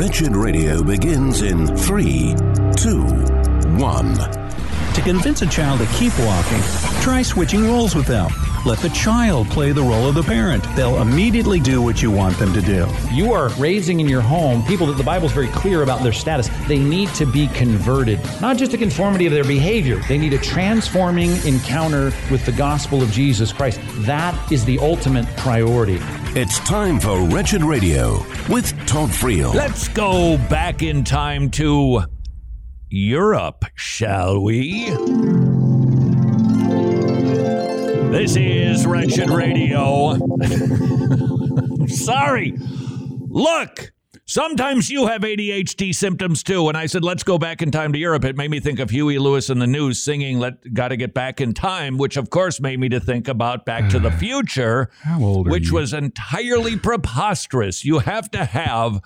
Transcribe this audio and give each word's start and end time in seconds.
Wretched 0.00 0.34
Radio 0.34 0.82
begins 0.82 1.42
in 1.42 1.66
three, 1.76 2.34
two, 2.74 3.02
one. 3.76 4.14
To 4.14 5.02
convince 5.04 5.42
a 5.42 5.46
child 5.46 5.80
to 5.80 5.86
keep 5.94 6.18
walking, 6.20 6.62
try 7.02 7.20
switching 7.20 7.66
roles 7.66 7.94
with 7.94 8.06
them. 8.06 8.30
Let 8.66 8.78
the 8.80 8.90
child 8.90 9.48
play 9.48 9.72
the 9.72 9.82
role 9.82 10.06
of 10.06 10.14
the 10.14 10.22
parent. 10.22 10.62
They'll 10.76 11.00
immediately 11.00 11.60
do 11.60 11.80
what 11.80 12.02
you 12.02 12.10
want 12.10 12.36
them 12.36 12.52
to 12.52 12.60
do. 12.60 12.86
You 13.10 13.32
are 13.32 13.48
raising 13.54 14.00
in 14.00 14.08
your 14.08 14.20
home 14.20 14.62
people 14.64 14.86
that 14.88 14.98
the 14.98 15.02
Bible 15.02 15.24
is 15.26 15.32
very 15.32 15.48
clear 15.48 15.82
about 15.82 16.02
their 16.02 16.12
status. 16.12 16.50
They 16.68 16.78
need 16.78 17.08
to 17.14 17.24
be 17.24 17.48
converted, 17.48 18.20
not 18.42 18.58
just 18.58 18.74
a 18.74 18.78
conformity 18.78 19.24
of 19.24 19.32
their 19.32 19.44
behavior. 19.44 20.00
They 20.08 20.18
need 20.18 20.34
a 20.34 20.38
transforming 20.38 21.30
encounter 21.46 22.12
with 22.30 22.44
the 22.44 22.52
gospel 22.52 23.02
of 23.02 23.10
Jesus 23.10 23.50
Christ. 23.50 23.80
That 24.00 24.52
is 24.52 24.66
the 24.66 24.78
ultimate 24.78 25.26
priority. 25.38 25.98
It's 26.38 26.58
time 26.60 27.00
for 27.00 27.18
Wretched 27.28 27.62
Radio 27.62 28.18
with 28.50 28.76
Todd 28.86 29.08
Friel. 29.08 29.54
Let's 29.54 29.88
go 29.88 30.36
back 30.50 30.82
in 30.82 31.02
time 31.02 31.48
to 31.52 32.02
Europe, 32.90 33.64
shall 33.74 34.42
we? 34.42 34.90
This 38.10 38.36
is 38.36 38.86
Wretched 38.86 39.30
Radio. 39.30 40.14
Sorry. 41.86 42.54
Look, 43.28 43.92
sometimes 44.26 44.90
you 44.90 45.06
have 45.06 45.22
ADHD 45.22 45.94
symptoms 45.94 46.42
too. 46.42 46.68
And 46.68 46.76
I 46.76 46.86
said, 46.86 47.04
let's 47.04 47.22
go 47.22 47.38
back 47.38 47.62
in 47.62 47.70
time 47.70 47.92
to 47.92 47.98
Europe. 47.98 48.24
It 48.24 48.36
made 48.36 48.50
me 48.50 48.58
think 48.60 48.78
of 48.80 48.90
Huey 48.90 49.18
Lewis 49.18 49.48
and 49.48 49.62
the 49.62 49.66
News 49.66 50.02
singing 50.02 50.38
"Let 50.40 50.74
Got 50.74 50.88
to 50.88 50.96
Get 50.96 51.14
Back 51.14 51.40
in 51.40 51.54
Time," 51.54 51.98
which 51.98 52.16
of 52.16 52.30
course 52.30 52.60
made 52.60 52.80
me 52.80 52.88
to 52.88 53.00
think 53.00 53.28
about 53.28 53.64
Back 53.64 53.88
to 53.90 53.98
the 53.98 54.10
Future, 54.18 54.90
How 55.02 55.22
old 55.22 55.46
are 55.46 55.50
which 55.50 55.68
you? 55.68 55.74
was 55.76 55.92
entirely 55.92 56.76
preposterous. 56.76 57.84
You 57.84 58.00
have 58.00 58.30
to 58.32 58.44
have 58.44 59.00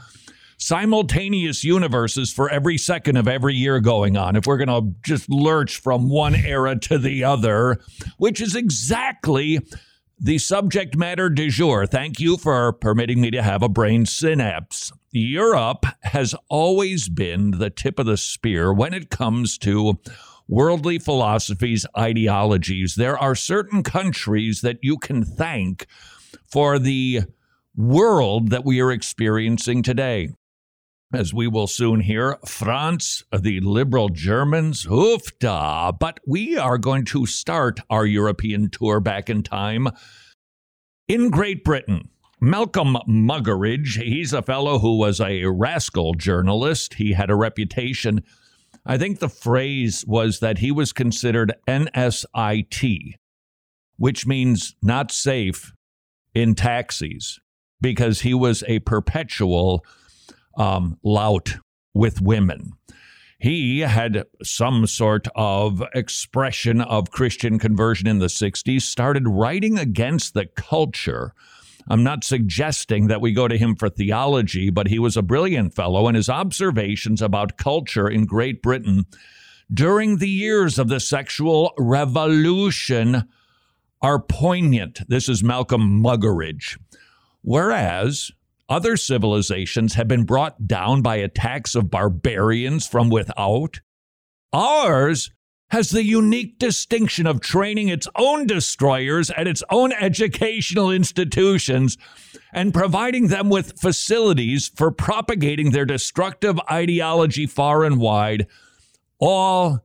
simultaneous 0.56 1.64
universes 1.64 2.32
for 2.32 2.48
every 2.50 2.78
second 2.78 3.16
of 3.16 3.28
every 3.28 3.54
year 3.54 3.80
going 3.80 4.16
on 4.16 4.36
if 4.36 4.46
we're 4.46 4.56
going 4.56 4.68
to 4.68 4.94
just 5.02 5.28
lurch 5.30 5.80
from 5.80 6.08
one 6.08 6.34
era 6.34 6.76
to 6.76 6.98
the 6.98 7.24
other, 7.24 7.80
which 8.18 8.40
is 8.40 8.54
exactly 8.54 9.60
the 10.18 10.38
subject 10.38 10.96
matter 10.96 11.28
du 11.28 11.50
jour. 11.50 11.86
Thank 11.86 12.20
you 12.20 12.36
for 12.36 12.72
permitting 12.72 13.20
me 13.20 13.30
to 13.32 13.42
have 13.42 13.62
a 13.62 13.68
brain 13.68 14.06
synapse. 14.06 14.92
Europe 15.10 15.86
has 16.02 16.34
always 16.48 17.08
been 17.08 17.52
the 17.52 17.70
tip 17.70 17.98
of 17.98 18.06
the 18.06 18.16
spear 18.16 18.72
when 18.72 18.94
it 18.94 19.10
comes 19.10 19.58
to 19.58 19.98
worldly 20.48 20.98
philosophies, 20.98 21.86
ideologies. 21.96 22.94
There 22.94 23.18
are 23.18 23.34
certain 23.34 23.82
countries 23.82 24.60
that 24.60 24.78
you 24.82 24.98
can 24.98 25.24
thank 25.24 25.86
for 26.46 26.78
the 26.78 27.22
world 27.76 28.50
that 28.50 28.64
we 28.64 28.80
are 28.80 28.92
experiencing 28.92 29.82
today. 29.82 30.30
As 31.14 31.32
we 31.32 31.46
will 31.46 31.68
soon 31.68 32.00
hear, 32.00 32.38
France, 32.44 33.22
the 33.32 33.60
liberal 33.60 34.08
Germans, 34.08 34.84
oofda. 34.86 35.96
But 35.96 36.18
we 36.26 36.58
are 36.58 36.76
going 36.76 37.04
to 37.06 37.24
start 37.24 37.78
our 37.88 38.04
European 38.04 38.68
tour 38.68 38.98
back 38.98 39.30
in 39.30 39.44
time 39.44 39.88
in 41.06 41.30
Great 41.30 41.62
Britain. 41.62 42.08
Malcolm 42.40 42.96
Muggeridge, 43.06 44.02
he's 44.02 44.32
a 44.32 44.42
fellow 44.42 44.80
who 44.80 44.98
was 44.98 45.20
a 45.20 45.44
rascal 45.44 46.14
journalist. 46.14 46.94
He 46.94 47.12
had 47.12 47.30
a 47.30 47.36
reputation. 47.36 48.24
I 48.84 48.98
think 48.98 49.20
the 49.20 49.28
phrase 49.28 50.04
was 50.08 50.40
that 50.40 50.58
he 50.58 50.72
was 50.72 50.92
considered 50.92 51.54
NSIT, 51.68 53.14
which 53.98 54.26
means 54.26 54.74
not 54.82 55.12
safe 55.12 55.72
in 56.34 56.56
taxis, 56.56 57.38
because 57.80 58.22
he 58.22 58.34
was 58.34 58.64
a 58.66 58.80
perpetual 58.80 59.84
um, 60.56 60.98
lout 61.02 61.54
with 61.94 62.20
women. 62.20 62.72
He 63.38 63.80
had 63.80 64.24
some 64.42 64.86
sort 64.86 65.28
of 65.34 65.82
expression 65.94 66.80
of 66.80 67.10
Christian 67.10 67.58
conversion 67.58 68.06
in 68.06 68.18
the 68.18 68.26
60s, 68.26 68.82
started 68.82 69.28
writing 69.28 69.78
against 69.78 70.34
the 70.34 70.46
culture. 70.46 71.34
I'm 71.88 72.02
not 72.02 72.24
suggesting 72.24 73.08
that 73.08 73.20
we 73.20 73.32
go 73.32 73.46
to 73.46 73.58
him 73.58 73.76
for 73.76 73.90
theology, 73.90 74.70
but 74.70 74.88
he 74.88 74.98
was 74.98 75.16
a 75.16 75.22
brilliant 75.22 75.74
fellow, 75.74 76.06
and 76.06 76.16
his 76.16 76.30
observations 76.30 77.20
about 77.20 77.58
culture 77.58 78.08
in 78.08 78.24
Great 78.24 78.62
Britain 78.62 79.04
during 79.72 80.18
the 80.18 80.28
years 80.28 80.78
of 80.78 80.88
the 80.88 81.00
sexual 81.00 81.74
revolution 81.78 83.24
are 84.00 84.18
poignant. 84.18 85.00
This 85.08 85.28
is 85.28 85.42
Malcolm 85.42 86.02
Muggeridge. 86.02 86.78
Whereas 87.42 88.30
other 88.68 88.96
civilizations 88.96 89.94
have 89.94 90.08
been 90.08 90.24
brought 90.24 90.66
down 90.66 91.02
by 91.02 91.16
attacks 91.16 91.74
of 91.74 91.90
barbarians 91.90 92.86
from 92.86 93.10
without, 93.10 93.80
ours 94.52 95.30
has 95.70 95.90
the 95.90 96.04
unique 96.04 96.58
distinction 96.58 97.26
of 97.26 97.40
training 97.40 97.88
its 97.88 98.06
own 98.16 98.46
destroyers 98.46 99.30
at 99.32 99.48
its 99.48 99.62
own 99.70 99.92
educational 99.92 100.90
institutions 100.90 101.98
and 102.52 102.72
providing 102.72 103.26
them 103.26 103.48
with 103.48 103.78
facilities 103.80 104.70
for 104.76 104.92
propagating 104.92 105.72
their 105.72 105.84
destructive 105.84 106.60
ideology 106.70 107.46
far 107.46 107.82
and 107.82 107.98
wide, 107.98 108.46
all 109.18 109.84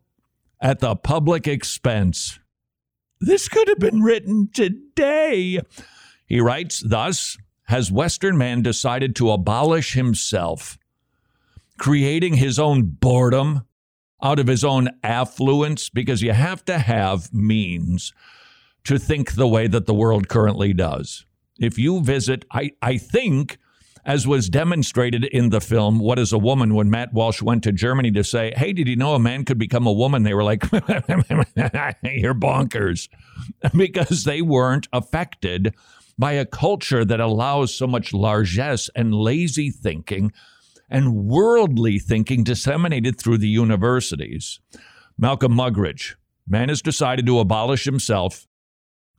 at 0.61 0.79
the 0.79 0.95
public 0.95 1.47
expense. 1.47 2.39
This 3.19 3.49
could 3.49 3.67
have 3.67 3.79
been 3.79 4.03
written 4.03 4.49
today. 4.53 5.59
He 6.27 6.39
writes 6.39 6.83
thus 6.85 7.37
Has 7.69 7.91
Western 7.91 8.35
man 8.35 8.63
decided 8.63 9.15
to 9.17 9.29
abolish 9.29 9.93
himself, 9.93 10.79
creating 11.77 12.33
his 12.33 12.57
own 12.57 12.81
boredom 12.81 13.63
out 14.23 14.39
of 14.39 14.47
his 14.47 14.63
own 14.63 14.89
affluence? 15.03 15.87
Because 15.87 16.23
you 16.23 16.33
have 16.33 16.65
to 16.65 16.79
have 16.79 17.31
means 17.31 18.11
to 18.85 18.97
think 18.97 19.33
the 19.33 19.47
way 19.47 19.67
that 19.67 19.85
the 19.85 19.93
world 19.93 20.27
currently 20.27 20.73
does. 20.73 21.27
If 21.59 21.77
you 21.77 22.01
visit, 22.01 22.43
I, 22.51 22.71
I 22.81 22.97
think, 22.97 23.59
as 24.03 24.25
was 24.25 24.49
demonstrated 24.49 25.25
in 25.25 25.51
the 25.51 25.61
film, 25.61 25.99
What 25.99 26.17
is 26.17 26.33
a 26.33 26.39
Woman, 26.39 26.73
when 26.73 26.89
Matt 26.89 27.13
Walsh 27.13 27.39
went 27.39 27.61
to 27.65 27.71
Germany 27.71 28.09
to 28.13 28.23
say, 28.23 28.51
Hey, 28.55 28.73
did 28.73 28.87
you 28.87 28.95
know 28.95 29.13
a 29.13 29.19
man 29.19 29.45
could 29.45 29.59
become 29.59 29.85
a 29.85 29.93
woman? 29.93 30.23
They 30.23 30.33
were 30.33 30.43
like, 30.43 30.63
You're 30.71 32.33
bonkers. 32.33 33.09
Because 33.75 34.23
they 34.23 34.41
weren't 34.41 34.87
affected 34.91 35.75
by 36.19 36.33
a 36.33 36.45
culture 36.45 37.05
that 37.05 37.21
allows 37.21 37.73
so 37.73 37.87
much 37.87 38.13
largesse 38.13 38.89
and 38.93 39.15
lazy 39.15 39.71
thinking 39.71 40.33
and 40.89 41.15
worldly 41.15 41.97
thinking 41.97 42.43
disseminated 42.43 43.17
through 43.17 43.37
the 43.37 43.47
universities. 43.47 44.59
Malcolm 45.17 45.53
Muggeridge, 45.53 46.15
man 46.45 46.67
has 46.67 46.81
decided 46.81 47.25
to 47.25 47.39
abolish 47.39 47.85
himself 47.85 48.45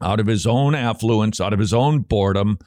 out 0.03 0.21
of 0.21 0.27
his 0.27 0.47
own 0.47 0.75
affluence, 0.75 1.41
out 1.41 1.55
of 1.55 1.59
his 1.59 1.73
own 1.73 2.01
boredom, 2.01 2.59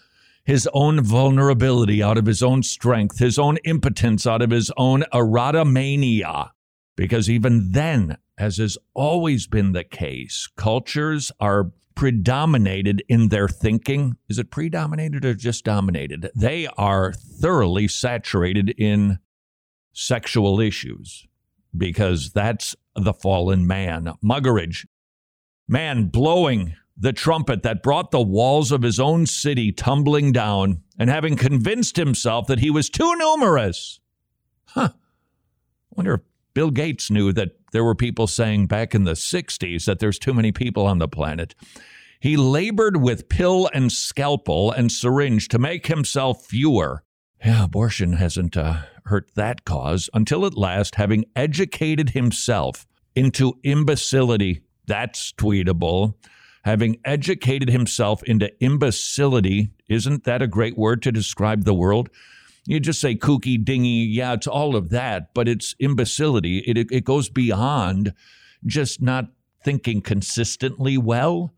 his 0.45 0.67
own 0.73 1.01
vulnerability, 1.01 2.01
out 2.01 2.17
of 2.17 2.25
his 2.25 2.41
own 2.41 2.63
strength, 2.63 3.19
his 3.19 3.37
own 3.37 3.57
impotence, 3.65 4.25
out 4.25 4.41
of 4.41 4.49
his 4.49 4.71
own 4.77 5.03
erotomania. 5.13 6.49
Because 6.95 7.29
even 7.29 7.71
then, 7.71 8.17
as 8.37 8.57
has 8.57 8.77
always 8.93 9.47
been 9.47 9.73
the 9.73 9.83
case, 9.83 10.49
cultures 10.57 11.31
are 11.39 11.71
predominated 11.95 13.03
in 13.07 13.29
their 13.29 13.47
thinking. 13.47 14.17
Is 14.29 14.39
it 14.39 14.51
predominated 14.51 15.25
or 15.25 15.33
just 15.33 15.63
dominated? 15.63 16.29
They 16.35 16.67
are 16.77 17.13
thoroughly 17.13 17.87
saturated 17.87 18.69
in 18.77 19.19
sexual 19.93 20.59
issues 20.59 21.27
because 21.75 22.31
that's 22.31 22.75
the 22.95 23.13
fallen 23.13 23.65
man. 23.67 24.13
Muggeridge, 24.23 24.85
man 25.67 26.07
blowing 26.07 26.75
the 26.95 27.13
trumpet 27.13 27.63
that 27.63 27.81
brought 27.81 28.11
the 28.11 28.21
walls 28.21 28.71
of 28.71 28.83
his 28.83 28.99
own 28.99 29.25
city 29.25 29.71
tumbling 29.71 30.31
down 30.31 30.81
and 30.97 31.09
having 31.09 31.35
convinced 31.35 31.97
himself 31.97 32.47
that 32.47 32.59
he 32.59 32.69
was 32.69 32.89
too 32.89 33.15
numerous. 33.15 33.99
Huh. 34.65 34.89
Wonder 35.95 36.15
if 36.15 36.21
Bill 36.53 36.69
Gates 36.69 37.09
knew 37.09 37.33
that 37.33 37.57
there 37.71 37.83
were 37.83 37.95
people 37.95 38.27
saying 38.27 38.67
back 38.67 38.93
in 38.93 39.03
the 39.03 39.13
60s 39.13 39.85
that 39.85 39.99
there's 39.99 40.19
too 40.19 40.33
many 40.33 40.51
people 40.51 40.85
on 40.85 40.99
the 40.99 41.07
planet. 41.07 41.55
He 42.23 42.37
labored 42.37 42.95
with 42.95 43.27
pill 43.27 43.69
and 43.73 43.91
scalpel 43.91 44.71
and 44.71 44.89
syringe 44.89 45.49
to 45.49 45.59
make 45.59 45.87
himself 45.87 46.45
fewer. 46.45 47.03
Yeah, 47.43 47.65
abortion 47.65 48.13
hasn't 48.13 48.55
uh, 48.55 48.83
hurt 49.07 49.31
that 49.35 49.65
cause 49.65 50.09
until 50.13 50.45
at 50.45 50.57
last, 50.57 50.95
having 50.95 51.25
educated 51.35 52.11
himself 52.11 52.87
into 53.13 53.59
imbecility, 53.63 54.61
that's 54.87 55.33
tweetable. 55.33 56.13
Having 56.63 57.01
educated 57.03 57.69
himself 57.69 58.23
into 58.23 58.49
imbecility, 58.63 59.71
isn't 59.89 60.23
that 60.23 60.41
a 60.41 60.47
great 60.47 60.77
word 60.77 61.01
to 61.01 61.11
describe 61.11 61.65
the 61.65 61.73
world? 61.73 62.09
You 62.65 62.79
just 62.79 63.01
say 63.01 63.15
kooky, 63.15 63.61
dingy, 63.61 64.07
yeah, 64.09 64.31
it's 64.31 64.47
all 64.47 64.77
of 64.77 64.91
that, 64.91 65.33
but 65.33 65.49
it's 65.49 65.75
imbecility. 65.77 66.59
It, 66.59 66.77
it, 66.77 66.87
it 66.89 67.03
goes 67.03 67.27
beyond 67.27 68.13
just 68.65 69.01
not 69.01 69.25
thinking 69.61 69.99
consistently 69.99 70.97
well 70.97 71.53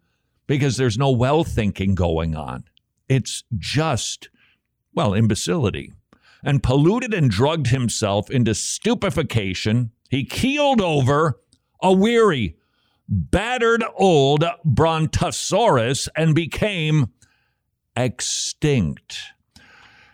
because 0.48 0.78
there's 0.78 0.98
no 0.98 1.12
well 1.12 1.44
thinking 1.44 1.96
going 1.96 2.36
on. 2.36 2.64
It's 3.10 3.44
just, 3.58 4.30
well, 4.94 5.14
imbecility. 5.14 5.94
and 6.46 6.62
polluted 6.62 7.14
and 7.14 7.30
drugged 7.30 7.68
himself 7.68 8.30
into 8.30 8.54
stupefaction. 8.54 9.92
He 10.10 10.24
keeled 10.24 10.80
over, 10.80 11.40
a 11.82 11.92
weary, 11.92 12.56
battered 13.10 13.84
old 13.98 14.46
Brontosaurus, 14.64 16.08
and 16.16 16.36
became 16.36 17.08
extinct. 17.98 19.18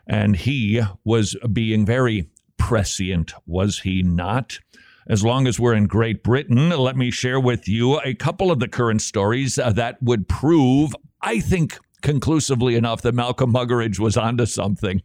And 0.08 0.36
he 0.36 0.82
was 1.04 1.36
being 1.52 1.86
very 1.86 2.30
prescient, 2.58 3.34
was 3.46 3.80
he 3.80 4.02
not? 4.02 4.60
As 5.08 5.24
long 5.24 5.48
as 5.48 5.60
we're 5.60 5.74
in 5.74 5.88
Great 5.88 6.24
Britain, 6.24 6.70
let 6.70 6.96
me 6.96 7.12
share 7.12 7.40
with 7.40 7.68
you 7.68 8.00
a 8.02 8.14
couple 8.14 8.52
of 8.52 8.60
the 8.60 8.68
current 8.68 9.02
stories 9.02 9.58
uh, 9.58 9.72
that 9.72 10.02
would 10.02 10.28
prove, 10.28 10.96
I 11.22 11.40
think, 11.40 11.78
conclusively 12.02 12.76
enough 12.76 13.02
that 13.02 13.16
Malcolm 13.16 13.54
Muggeridge 13.54 14.00
was 14.00 14.18
onto 14.18 14.46
something. 14.46 15.02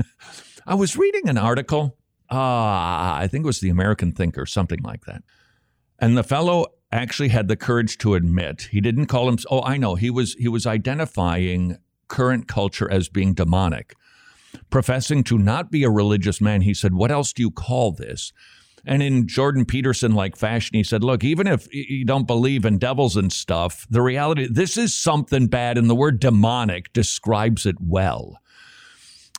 I 0.66 0.74
was 0.74 0.96
reading 0.96 1.28
an 1.28 1.38
article, 1.38 1.96
uh, 2.30 2.36
I 2.36 3.28
think 3.30 3.44
it 3.44 3.46
was 3.46 3.60
the 3.60 3.70
American 3.70 4.12
Thinker, 4.12 4.46
something 4.46 4.80
like 4.82 5.04
that. 5.04 5.22
And 5.98 6.16
the 6.16 6.24
fellow 6.24 6.66
actually 6.94 7.28
had 7.28 7.48
the 7.48 7.56
courage 7.56 7.98
to 7.98 8.14
admit 8.14 8.68
he 8.70 8.80
didn't 8.80 9.06
call 9.06 9.28
him 9.28 9.36
oh 9.50 9.62
I 9.62 9.76
know 9.76 9.96
he 9.96 10.10
was 10.10 10.34
he 10.34 10.46
was 10.46 10.64
identifying 10.64 11.78
current 12.08 12.46
culture 12.46 12.90
as 12.90 13.08
being 13.08 13.34
demonic 13.34 13.94
professing 14.70 15.24
to 15.24 15.36
not 15.36 15.72
be 15.72 15.82
a 15.82 15.90
religious 15.90 16.40
man 16.40 16.60
he 16.60 16.72
said 16.72 16.94
what 16.94 17.10
else 17.10 17.32
do 17.32 17.42
you 17.42 17.50
call 17.50 17.90
this 17.90 18.32
and 18.86 19.02
in 19.02 19.26
Jordan 19.26 19.64
Peterson 19.64 20.12
like 20.12 20.36
fashion, 20.36 20.74
he 20.74 20.82
said, 20.82 21.02
Look, 21.02 21.24
even 21.24 21.46
if 21.46 21.72
you 21.72 22.04
don't 22.04 22.26
believe 22.26 22.64
in 22.64 22.78
devils 22.78 23.16
and 23.16 23.32
stuff, 23.32 23.86
the 23.90 24.02
reality, 24.02 24.46
this 24.50 24.76
is 24.76 24.94
something 24.94 25.46
bad, 25.46 25.78
and 25.78 25.88
the 25.88 25.94
word 25.94 26.20
demonic 26.20 26.92
describes 26.92 27.66
it 27.66 27.76
well. 27.80 28.38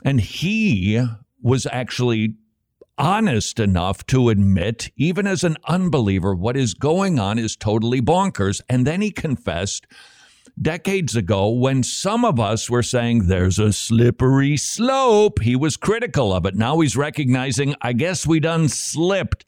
And 0.03 0.19
he 0.19 1.05
was 1.41 1.67
actually 1.71 2.35
honest 2.97 3.59
enough 3.59 4.05
to 4.07 4.29
admit, 4.29 4.89
even 4.95 5.27
as 5.27 5.43
an 5.43 5.57
unbeliever, 5.67 6.33
what 6.33 6.57
is 6.57 6.73
going 6.73 7.19
on 7.19 7.37
is 7.37 7.55
totally 7.55 8.01
bonkers. 8.01 8.61
And 8.69 8.87
then 8.87 9.01
he 9.01 9.11
confessed 9.11 9.85
decades 10.61 11.15
ago 11.15 11.49
when 11.49 11.83
some 11.83 12.23
of 12.23 12.39
us 12.39 12.69
were 12.69 12.83
saying 12.83 13.27
there's 13.27 13.59
a 13.59 13.73
slippery 13.73 14.57
slope. 14.57 15.41
He 15.41 15.55
was 15.55 15.77
critical 15.77 16.33
of 16.33 16.45
it. 16.45 16.55
Now 16.55 16.79
he's 16.79 16.95
recognizing, 16.95 17.75
I 17.81 17.93
guess 17.93 18.25
we 18.25 18.39
done 18.39 18.69
slipped 18.69 19.45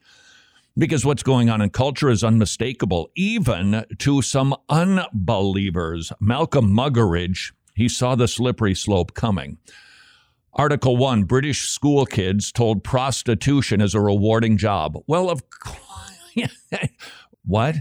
because 0.77 1.05
what's 1.05 1.23
going 1.23 1.49
on 1.49 1.61
in 1.61 1.69
culture 1.69 2.09
is 2.09 2.23
unmistakable, 2.23 3.09
even 3.15 3.85
to 3.97 4.21
some 4.21 4.55
unbelievers. 4.69 6.11
Malcolm 6.19 6.69
Muggeridge, 6.75 7.53
he 7.75 7.89
saw 7.89 8.15
the 8.15 8.27
slippery 8.27 8.75
slope 8.75 9.13
coming. 9.13 9.57
Article 10.53 10.97
1 10.97 11.23
British 11.23 11.69
school 11.69 12.05
kids 12.05 12.51
told 12.51 12.83
prostitution 12.83 13.79
is 13.81 13.93
a 13.95 14.01
rewarding 14.01 14.57
job. 14.57 14.97
Well, 15.07 15.29
of 15.29 15.49
course. 15.49 15.79
what? 17.45 17.77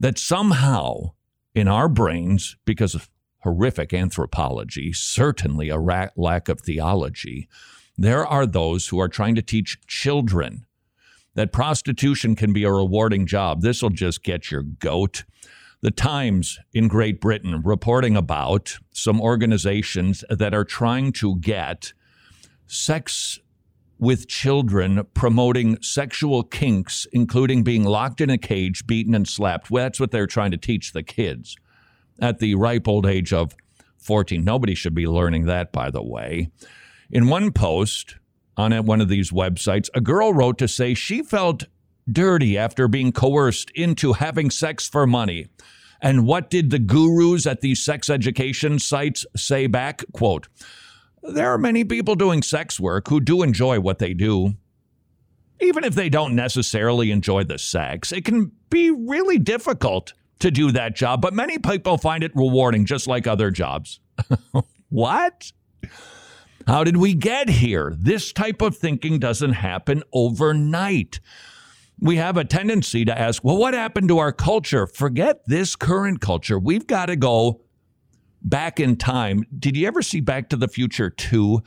That 0.00 0.18
somehow 0.18 1.12
in 1.56 1.66
our 1.68 1.88
brains, 1.88 2.54
because 2.66 2.94
of 2.94 3.08
horrific 3.38 3.94
anthropology, 3.94 4.92
certainly 4.92 5.70
a 5.70 5.78
ra- 5.78 6.10
lack 6.14 6.50
of 6.50 6.60
theology, 6.60 7.48
there 7.96 8.26
are 8.26 8.46
those 8.46 8.88
who 8.88 9.00
are 9.00 9.08
trying 9.08 9.34
to 9.34 9.42
teach 9.42 9.78
children 9.86 10.66
that 11.34 11.52
prostitution 11.52 12.36
can 12.36 12.52
be 12.52 12.64
a 12.64 12.70
rewarding 12.70 13.26
job. 13.26 13.62
This 13.62 13.82
will 13.82 13.90
just 13.90 14.22
get 14.22 14.50
your 14.50 14.62
goat. 14.62 15.24
The 15.80 15.90
Times 15.90 16.58
in 16.74 16.88
Great 16.88 17.22
Britain 17.22 17.62
reporting 17.64 18.16
about 18.16 18.76
some 18.92 19.18
organizations 19.18 20.24
that 20.28 20.52
are 20.52 20.64
trying 20.64 21.12
to 21.12 21.36
get 21.36 21.94
sex 22.66 23.38
with 23.98 24.28
children 24.28 25.06
promoting 25.14 25.80
sexual 25.80 26.42
kinks, 26.42 27.06
including 27.12 27.62
being 27.62 27.84
locked 27.84 28.20
in 28.20 28.30
a 28.30 28.38
cage, 28.38 28.86
beaten, 28.86 29.14
and 29.14 29.26
slapped. 29.26 29.70
Well, 29.70 29.84
that's 29.84 30.00
what 30.00 30.10
they're 30.10 30.26
trying 30.26 30.50
to 30.50 30.56
teach 30.56 30.92
the 30.92 31.02
kids 31.02 31.56
at 32.20 32.38
the 32.38 32.54
ripe 32.54 32.88
old 32.88 33.06
age 33.06 33.32
of 33.32 33.54
14. 33.98 34.44
Nobody 34.44 34.74
should 34.74 34.94
be 34.94 35.06
learning 35.06 35.46
that, 35.46 35.72
by 35.72 35.90
the 35.90 36.02
way. 36.02 36.50
In 37.10 37.28
one 37.28 37.52
post 37.52 38.16
on 38.56 38.72
one 38.84 39.00
of 39.00 39.08
these 39.08 39.30
websites, 39.30 39.88
a 39.94 40.00
girl 40.00 40.32
wrote 40.32 40.58
to 40.58 40.68
say 40.68 40.94
she 40.94 41.22
felt 41.22 41.64
dirty 42.10 42.56
after 42.56 42.88
being 42.88 43.12
coerced 43.12 43.70
into 43.74 44.12
having 44.12 44.50
sex 44.50 44.88
for 44.88 45.06
money. 45.06 45.48
And 46.00 46.26
what 46.26 46.50
did 46.50 46.70
the 46.70 46.78
gurus 46.78 47.46
at 47.46 47.62
these 47.62 47.82
sex 47.82 48.10
education 48.10 48.78
sites 48.78 49.24
say 49.36 49.66
back? 49.66 50.04
Quote, 50.12 50.48
there 51.28 51.52
are 51.52 51.58
many 51.58 51.84
people 51.84 52.14
doing 52.14 52.42
sex 52.42 52.78
work 52.78 53.08
who 53.08 53.20
do 53.20 53.42
enjoy 53.42 53.80
what 53.80 53.98
they 53.98 54.14
do. 54.14 54.54
Even 55.60 55.84
if 55.84 55.94
they 55.94 56.08
don't 56.08 56.34
necessarily 56.34 57.10
enjoy 57.10 57.44
the 57.44 57.58
sex, 57.58 58.12
it 58.12 58.24
can 58.24 58.52
be 58.68 58.90
really 58.90 59.38
difficult 59.38 60.12
to 60.38 60.50
do 60.50 60.70
that 60.72 60.94
job, 60.94 61.22
but 61.22 61.32
many 61.32 61.58
people 61.58 61.96
find 61.96 62.22
it 62.22 62.32
rewarding, 62.34 62.84
just 62.84 63.06
like 63.06 63.26
other 63.26 63.50
jobs. 63.50 64.00
what? 64.90 65.50
How 66.66 66.84
did 66.84 66.96
we 66.96 67.14
get 67.14 67.48
here? 67.48 67.94
This 67.98 68.32
type 68.32 68.60
of 68.60 68.76
thinking 68.76 69.18
doesn't 69.18 69.52
happen 69.52 70.02
overnight. 70.12 71.20
We 72.00 72.16
have 72.16 72.36
a 72.36 72.44
tendency 72.44 73.04
to 73.06 73.18
ask, 73.18 73.42
well, 73.42 73.56
what 73.56 73.72
happened 73.72 74.08
to 74.08 74.18
our 74.18 74.32
culture? 74.32 74.86
Forget 74.86 75.40
this 75.46 75.76
current 75.76 76.20
culture. 76.20 76.58
We've 76.58 76.86
got 76.86 77.06
to 77.06 77.16
go 77.16 77.62
back 78.46 78.80
in 78.80 78.96
time. 78.96 79.44
Did 79.58 79.76
you 79.76 79.86
ever 79.86 80.00
see 80.00 80.20
Back 80.20 80.48
to 80.50 80.56
the 80.56 80.68
Future 80.68 81.10
2? 81.10 81.62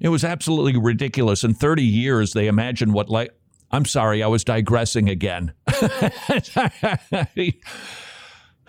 It 0.00 0.08
was 0.08 0.24
absolutely 0.24 0.76
ridiculous. 0.76 1.44
In 1.44 1.54
30 1.54 1.84
years, 1.84 2.32
they 2.32 2.48
imagined 2.48 2.92
what 2.92 3.08
like. 3.08 3.32
I'm 3.70 3.84
sorry, 3.84 4.22
I 4.22 4.26
was 4.28 4.44
digressing 4.44 5.08
again. 5.08 5.52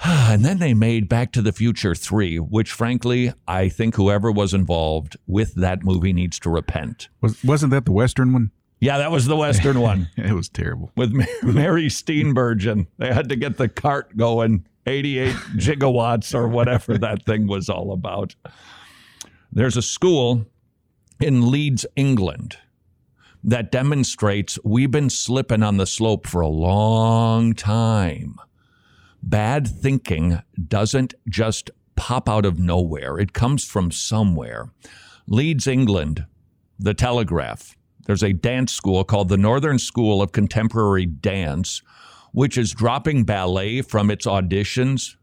and 0.03 0.43
then 0.43 0.57
they 0.59 0.73
made 0.73 1.07
Back 1.07 1.31
to 1.33 1.41
the 1.41 1.51
Future 1.51 1.93
3, 1.93 2.37
which 2.39 2.71
frankly, 2.71 3.31
I 3.47 3.69
think 3.69 3.95
whoever 3.95 4.31
was 4.31 4.53
involved 4.53 5.17
with 5.27 5.53
that 5.55 5.83
movie 5.83 6.13
needs 6.13 6.39
to 6.39 6.49
repent. 6.49 7.09
Was, 7.21 7.43
wasn't 7.43 7.71
that 7.71 7.85
the 7.85 7.91
Western 7.91 8.33
one? 8.33 8.51
Yeah, 8.79 8.97
that 8.97 9.11
was 9.11 9.25
the 9.25 9.35
Western 9.35 9.79
one. 9.79 10.09
it 10.17 10.33
was 10.33 10.49
terrible. 10.49 10.91
With 10.95 11.13
Mary 11.43 11.87
Steenburgen. 11.87 12.87
They 12.97 13.13
had 13.13 13.29
to 13.29 13.35
get 13.35 13.57
the 13.57 13.69
cart 13.69 14.17
going 14.17 14.65
88 14.85 15.35
gigawatts 15.55 16.33
or 16.33 16.47
whatever 16.47 16.97
that 16.97 17.25
thing 17.25 17.47
was 17.47 17.69
all 17.69 17.91
about. 17.91 18.35
There's 19.51 19.77
a 19.77 19.81
school 19.81 20.45
in 21.19 21.49
Leeds, 21.49 21.85
England, 21.95 22.57
that 23.43 23.71
demonstrates 23.71 24.57
we've 24.63 24.91
been 24.91 25.09
slipping 25.09 25.63
on 25.63 25.77
the 25.77 25.85
slope 25.85 26.27
for 26.27 26.41
a 26.41 26.47
long 26.47 27.53
time. 27.53 28.35
Bad 29.21 29.67
thinking 29.67 30.41
doesn't 30.67 31.13
just 31.29 31.69
pop 31.95 32.27
out 32.27 32.45
of 32.45 32.59
nowhere, 32.59 33.17
it 33.17 33.33
comes 33.33 33.65
from 33.65 33.91
somewhere. 33.91 34.69
Leeds, 35.27 35.67
England, 35.67 36.25
the 36.77 36.93
Telegraph. 36.93 37.75
There's 38.05 38.23
a 38.23 38.33
dance 38.33 38.73
school 38.73 39.03
called 39.03 39.29
the 39.29 39.37
Northern 39.37 39.79
School 39.79 40.21
of 40.21 40.31
Contemporary 40.31 41.05
Dance 41.05 41.81
which 42.35 42.57
is 42.57 42.73
dropping 42.73 43.23
ballet 43.23 43.81
from 43.81 44.11
its 44.11 44.25
auditions. 44.25 45.15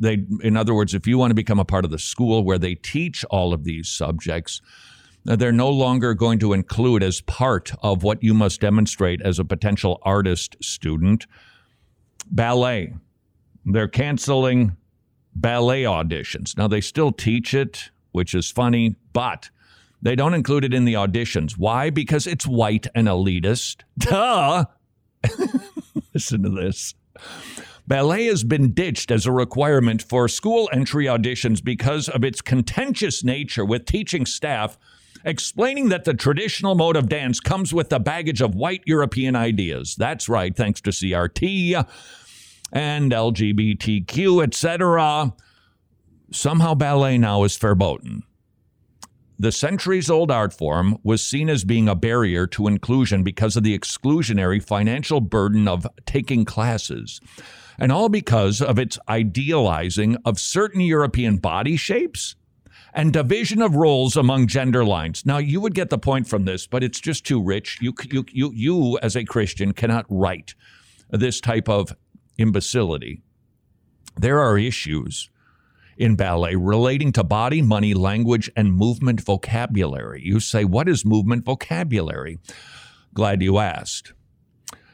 They, 0.00 0.26
in 0.42 0.56
other 0.56 0.74
words, 0.74 0.94
if 0.94 1.06
you 1.06 1.16
want 1.16 1.30
to 1.30 1.34
become 1.36 1.60
a 1.60 1.64
part 1.64 1.84
of 1.84 1.92
the 1.92 1.98
school 1.98 2.42
where 2.42 2.58
they 2.58 2.74
teach 2.74 3.24
all 3.26 3.54
of 3.54 3.62
these 3.62 3.88
subjects, 3.88 4.60
uh, 5.28 5.36
they're 5.36 5.52
no 5.52 5.70
longer 5.70 6.12
going 6.12 6.40
to 6.40 6.52
include 6.52 7.04
as 7.04 7.20
part 7.20 7.70
of 7.84 8.02
what 8.02 8.20
you 8.20 8.34
must 8.34 8.60
demonstrate 8.60 9.22
as 9.22 9.38
a 9.38 9.44
potential 9.44 10.00
artist 10.02 10.56
student 10.60 11.28
ballet. 12.32 12.92
They're 13.64 13.86
canceling 13.86 14.76
ballet 15.36 15.84
auditions. 15.84 16.58
Now, 16.58 16.66
they 16.66 16.80
still 16.80 17.12
teach 17.12 17.54
it, 17.54 17.90
which 18.10 18.34
is 18.34 18.50
funny, 18.50 18.96
but 19.12 19.50
they 20.02 20.16
don't 20.16 20.34
include 20.34 20.64
it 20.64 20.74
in 20.74 20.84
the 20.84 20.94
auditions. 20.94 21.52
Why? 21.56 21.90
Because 21.90 22.26
it's 22.26 22.44
white 22.44 22.88
and 22.92 23.06
elitist. 23.06 23.82
Duh. 23.98 24.64
Listen 26.16 26.44
to 26.44 26.48
this. 26.48 26.94
Ballet 27.86 28.24
has 28.24 28.42
been 28.42 28.72
ditched 28.72 29.10
as 29.10 29.26
a 29.26 29.32
requirement 29.32 30.02
for 30.02 30.28
school 30.28 30.66
entry 30.72 31.04
auditions 31.04 31.62
because 31.62 32.08
of 32.08 32.24
its 32.24 32.40
contentious 32.40 33.22
nature 33.22 33.66
with 33.66 33.84
teaching 33.84 34.24
staff 34.24 34.78
explaining 35.26 35.90
that 35.90 36.04
the 36.04 36.14
traditional 36.14 36.74
mode 36.74 36.96
of 36.96 37.10
dance 37.10 37.38
comes 37.38 37.74
with 37.74 37.90
the 37.90 37.98
baggage 37.98 38.40
of 38.40 38.54
white 38.54 38.80
European 38.86 39.36
ideas. 39.36 39.94
That's 39.94 40.26
right, 40.26 40.56
thanks 40.56 40.80
to 40.80 40.90
CRT 40.90 41.86
and 42.72 43.12
LGBTQ, 43.12 44.42
etc. 44.42 45.34
Somehow 46.32 46.72
ballet 46.72 47.18
now 47.18 47.44
is 47.44 47.58
verboten. 47.58 48.22
The 49.38 49.52
centuries 49.52 50.08
old 50.08 50.30
art 50.30 50.54
form 50.54 50.96
was 51.02 51.22
seen 51.22 51.50
as 51.50 51.64
being 51.64 51.88
a 51.88 51.94
barrier 51.94 52.46
to 52.48 52.68
inclusion 52.68 53.22
because 53.22 53.54
of 53.54 53.64
the 53.64 53.78
exclusionary 53.78 54.62
financial 54.62 55.20
burden 55.20 55.68
of 55.68 55.86
taking 56.06 56.46
classes, 56.46 57.20
and 57.78 57.92
all 57.92 58.08
because 58.08 58.62
of 58.62 58.78
its 58.78 58.98
idealizing 59.08 60.16
of 60.24 60.40
certain 60.40 60.80
European 60.80 61.36
body 61.36 61.76
shapes 61.76 62.34
and 62.94 63.12
division 63.12 63.60
of 63.60 63.76
roles 63.76 64.16
among 64.16 64.46
gender 64.46 64.82
lines. 64.82 65.26
Now, 65.26 65.36
you 65.36 65.60
would 65.60 65.74
get 65.74 65.90
the 65.90 65.98
point 65.98 66.26
from 66.26 66.46
this, 66.46 66.66
but 66.66 66.82
it's 66.82 66.98
just 66.98 67.26
too 67.26 67.42
rich. 67.42 67.78
You, 67.82 67.92
you, 68.10 68.24
you, 68.32 68.52
you 68.54 68.98
as 69.02 69.16
a 69.16 69.24
Christian, 69.24 69.72
cannot 69.72 70.06
write 70.08 70.54
this 71.10 71.42
type 71.42 71.68
of 71.68 71.94
imbecility. 72.38 73.20
There 74.16 74.40
are 74.40 74.56
issues 74.56 75.28
in 75.96 76.16
ballet 76.16 76.56
relating 76.56 77.12
to 77.12 77.24
body, 77.24 77.62
money, 77.62 77.94
language, 77.94 78.50
and 78.56 78.72
movement 78.72 79.20
vocabulary. 79.20 80.22
You 80.24 80.40
say, 80.40 80.64
What 80.64 80.88
is 80.88 81.04
movement 81.04 81.44
vocabulary? 81.44 82.38
Glad 83.14 83.42
you 83.42 83.58
asked. 83.58 84.12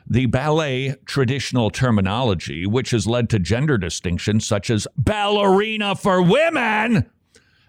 The 0.07 0.27
ballet 0.27 0.97
traditional 1.07 1.71
terminology, 1.71 2.67
which 2.67 2.91
has 2.91 3.07
led 3.07 3.31
to 3.31 3.39
gender 3.39 3.79
distinctions 3.79 4.47
such 4.47 4.69
as 4.69 4.87
ballerina 4.97 5.95
for 5.95 6.21
women 6.21 7.11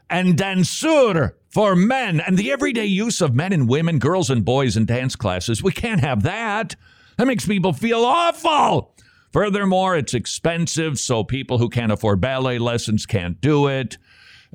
and 0.10 0.36
danseur 0.36 1.34
for 1.50 1.76
men, 1.76 2.20
and 2.20 2.38
the 2.38 2.52
everyday 2.52 2.86
use 2.86 3.22
of 3.22 3.36
men 3.36 3.54
and 3.54 3.70
women, 3.70 4.00
girls 4.00 4.30
and 4.30 4.44
boys 4.44 4.76
in 4.76 4.86
dance 4.86 5.16
classes. 5.16 5.62
We 5.62 5.72
can't 5.72 6.02
have 6.02 6.24
that. 6.24 6.76
That 7.18 7.28
makes 7.28 7.46
people 7.46 7.74
feel 7.74 8.04
awful. 8.04 8.96
Furthermore, 9.34 9.98
it's 9.98 10.14
expensive, 10.14 11.00
so 11.00 11.24
people 11.24 11.58
who 11.58 11.68
can't 11.68 11.92
afford 11.92 12.22
ballet 12.22 12.60
lessons 12.60 13.08
can't 13.08 13.42
do 13.42 13.68
it. 13.68 13.98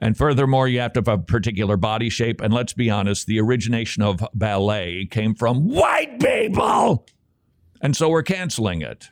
And 0.01 0.17
furthermore, 0.17 0.69
you 0.69 0.79
have 0.79 0.93
to 0.93 1.01
have 1.01 1.09
a 1.09 1.19
particular 1.19 1.77
body 1.77 2.09
shape. 2.09 2.41
And 2.41 2.55
let's 2.55 2.73
be 2.73 2.89
honest, 2.89 3.27
the 3.27 3.41
origination 3.41 4.05
of 4.05 4.25
ballet 4.33 5.07
came 5.11 5.35
from 5.35 5.69
white 5.69 6.21
people. 6.21 7.05
And 7.83 7.97
so 7.97 8.09
we're 8.09 8.23
canceling 8.23 8.81
it. 8.81 9.09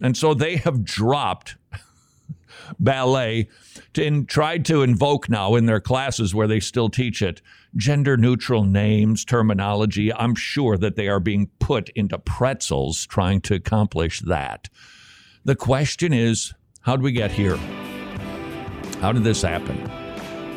And 0.00 0.16
so 0.16 0.34
they 0.34 0.56
have 0.56 0.84
dropped 0.84 1.56
ballet 2.78 3.48
to, 3.94 4.24
tried 4.24 4.64
to 4.66 4.82
invoke 4.82 5.28
now 5.28 5.56
in 5.56 5.66
their 5.66 5.80
classes 5.80 6.32
where 6.32 6.46
they 6.46 6.60
still 6.60 6.88
teach 6.88 7.20
it 7.22 7.42
gender 7.76 8.16
neutral 8.16 8.62
names, 8.62 9.24
terminology. 9.24 10.14
I'm 10.14 10.36
sure 10.36 10.76
that 10.78 10.94
they 10.94 11.08
are 11.08 11.20
being 11.20 11.50
put 11.58 11.88
into 11.90 12.18
pretzels 12.18 13.04
trying 13.06 13.40
to 13.42 13.54
accomplish 13.54 14.20
that. 14.20 14.68
The 15.48 15.56
question 15.56 16.12
is 16.12 16.52
how 16.82 16.94
did 16.94 17.02
we 17.02 17.10
get 17.10 17.30
here? 17.30 17.56
How 19.00 19.12
did 19.12 19.24
this 19.24 19.40
happen? 19.40 19.78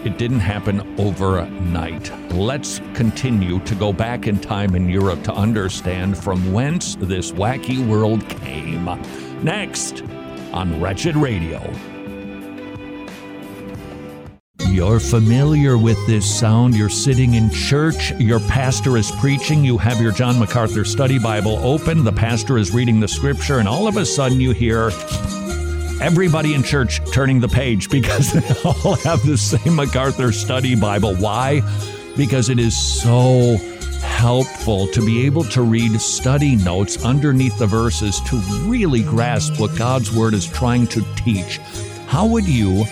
It 0.03 0.17
didn't 0.17 0.41
happen 0.41 0.81
overnight. 0.99 2.11
Let's 2.33 2.79
continue 2.93 3.61
to 3.61 3.75
go 3.75 3.93
back 3.93 4.27
in 4.27 4.37
time 4.37 4.75
in 4.75 4.89
Europe 4.89 5.23
to 5.23 5.33
understand 5.33 6.17
from 6.17 6.51
whence 6.51 6.95
this 6.95 7.31
wacky 7.31 7.79
world 7.87 8.27
came. 8.27 8.83
Next 9.41 10.03
on 10.51 10.81
Wretched 10.81 11.15
Radio. 11.15 11.61
You're 14.69 14.99
familiar 14.99 15.77
with 15.77 15.97
this 16.07 16.39
sound. 16.39 16.75
You're 16.75 16.89
sitting 16.89 17.33
in 17.33 17.49
church. 17.49 18.11
Your 18.19 18.39
pastor 18.39 18.97
is 18.97 19.11
preaching. 19.11 19.63
You 19.65 19.77
have 19.77 19.99
your 19.99 20.11
John 20.11 20.39
MacArthur 20.39 20.85
study 20.85 21.19
Bible 21.19 21.59
open. 21.63 22.03
The 22.03 22.11
pastor 22.11 22.57
is 22.57 22.71
reading 22.71 22.99
the 22.99 23.07
scripture, 23.07 23.59
and 23.59 23.67
all 23.67 23.87
of 23.87 23.97
a 23.97 24.05
sudden 24.05 24.39
you 24.39 24.51
hear 24.51 24.91
everybody 26.01 26.53
in 26.53 26.63
church 26.63 27.01
turning 27.11 27.39
the 27.39 27.47
page 27.47 27.89
because 27.89 28.31
they 28.33 28.53
all 28.63 28.95
have 28.97 29.25
the 29.25 29.37
same 29.37 29.75
MacArthur 29.75 30.31
study 30.31 30.75
Bible. 30.75 31.15
Why? 31.15 31.61
Because 32.15 32.49
it 32.49 32.59
is 32.59 32.77
so 32.77 33.57
helpful 34.01 34.87
to 34.87 35.05
be 35.05 35.25
able 35.25 35.43
to 35.45 35.61
read 35.61 35.99
study 35.99 36.55
notes 36.55 37.03
underneath 37.03 37.57
the 37.57 37.67
verses 37.67 38.19
to 38.21 38.37
really 38.67 39.03
grasp 39.03 39.59
what 39.59 39.77
God's 39.77 40.15
Word 40.15 40.33
is 40.33 40.45
trying 40.45 40.87
to 40.87 41.03
teach. 41.15 41.57
How 42.07 42.25
would 42.25 42.47
you 42.47 42.85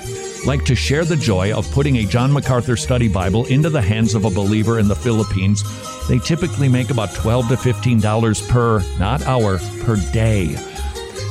like 0.46 0.66
to 0.66 0.76
share 0.76 1.06
the 1.06 1.16
joy 1.16 1.54
of 1.54 1.70
putting 1.72 1.98
a 1.98 2.06
John 2.06 2.32
MacArthur 2.32 2.78
study 2.78 3.08
Bible 3.08 3.46
into 3.46 3.70
the 3.70 3.82
hands 3.82 4.16
of 4.16 4.26
a 4.26 4.30
believer 4.30 4.80
in 4.80 4.88
the 4.88 4.96
Philippines? 4.96 5.64
They 6.08 6.20
typically 6.20 6.70
make 6.70 6.90
about 6.90 7.14
12 7.14 7.50
to 7.50 7.56
$15 7.56 8.50
per, 8.50 8.84
not 8.98 9.22
hour, 9.24 9.60
per 9.84 9.96
day. 10.12 10.56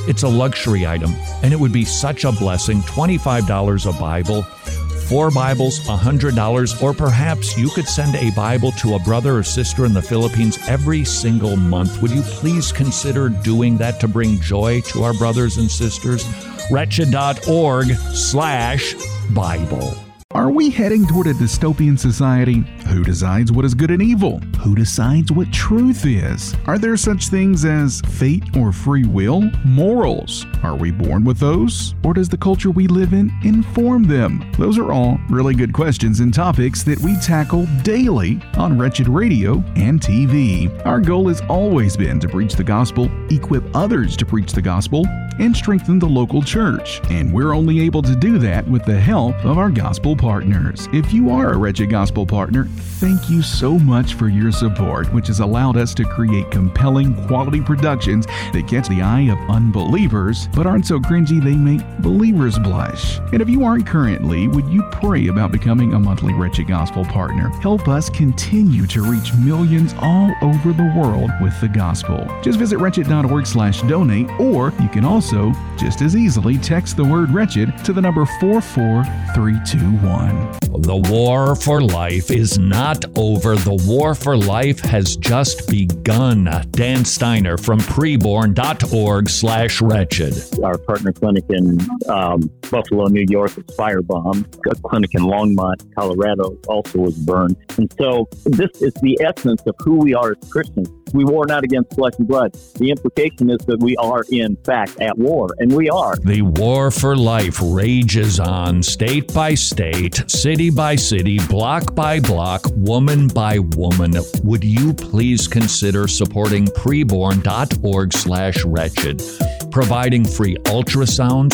It's 0.06 0.22
a 0.22 0.28
luxury 0.28 0.86
item, 0.86 1.14
and 1.42 1.52
it 1.52 1.60
would 1.60 1.72
be 1.72 1.84
such 1.84 2.24
a 2.24 2.32
blessing 2.32 2.80
$25 2.82 3.88
a 3.88 4.00
Bible, 4.00 4.42
four 4.42 5.30
Bibles, 5.30 5.80
$100, 5.80 6.82
or 6.82 6.92
perhaps 6.92 7.56
you 7.56 7.70
could 7.70 7.86
send 7.86 8.14
a 8.14 8.30
Bible 8.32 8.72
to 8.72 8.94
a 8.94 8.98
brother 9.00 9.38
or 9.38 9.42
sister 9.42 9.84
in 9.84 9.94
the 9.94 10.02
Philippines 10.02 10.58
every 10.68 11.04
single 11.04 11.56
month. 11.56 12.00
Would 12.02 12.10
you 12.10 12.22
please 12.22 12.72
consider 12.72 13.28
doing 13.28 13.76
that 13.78 14.00
to 14.00 14.08
bring 14.08 14.40
joy 14.40 14.80
to 14.82 15.04
our 15.04 15.14
brothers 15.14 15.56
and 15.58 15.70
sisters? 15.70 16.24
Wretched.org 16.70 17.86
slash 18.14 18.94
Bible. 19.30 19.94
Are 20.32 20.50
we 20.50 20.68
heading 20.68 21.06
toward 21.06 21.26
a 21.26 21.32
dystopian 21.32 21.98
society? 21.98 22.62
Who 22.88 23.04
decides 23.04 23.52
what 23.52 23.66
is 23.66 23.74
good 23.74 23.90
and 23.90 24.00
evil? 24.00 24.38
Who 24.60 24.74
decides 24.74 25.30
what 25.30 25.52
truth 25.52 26.06
is? 26.06 26.56
Are 26.66 26.78
there 26.78 26.96
such 26.96 27.26
things 27.26 27.66
as 27.66 28.00
fate 28.00 28.56
or 28.56 28.72
free 28.72 29.04
will? 29.04 29.42
Morals. 29.64 30.46
Are 30.62 30.74
we 30.74 30.90
born 30.90 31.22
with 31.22 31.38
those? 31.38 31.94
Or 32.02 32.14
does 32.14 32.30
the 32.30 32.38
culture 32.38 32.70
we 32.70 32.86
live 32.86 33.12
in 33.12 33.30
inform 33.44 34.04
them? 34.04 34.50
Those 34.58 34.78
are 34.78 34.90
all 34.90 35.20
really 35.28 35.54
good 35.54 35.74
questions 35.74 36.20
and 36.20 36.32
topics 36.32 36.82
that 36.84 36.98
we 37.00 37.14
tackle 37.16 37.66
daily 37.82 38.40
on 38.56 38.78
Wretched 38.78 39.06
Radio 39.06 39.62
and 39.76 40.00
TV. 40.00 40.68
Our 40.86 41.00
goal 41.00 41.28
has 41.28 41.42
always 41.42 41.94
been 41.94 42.18
to 42.20 42.28
preach 42.28 42.54
the 42.54 42.64
gospel, 42.64 43.10
equip 43.30 43.64
others 43.76 44.16
to 44.16 44.24
preach 44.24 44.52
the 44.52 44.62
gospel, 44.62 45.04
and 45.38 45.56
strengthen 45.56 45.98
the 45.98 46.06
local 46.06 46.42
church. 46.42 47.00
And 47.10 47.32
we're 47.32 47.54
only 47.54 47.80
able 47.80 48.02
to 48.02 48.16
do 48.16 48.38
that 48.38 48.66
with 48.66 48.84
the 48.84 48.98
help 48.98 49.36
of 49.44 49.58
our 49.58 49.70
gospel 49.70 50.16
partners. 50.16 50.88
If 50.92 51.12
you 51.12 51.30
are 51.30 51.52
a 51.52 51.56
Wretched 51.56 51.90
Gospel 51.90 52.26
partner, 52.26 52.66
thank 52.78 53.30
you 53.30 53.42
so 53.42 53.78
much 53.78 54.14
for 54.14 54.28
your 54.28 54.50
support, 54.50 55.12
which 55.12 55.28
has 55.28 55.38
allowed 55.40 55.76
us 55.76 55.94
to 55.94 56.04
create 56.04 56.50
compelling 56.50 57.14
quality 57.26 57.60
productions 57.60 58.26
that 58.52 58.66
catch 58.68 58.88
the 58.88 59.02
eye 59.02 59.30
of 59.30 59.38
unbelievers, 59.50 60.48
but 60.54 60.66
aren't 60.66 60.86
so 60.86 60.98
cringy 60.98 61.42
they 61.42 61.56
make 61.56 61.80
believers 61.98 62.58
blush. 62.58 63.18
And 63.32 63.40
if 63.40 63.48
you 63.48 63.64
aren't 63.64 63.86
currently, 63.86 64.48
would 64.48 64.68
you 64.68 64.82
pray 64.92 65.28
about 65.28 65.52
becoming 65.52 65.94
a 65.94 65.98
monthly 65.98 66.34
Wretched 66.34 66.66
Gospel 66.66 67.04
partner? 67.04 67.48
Help 67.60 67.88
us 67.88 68.10
continue 68.10 68.86
to 68.86 69.02
reach 69.02 69.32
millions 69.34 69.94
all 70.00 70.32
over 70.42 70.72
the 70.72 70.92
world 70.96 71.30
with 71.40 71.58
the 71.60 71.68
gospel. 71.68 72.26
Just 72.42 72.58
visit 72.58 72.78
wretched.org 72.78 73.46
slash 73.46 73.82
donate, 73.82 74.28
or 74.40 74.72
you 74.80 74.88
can 74.88 75.04
also 75.04 75.52
just 75.78 76.02
as 76.02 76.16
easily 76.16 76.58
text 76.58 76.96
the 76.96 77.04
word 77.04 77.30
wretched 77.30 77.72
to 77.84 77.92
the 77.92 78.00
number 78.00 78.26
44321. 78.40 80.58
The 80.82 80.96
war 81.10 81.56
for 81.56 81.80
life 81.80 82.30
is 82.30 82.58
not 82.68 83.04
over. 83.16 83.56
The 83.56 83.74
war 83.86 84.14
for 84.14 84.36
life 84.36 84.80
has 84.80 85.16
just 85.16 85.68
begun. 85.68 86.44
Dan 86.70 87.04
Steiner 87.04 87.56
from 87.56 87.80
preborn.org 87.80 89.28
slash 89.28 89.80
wretched. 89.80 90.34
Our 90.62 90.78
partner 90.78 91.12
clinic 91.12 91.44
in 91.48 91.78
um, 92.08 92.50
Buffalo, 92.70 93.06
New 93.06 93.26
York 93.28 93.56
was 93.56 93.66
firebombed. 93.76 94.58
A 94.70 94.74
clinic 94.82 95.14
in 95.14 95.22
Longmont, 95.22 95.94
Colorado 95.94 96.58
also 96.68 96.98
was 96.98 97.16
burned. 97.16 97.56
And 97.76 97.92
so 97.98 98.28
this 98.44 98.70
is 98.82 98.92
the 99.02 99.18
essence 99.20 99.62
of 99.66 99.74
who 99.78 99.96
we 99.96 100.14
are 100.14 100.32
as 100.32 100.50
Christians. 100.50 100.88
We 101.14 101.24
war 101.24 101.46
not 101.46 101.64
against 101.64 101.94
flesh 101.94 102.12
and 102.18 102.28
blood. 102.28 102.52
The 102.76 102.90
implication 102.90 103.50
is 103.50 103.58
that 103.66 103.80
we 103.80 103.96
are, 103.96 104.24
in 104.30 104.56
fact, 104.56 105.00
at 105.00 105.16
war, 105.16 105.48
and 105.58 105.72
we 105.72 105.88
are. 105.88 106.16
The 106.16 106.42
war 106.42 106.90
for 106.90 107.16
life 107.16 107.58
rages 107.62 108.38
on 108.38 108.82
state 108.82 109.32
by 109.32 109.54
state, 109.54 110.22
city 110.30 110.70
by 110.70 110.96
city, 110.96 111.38
block 111.48 111.94
by 111.94 112.20
block, 112.20 112.57
woman 112.74 113.28
by 113.28 113.58
woman. 113.58 114.14
Would 114.44 114.64
you 114.64 114.94
please 114.94 115.48
consider 115.48 116.08
supporting 116.08 116.66
preborn.org 116.66 118.12
slash 118.12 118.64
wretched, 118.64 119.22
providing 119.70 120.24
free 120.24 120.56
ultrasound, 120.64 121.52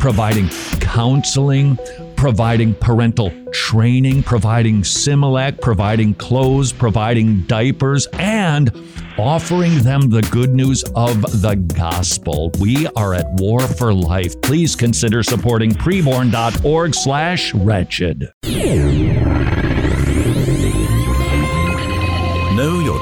providing 0.00 0.48
counseling, 0.80 1.78
providing 2.16 2.74
parental 2.74 3.32
training, 3.52 4.22
providing 4.22 4.82
Similac, 4.82 5.60
providing 5.60 6.14
clothes, 6.14 6.72
providing 6.72 7.42
diapers, 7.42 8.06
and 8.14 8.70
offering 9.18 9.78
them 9.78 10.10
the 10.10 10.22
good 10.30 10.54
news 10.54 10.82
of 10.94 11.20
the 11.42 11.54
gospel. 11.54 12.50
We 12.60 12.86
are 12.96 13.14
at 13.14 13.26
war 13.34 13.60
for 13.60 13.92
life. 13.92 14.40
Please 14.42 14.74
consider 14.74 15.22
supporting 15.22 15.72
preborn.org 15.72 16.94
slash 16.94 17.54
wretched. 17.54 18.32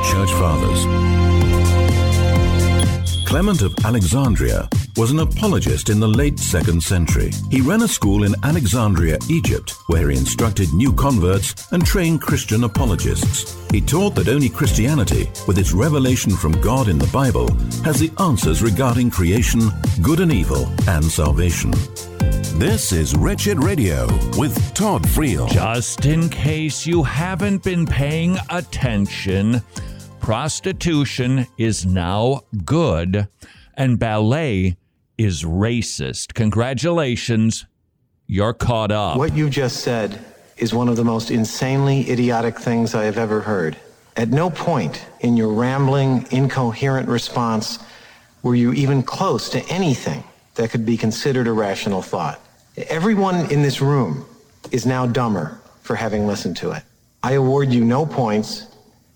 Church 0.03 0.33
fathers. 0.33 1.42
Clement 3.33 3.63
of 3.63 3.75
Alexandria 3.87 4.69
was 4.99 5.11
an 5.11 5.21
apologist 5.21 5.89
in 5.89 5.99
the 5.99 6.07
late 6.07 6.39
second 6.39 6.83
century. 6.83 7.31
He 7.51 7.63
ran 7.63 7.81
a 7.81 7.89
school 7.89 8.25
in 8.25 8.35
Alexandria, 8.43 9.17
Egypt, 9.31 9.75
where 9.87 10.11
he 10.11 10.19
instructed 10.19 10.71
new 10.75 10.93
converts 10.93 11.73
and 11.73 11.83
trained 11.83 12.21
Christian 12.21 12.65
apologists. 12.65 13.57
He 13.71 13.81
taught 13.81 14.15
that 14.17 14.29
only 14.29 14.51
Christianity, 14.51 15.31
with 15.49 15.57
its 15.57 15.73
revelation 15.73 16.33
from 16.33 16.61
God 16.61 16.89
in 16.89 16.99
the 16.99 17.07
Bible, 17.07 17.51
has 17.85 17.99
the 17.99 18.13
answers 18.23 18.63
regarding 18.63 19.11
creation, 19.11 19.63
good 20.03 20.21
and 20.21 20.31
evil, 20.31 20.71
and 20.87 21.03
salvation. 21.03 21.71
This 22.59 22.93
is 22.93 23.17
Wretched 23.17 23.65
Radio 23.65 24.09
with 24.37 24.75
Todd 24.75 25.05
Friel. 25.05 25.49
Just 25.49 26.05
in 26.05 26.29
case 26.29 26.87
you 26.87 27.03
haven't 27.03 27.63
been 27.63 27.87
paying 27.87 28.37
attention, 28.51 29.63
prostitution 30.23 31.49
is 31.59 31.85
now 31.85 32.43
good 32.65 33.27
and 33.75 33.99
ballet 33.99 34.77
is 35.19 35.43
racist. 35.43 36.35
Congratulations, 36.35 37.67
you're 38.29 38.55
caught 38.55 38.93
up. 38.93 39.19
What 39.19 39.35
you 39.35 39.51
just 39.51 39.81
said 39.81 40.25
is 40.57 40.73
one 40.73 40.89
of 40.89 40.95
the 40.95 41.05
most 41.05 41.33
insanely 41.33 42.09
idiotic 42.09 42.59
things 42.59 42.95
I 42.95 43.05
have 43.05 43.19
ever 43.19 43.41
heard. 43.41 43.77
At 44.17 44.29
no 44.29 44.49
point 44.49 45.05
in 45.21 45.37
your 45.37 45.53
rambling, 45.53 46.27
incoherent 46.31 47.09
response 47.09 47.81
were 48.45 48.55
you 48.55 48.73
even 48.75 49.03
close 49.03 49.51
to 49.51 49.61
anything 49.69 50.23
that 50.55 50.71
could 50.71 50.87
be 50.87 50.97
considered 50.97 51.49
a 51.49 51.53
rational 51.53 52.01
thought. 52.01 52.41
Everyone 52.89 53.51
in 53.51 53.63
this 53.63 53.81
room 53.81 54.25
is 54.71 54.87
now 54.87 55.05
dumber 55.05 55.61
for 55.81 55.97
having 55.97 56.29
listened 56.29 56.57
to 56.59 56.71
it. 56.71 56.85
I 57.25 57.33
award 57.33 57.73
you 57.73 57.85
no 57.85 58.07
points, 58.07 58.69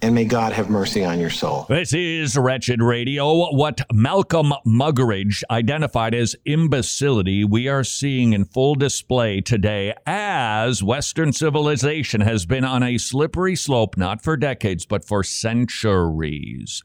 and 0.07 0.15
may 0.15 0.25
God 0.25 0.53
have 0.53 0.71
mercy 0.71 1.05
on 1.05 1.19
your 1.19 1.31
soul. 1.31 1.67
This 1.69 1.93
is 1.93 2.37
Wretched 2.37 2.81
Radio. 2.81 3.53
What 3.53 3.81
Malcolm 3.93 4.53
Muggeridge 4.65 5.43
identified 5.51 6.15
as 6.15 6.37
imbecility, 6.45 7.45
we 7.45 7.67
are 7.67 7.83
seeing 7.83 8.33
in 8.33 8.45
full 8.45 8.77
display 8.77 9.41
today 9.41 9.95
as 10.07 10.81
Western 10.81 11.33
civilization 11.33 12.21
has 12.21 12.47
been 12.47 12.65
on 12.65 12.85
a 12.85 12.99
slippery 12.99 13.57
slope, 13.57 13.97
not 13.97 14.23
for 14.23 14.37
decades, 14.37 14.87
but 14.87 15.05
for 15.05 15.25
centuries. 15.25 16.85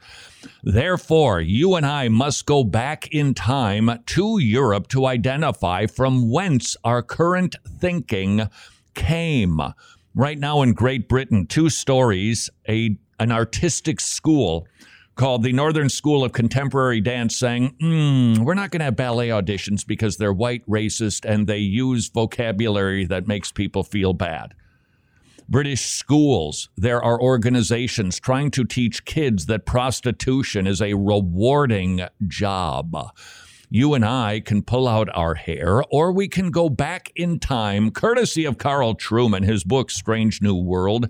Therefore, 0.63 1.39
you 1.41 1.75
and 1.75 1.85
I 1.85 2.09
must 2.09 2.47
go 2.47 2.63
back 2.63 3.07
in 3.13 3.35
time 3.35 3.99
to 4.03 4.39
Europe 4.39 4.87
to 4.87 5.05
identify 5.05 5.85
from 5.85 6.31
whence 6.31 6.75
our 6.83 7.03
current 7.03 7.55
thinking 7.67 8.49
came. 8.95 9.61
Right 10.15 10.39
now 10.39 10.61
in 10.63 10.73
Great 10.73 11.07
Britain, 11.07 11.45
two 11.45 11.69
stories, 11.69 12.49
a 12.67 12.97
an 13.21 13.31
artistic 13.31 13.99
school 13.99 14.67
called 15.15 15.43
the 15.43 15.53
Northern 15.53 15.89
School 15.89 16.23
of 16.23 16.33
Contemporary 16.33 17.01
Dance 17.01 17.37
saying, 17.37 17.75
mm, 17.79 18.39
we're 18.39 18.55
not 18.55 18.71
going 18.71 18.79
to 18.79 18.85
have 18.85 18.95
ballet 18.95 19.29
auditions 19.29 19.85
because 19.85 20.17
they're 20.17 20.33
white, 20.33 20.67
racist, 20.67 21.23
and 21.23 21.45
they 21.45 21.59
use 21.59 22.09
vocabulary 22.09 23.05
that 23.05 23.27
makes 23.27 23.51
people 23.51 23.83
feel 23.83 24.13
bad. 24.13 24.55
British 25.47 25.85
schools, 25.85 26.69
there 26.75 27.03
are 27.03 27.21
organizations 27.21 28.19
trying 28.19 28.49
to 28.51 28.63
teach 28.63 29.05
kids 29.05 29.45
that 29.45 29.67
prostitution 29.67 30.65
is 30.65 30.81
a 30.81 30.95
rewarding 30.95 32.01
job. 32.27 32.95
You 33.69 33.93
and 33.93 34.03
I 34.03 34.39
can 34.39 34.63
pull 34.63 34.87
out 34.87 35.09
our 35.13 35.35
hair, 35.35 35.83
or 35.91 36.11
we 36.11 36.27
can 36.27 36.49
go 36.49 36.69
back 36.69 37.11
in 37.15 37.37
time, 37.37 37.91
courtesy 37.91 38.45
of 38.45 38.57
Carl 38.57 38.95
Trueman, 38.95 39.43
his 39.43 39.63
book, 39.63 39.91
Strange 39.91 40.41
New 40.41 40.55
World. 40.55 41.07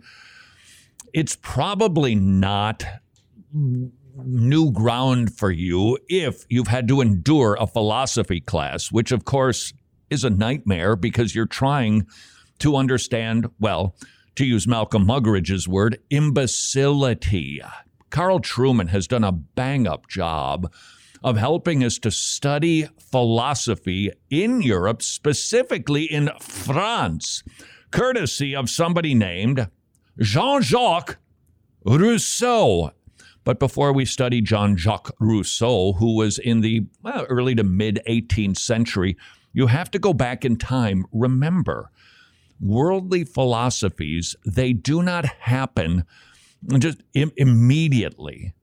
It's 1.13 1.37
probably 1.41 2.15
not 2.15 2.85
new 3.53 4.71
ground 4.71 5.33
for 5.37 5.51
you 5.51 5.97
if 6.07 6.45
you've 6.49 6.67
had 6.67 6.87
to 6.87 7.01
endure 7.01 7.57
a 7.59 7.67
philosophy 7.67 8.39
class, 8.39 8.91
which, 8.91 9.11
of 9.11 9.25
course, 9.25 9.73
is 10.09 10.23
a 10.23 10.29
nightmare 10.29 10.95
because 10.95 11.35
you're 11.35 11.45
trying 11.45 12.05
to 12.59 12.75
understand, 12.75 13.49
well, 13.59 13.95
to 14.35 14.45
use 14.45 14.67
Malcolm 14.67 15.05
Muggeridge's 15.05 15.67
word, 15.67 15.99
imbecility. 16.09 17.61
Carl 18.09 18.39
Trueman 18.39 18.89
has 18.89 19.07
done 19.07 19.23
a 19.23 19.31
bang 19.31 19.87
up 19.87 20.07
job 20.07 20.71
of 21.23 21.37
helping 21.37 21.83
us 21.83 21.99
to 21.99 22.11
study 22.11 22.87
philosophy 22.99 24.11
in 24.29 24.61
Europe, 24.61 25.01
specifically 25.01 26.03
in 26.03 26.29
France, 26.39 27.43
courtesy 27.91 28.55
of 28.55 28.69
somebody 28.69 29.13
named 29.13 29.67
Jean 30.19 30.61
Jacques 30.61 31.17
Rousseau. 31.85 32.91
But 33.43 33.59
before 33.59 33.91
we 33.91 34.05
study 34.05 34.41
Jean 34.41 34.75
Jacques 34.75 35.15
Rousseau, 35.19 35.93
who 35.93 36.15
was 36.15 36.37
in 36.37 36.61
the 36.61 36.85
well, 37.01 37.25
early 37.29 37.55
to 37.55 37.63
mid 37.63 37.99
18th 38.07 38.57
century, 38.57 39.17
you 39.53 39.67
have 39.67 39.89
to 39.91 39.99
go 39.99 40.13
back 40.13 40.45
in 40.45 40.57
time. 40.57 41.05
Remember, 41.11 41.89
worldly 42.59 43.23
philosophies, 43.23 44.35
they 44.45 44.73
do 44.73 45.01
not 45.01 45.25
happen 45.25 46.05
just 46.77 47.01
Im- 47.13 47.31
immediately. 47.35 48.53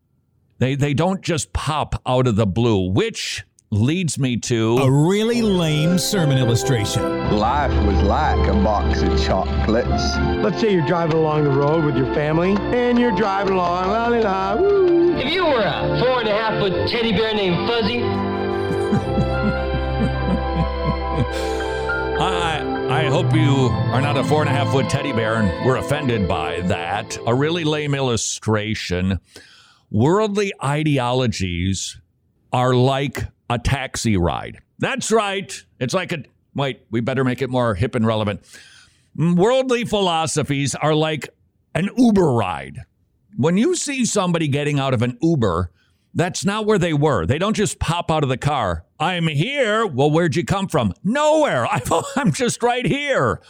They, 0.59 0.75
they 0.75 0.95
don't 0.95 1.23
just 1.23 1.53
pop 1.53 2.01
out 2.07 2.27
of 2.27 2.37
the 2.37 2.47
blue, 2.47 2.91
which 2.91 3.45
leads 3.71 4.19
me 4.19 4.37
to 4.37 4.79
a 4.79 4.91
really 4.91 5.43
lame 5.43 5.99
sermon 5.99 6.39
illustration. 6.39 7.03
Life 7.37 7.73
was 7.87 8.01
like 8.03 8.49
a 8.49 8.55
box 8.55 9.03
of 9.03 9.23
chocolates. 9.25 10.17
Let's 10.43 10.61
say 10.61 10.73
you're 10.73 10.87
driving 10.87 11.19
along 11.19 11.45
the 11.45 11.51
road 11.51 11.85
with 11.85 11.97
your 11.97 12.13
family, 12.15 12.57
and 12.75 12.99
you're 12.99 13.15
driving 13.15 13.55
along, 13.55 13.89
la 13.89 14.09
la 14.09 14.19
la, 14.19 14.57
woo. 14.57 15.17
If 15.17 15.33
you 15.33 15.45
were 15.45 15.63
a 15.63 16.01
four 16.01 16.21
and 16.21 16.29
a 16.29 16.33
half 16.33 16.59
foot 16.61 16.89
teddy 16.89 17.13
bear 17.13 17.35
named 17.35 17.69
Fuzzy, 17.69 18.03
I, 22.21 22.63
I 22.89 23.05
hope 23.11 23.35
you 23.35 23.69
are 23.93 24.01
not 24.01 24.17
a 24.17 24.25
four 24.25 24.41
and 24.41 24.49
a 24.49 24.53
half 24.53 24.71
foot 24.73 24.89
teddy 24.89 25.13
bear 25.13 25.35
and 25.35 25.67
we're 25.67 25.77
offended 25.77 26.27
by 26.27 26.63
that. 26.63 27.19
A 27.27 27.35
really 27.35 27.65
lame 27.65 27.95
illustration. 27.95 29.21
Worldly 29.91 30.53
ideologies 30.63 32.01
are 32.53 32.75
like 32.75 33.25
a 33.51 33.59
taxi 33.59 34.17
ride. 34.17 34.59
That's 34.79 35.11
right. 35.11 35.53
It's 35.81 35.95
like 35.95 36.13
a, 36.13 36.25
wait, 36.55 36.83
we 36.91 37.01
better 37.01 37.25
make 37.25 37.43
it 37.43 37.51
more 37.51 37.75
hip 37.75 37.95
and 37.95 38.07
relevant. 38.07 38.43
Mm, 39.17 39.37
worldly 39.37 39.85
philosophies 39.85 40.75
are 40.75 40.95
like 40.95 41.29
an 41.75 41.91
Uber 41.97 42.33
ride. 42.33 42.85
When 43.37 43.57
you 43.57 43.77
see 43.77 44.05
somebody 44.05 44.49
getting 44.49 44.79
out 44.79 44.95
of 44.95 45.03
an 45.03 45.19
Uber, 45.23 45.71
that's 46.15 46.45
not 46.45 46.67
where 46.67 46.79
they 46.79 46.93
were. 46.93 47.27
They 47.27 47.39
don't 47.39 47.55
just 47.55 47.79
pop 47.79 48.11
out 48.11 48.23
of 48.23 48.29
the 48.29 48.39
car. 48.39 48.85
I'm 48.99 49.29
here. 49.29 49.87
Well, 49.87 50.11
where'd 50.11 50.35
you 50.35 50.45
come 50.45 50.69
from? 50.69 50.95
Nowhere. 51.05 51.67
I'm 52.17 52.33
just 52.33 52.63
right 52.63 52.85
here. 52.85 53.41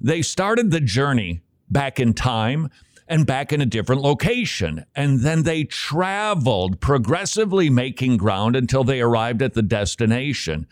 They 0.00 0.22
started 0.22 0.70
the 0.70 0.80
journey 0.80 1.42
back 1.70 2.00
in 2.00 2.14
time 2.14 2.70
and 3.08 3.26
back 3.26 3.52
in 3.52 3.60
a 3.60 3.66
different 3.66 4.02
location. 4.02 4.84
And 4.94 5.20
then 5.20 5.42
they 5.42 5.64
traveled, 5.64 6.80
progressively 6.80 7.70
making 7.70 8.18
ground 8.18 8.54
until 8.54 8.84
they 8.84 9.00
arrived 9.00 9.42
at 9.42 9.54
the 9.54 9.62
destination. 9.62 10.66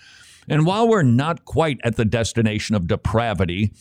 And 0.49 0.67
while 0.67 0.87
we're 0.87 1.03
not 1.03 1.45
quite 1.45 1.81
at 1.83 1.97
the 1.97 2.05
destination 2.05 2.77
of 2.77 2.87
depravity, 2.87 3.73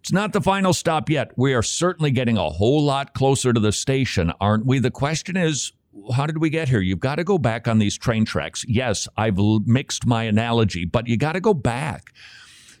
it's 0.00 0.12
not 0.12 0.32
the 0.32 0.40
final 0.40 0.72
stop 0.72 1.08
yet. 1.08 1.30
We 1.36 1.54
are 1.54 1.62
certainly 1.62 2.10
getting 2.10 2.36
a 2.36 2.50
whole 2.50 2.82
lot 2.82 3.14
closer 3.14 3.52
to 3.52 3.60
the 3.60 3.72
station, 3.72 4.32
aren't 4.40 4.66
we? 4.66 4.78
The 4.78 4.90
question 4.90 5.36
is, 5.36 5.72
how 6.14 6.26
did 6.26 6.38
we 6.38 6.50
get 6.50 6.68
here? 6.68 6.80
You've 6.80 7.00
got 7.00 7.16
to 7.16 7.24
go 7.24 7.38
back 7.38 7.68
on 7.68 7.78
these 7.78 7.98
train 7.98 8.24
tracks. 8.24 8.64
Yes, 8.66 9.08
I've 9.16 9.38
mixed 9.66 10.06
my 10.06 10.24
analogy, 10.24 10.84
but 10.84 11.06
you 11.06 11.16
got 11.16 11.32
to 11.32 11.40
go 11.40 11.54
back. 11.54 12.12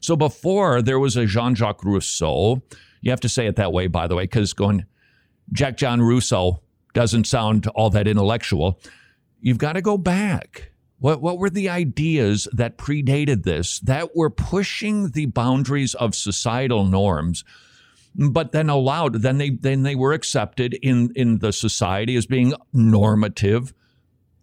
So 0.00 0.16
before 0.16 0.80
there 0.80 0.98
was 0.98 1.16
a 1.16 1.26
Jean 1.26 1.54
Jacques 1.54 1.84
Rousseau, 1.84 2.62
you 3.02 3.10
have 3.10 3.20
to 3.20 3.28
say 3.28 3.46
it 3.46 3.56
that 3.56 3.72
way, 3.72 3.86
by 3.86 4.06
the 4.06 4.14
way, 4.14 4.24
because 4.24 4.52
going 4.52 4.86
Jack 5.52 5.76
John 5.76 6.00
Rousseau 6.00 6.62
doesn't 6.94 7.26
sound 7.26 7.66
all 7.68 7.90
that 7.90 8.08
intellectual. 8.08 8.80
You've 9.40 9.58
got 9.58 9.74
to 9.74 9.82
go 9.82 9.96
back. 9.96 10.72
What, 10.98 11.22
what 11.22 11.38
were 11.38 11.50
the 11.50 11.70
ideas 11.70 12.46
that 12.52 12.76
predated 12.76 13.44
this 13.44 13.80
that 13.80 14.14
were 14.14 14.30
pushing 14.30 15.10
the 15.10 15.26
boundaries 15.26 15.94
of 15.94 16.14
societal 16.14 16.84
norms? 16.84 17.44
but 18.14 18.52
then 18.52 18.68
allowed 18.68 19.14
then 19.22 19.38
they 19.38 19.50
then 19.50 19.82
they 19.82 19.94
were 19.94 20.12
accepted 20.12 20.74
in 20.82 21.12
in 21.14 21.38
the 21.38 21.52
society 21.52 22.16
as 22.16 22.26
being 22.26 22.52
normative 22.72 23.72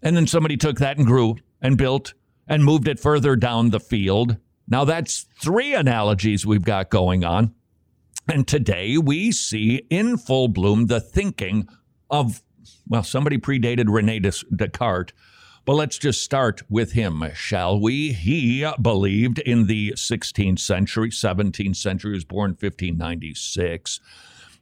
and 0.02 0.15
then 0.15 0.28
somebody 0.28 0.56
took 0.56 0.78
that 0.80 0.98
and 0.98 1.06
grew 1.06 1.36
and 1.62 1.78
built 1.78 2.13
and 2.48 2.63
moved 2.63 2.88
it 2.88 3.00
further 3.00 3.36
down 3.36 3.70
the 3.70 3.80
field 3.80 4.38
now 4.67 4.86
that's 4.86 5.26
three 5.41 5.74
analogies 5.74 6.46
we've 6.46 6.63
got 6.63 6.89
going 6.89 7.24
on 7.24 7.54
and 8.27 8.47
today 8.47 8.97
we 8.97 9.31
see 9.31 9.85
in 9.89 10.17
full 10.17 10.47
bloom 10.47 10.87
the 10.87 10.99
thinking 10.99 11.67
of 12.09 12.41
well 12.87 13.03
somebody 13.03 13.37
predated 13.37 13.85
rene 13.87 14.19
descartes 14.19 15.13
but 15.67 15.75
let's 15.75 15.97
just 15.97 16.23
start 16.23 16.61
with 16.69 16.93
him, 16.93 17.25
shall 17.35 17.77
we? 17.77 18.13
He 18.13 18.65
believed 18.81 19.39
in 19.39 19.67
the 19.67 19.95
16th 19.97 20.59
century, 20.59 21.09
17th 21.09 21.75
century, 21.75 22.13
was 22.13 22.23
born 22.23 22.51
1596. 22.51 23.99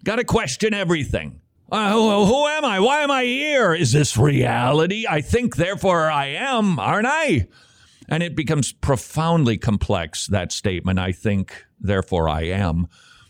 Got 0.03 0.15
to 0.15 0.23
question 0.23 0.73
everything. 0.73 1.41
Uh, 1.71 1.91
who, 1.91 2.25
who 2.25 2.47
am 2.47 2.65
I? 2.65 2.79
Why 2.79 3.01
am 3.01 3.11
I 3.11 3.23
here? 3.23 3.75
Is 3.75 3.91
this 3.91 4.17
reality? 4.17 5.05
I 5.07 5.21
think, 5.21 5.57
therefore 5.57 6.09
I 6.09 6.29
am, 6.29 6.79
aren't 6.79 7.07
I? 7.07 7.49
And 8.09 8.23
it 8.23 8.35
becomes 8.35 8.73
profoundly 8.73 9.59
complex, 9.59 10.25
that 10.25 10.51
statement, 10.51 10.97
I 10.97 11.11
think, 11.11 11.65
therefore 11.79 12.27
I 12.27 12.45
am. 12.45 12.87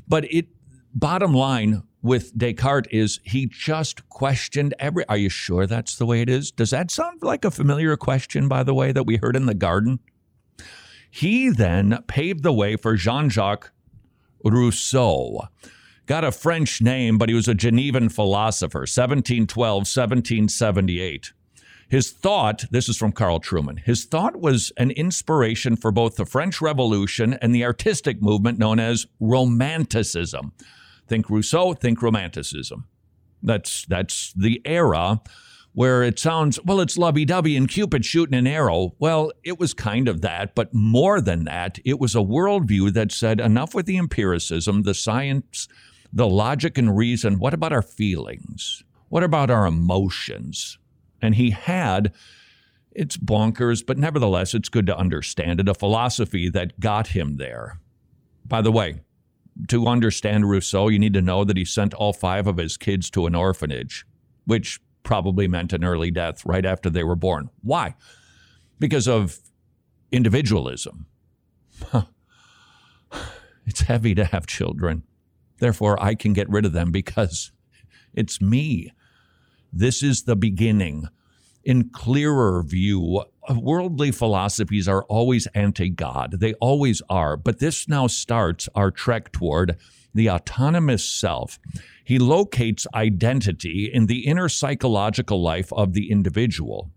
But 0.07 0.31
it, 0.31 0.47
bottom 0.93 1.33
line 1.33 1.83
with 2.01 2.37
Descartes 2.37 2.87
is 2.91 3.19
he 3.23 3.47
just 3.47 4.07
questioned 4.09 4.73
every. 4.79 5.05
Are 5.07 5.17
you 5.17 5.29
sure 5.29 5.65
that's 5.65 5.95
the 5.95 6.05
way 6.05 6.21
it 6.21 6.29
is? 6.29 6.51
Does 6.51 6.69
that 6.69 6.91
sound 6.91 7.23
like 7.23 7.43
a 7.43 7.51
familiar 7.51 7.97
question, 7.97 8.47
by 8.47 8.63
the 8.63 8.73
way, 8.73 8.91
that 8.91 9.05
we 9.05 9.17
heard 9.17 9.35
in 9.35 9.47
the 9.47 9.55
garden? 9.55 9.99
He 11.09 11.49
then 11.49 11.99
paved 12.07 12.43
the 12.43 12.53
way 12.53 12.75
for 12.75 12.95
Jean 12.95 13.29
Jacques 13.29 13.71
Rousseau. 14.43 15.47
Got 16.05 16.23
a 16.23 16.31
French 16.31 16.81
name, 16.81 17.17
but 17.17 17.29
he 17.29 17.35
was 17.35 17.47
a 17.47 17.55
Genevan 17.55 18.11
philosopher, 18.11 18.79
1712, 18.79 19.71
1778. 19.77 21.33
His 21.89 22.11
thought, 22.11 22.65
this 22.71 22.89
is 22.89 22.97
from 22.97 23.11
Carl 23.11 23.39
Trueman, 23.39 23.79
his 23.79 24.05
thought 24.05 24.39
was 24.39 24.71
an 24.77 24.91
inspiration 24.91 25.75
for 25.75 25.91
both 25.91 26.15
the 26.15 26.25
French 26.25 26.61
Revolution 26.61 27.33
and 27.41 27.53
the 27.53 27.63
artistic 27.63 28.21
movement 28.21 28.57
known 28.57 28.79
as 28.79 29.05
Romanticism. 29.19 30.53
Think 31.07 31.29
Rousseau, 31.29 31.73
think 31.73 32.01
Romanticism. 32.01 32.85
That's, 33.43 33.85
that's 33.85 34.33
the 34.33 34.61
era 34.65 35.21
where 35.73 36.01
it 36.01 36.17
sounds, 36.17 36.57
well, 36.63 36.79
it's 36.79 36.97
lovey 36.97 37.25
dovey 37.25 37.55
and 37.55 37.67
Cupid 37.67 38.05
shooting 38.05 38.33
an 38.33 38.47
arrow. 38.47 38.95
Well, 38.97 39.31
it 39.43 39.59
was 39.59 39.73
kind 39.73 40.07
of 40.07 40.21
that, 40.21 40.55
but 40.55 40.73
more 40.73 41.19
than 41.19 41.43
that, 41.43 41.79
it 41.83 41.99
was 41.99 42.15
a 42.15 42.19
worldview 42.19 42.93
that 42.93 43.11
said 43.11 43.41
enough 43.41 43.75
with 43.75 43.85
the 43.85 43.97
empiricism, 43.97 44.83
the 44.83 44.93
science, 44.93 45.67
the 46.13 46.27
logic 46.27 46.77
and 46.77 46.95
reason. 46.97 47.39
What 47.39 47.53
about 47.53 47.73
our 47.73 47.81
feelings? 47.81 48.83
What 49.09 49.23
about 49.23 49.51
our 49.51 49.67
emotions? 49.67 50.79
And 51.25 51.35
he 51.35 51.49
had, 51.49 52.13
it's 52.91 53.17
bonkers, 53.17 53.85
but 53.85 53.97
nevertheless, 53.97 54.53
it's 54.53 54.69
good 54.69 54.85
to 54.87 54.97
understand 54.97 55.59
it, 55.59 55.67
a 55.67 55.73
philosophy 55.73 56.49
that 56.49 56.79
got 56.79 57.07
him 57.07 57.37
there. 57.37 57.79
By 58.45 58.61
the 58.61 58.71
way, 58.71 59.01
to 59.69 59.87
understand 59.87 60.49
Rousseau, 60.49 60.87
you 60.87 60.99
need 60.99 61.13
to 61.13 61.21
know 61.21 61.43
that 61.43 61.57
he 61.57 61.65
sent 61.65 61.93
all 61.93 62.13
five 62.13 62.47
of 62.47 62.57
his 62.57 62.77
kids 62.77 63.09
to 63.11 63.25
an 63.25 63.35
orphanage, 63.35 64.05
which 64.45 64.79
probably 65.03 65.47
meant 65.47 65.73
an 65.73 65.83
early 65.83 66.11
death 66.11 66.45
right 66.45 66.65
after 66.65 66.89
they 66.89 67.03
were 67.03 67.15
born. 67.15 67.49
Why? 67.61 67.95
Because 68.79 69.07
of 69.07 69.39
individualism. 70.11 71.07
It's 73.65 73.81
heavy 73.81 74.13
to 74.15 74.25
have 74.25 74.45
children. 74.45 75.03
Therefore, 75.59 76.01
I 76.01 76.15
can 76.15 76.33
get 76.33 76.49
rid 76.49 76.65
of 76.65 76.73
them 76.73 76.91
because 76.91 77.51
it's 78.13 78.39
me. 78.39 78.91
This 79.73 80.03
is 80.03 80.23
the 80.23 80.35
beginning. 80.35 81.07
In 81.65 81.89
clearer 81.89 82.61
view, 82.61 83.23
worldly 83.49 84.11
philosophies 84.11 84.87
are 84.87 85.03
always 85.05 85.47
anti 85.47 85.89
God. 85.89 86.39
They 86.39 86.53
always 86.55 87.01
are. 87.09 87.35
But 87.35 87.57
this 87.57 87.89
now 87.89 88.05
starts 88.05 88.69
our 88.75 88.91
trek 88.91 89.31
toward 89.31 89.75
the 90.13 90.29
autonomous 90.29 91.03
self. 91.03 91.59
He 92.03 92.19
locates 92.19 92.85
identity 92.93 93.89
in 93.91 94.05
the 94.05 94.27
inner 94.27 94.47
psychological 94.47 95.41
life 95.41 95.73
of 95.73 95.93
the 95.93 96.11
individual. 96.11 96.91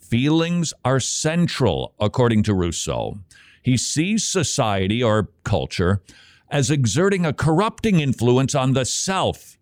Feelings 0.00 0.74
are 0.84 1.00
central, 1.00 1.94
according 2.00 2.42
to 2.42 2.54
Rousseau. 2.54 3.20
He 3.62 3.76
sees 3.76 4.26
society 4.26 5.02
or 5.02 5.30
culture 5.44 6.02
as 6.50 6.70
exerting 6.70 7.24
a 7.24 7.32
corrupting 7.32 8.00
influence 8.00 8.56
on 8.56 8.72
the 8.72 8.84
self. 8.84 9.56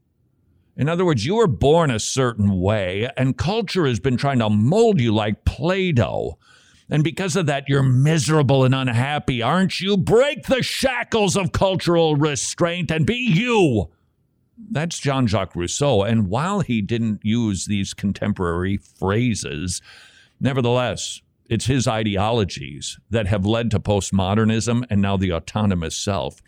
In 0.77 0.89
other 0.89 1.05
words, 1.05 1.27
you 1.27 1.35
were 1.35 1.47
born 1.47 1.91
a 1.91 1.99
certain 1.99 2.59
way, 2.61 3.09
and 3.17 3.37
culture 3.37 3.87
has 3.87 4.01
been 4.01 4.17
trying 4.17 4.39
to 4.39 4.49
mold 4.49 5.01
you 5.01 5.15
like 5.15 5.45
Play 5.45 5.93
Doh. 5.93 6.39
And 6.89 7.05
because 7.05 7.37
of 7.37 7.47
that, 7.47 7.69
you're 7.69 7.83
miserable 7.83 8.65
and 8.65 8.75
unhappy, 8.75 9.43
aren't 9.43 9.81
you? 9.81 9.97
Break 9.97 10.47
the 10.47 10.63
shackles 10.63 11.37
of 11.37 11.53
cultural 11.53 12.17
restraint 12.17 12.91
and 12.91 13.07
be 13.07 13.17
you. 13.17 13.91
That's 14.71 14.99
Jean 14.99 15.27
Jacques 15.27 15.57
Rousseau. 15.57 16.03
And 16.03 16.29
while 16.29 16.61
he 16.61 16.83
didn't 16.83 17.21
use 17.23 17.67
these 17.67 17.95
contemporary 17.95 18.77
phrases, 18.77 19.81
nevertheless, 20.41 21.21
it's 21.49 21.67
his 21.67 21.89
ideologies 21.89 22.99
that 23.11 23.27
have 23.27 23.45
led 23.45 23.71
to 23.73 23.81
postmodernism 23.81 24.85
and 24.89 25.03
now 25.03 25.17
the 25.17 25.33
autonomous 25.33 25.97
self. 25.97 26.41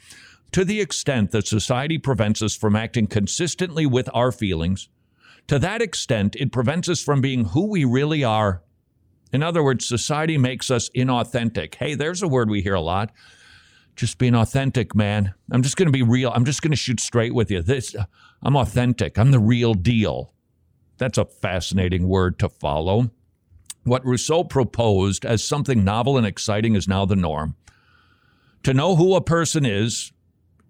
To 0.54 0.64
the 0.64 0.80
extent 0.80 1.32
that 1.32 1.48
society 1.48 1.98
prevents 1.98 2.40
us 2.40 2.54
from 2.54 2.76
acting 2.76 3.08
consistently 3.08 3.86
with 3.86 4.08
our 4.14 4.30
feelings, 4.30 4.88
to 5.48 5.58
that 5.58 5.82
extent, 5.82 6.36
it 6.36 6.52
prevents 6.52 6.88
us 6.88 7.02
from 7.02 7.20
being 7.20 7.46
who 7.46 7.66
we 7.66 7.84
really 7.84 8.22
are. 8.22 8.62
In 9.32 9.42
other 9.42 9.64
words, 9.64 9.84
society 9.84 10.38
makes 10.38 10.70
us 10.70 10.90
inauthentic. 10.90 11.74
Hey, 11.74 11.96
there's 11.96 12.22
a 12.22 12.28
word 12.28 12.48
we 12.48 12.62
hear 12.62 12.74
a 12.74 12.80
lot. 12.80 13.10
Just 13.96 14.16
being 14.16 14.36
authentic, 14.36 14.94
man. 14.94 15.34
I'm 15.50 15.62
just 15.62 15.76
going 15.76 15.88
to 15.88 15.92
be 15.92 16.04
real. 16.04 16.30
I'm 16.32 16.44
just 16.44 16.62
going 16.62 16.70
to 16.70 16.76
shoot 16.76 17.00
straight 17.00 17.34
with 17.34 17.50
you. 17.50 17.60
This, 17.60 17.92
uh, 17.96 18.04
I'm 18.40 18.54
authentic. 18.54 19.18
I'm 19.18 19.32
the 19.32 19.40
real 19.40 19.74
deal. 19.74 20.34
That's 20.98 21.18
a 21.18 21.24
fascinating 21.24 22.06
word 22.06 22.38
to 22.38 22.48
follow. 22.48 23.10
What 23.82 24.06
Rousseau 24.06 24.44
proposed 24.44 25.24
as 25.24 25.42
something 25.42 25.82
novel 25.82 26.16
and 26.16 26.24
exciting 26.24 26.76
is 26.76 26.86
now 26.86 27.06
the 27.06 27.16
norm. 27.16 27.56
To 28.62 28.72
know 28.72 28.94
who 28.94 29.16
a 29.16 29.20
person 29.20 29.66
is, 29.66 30.12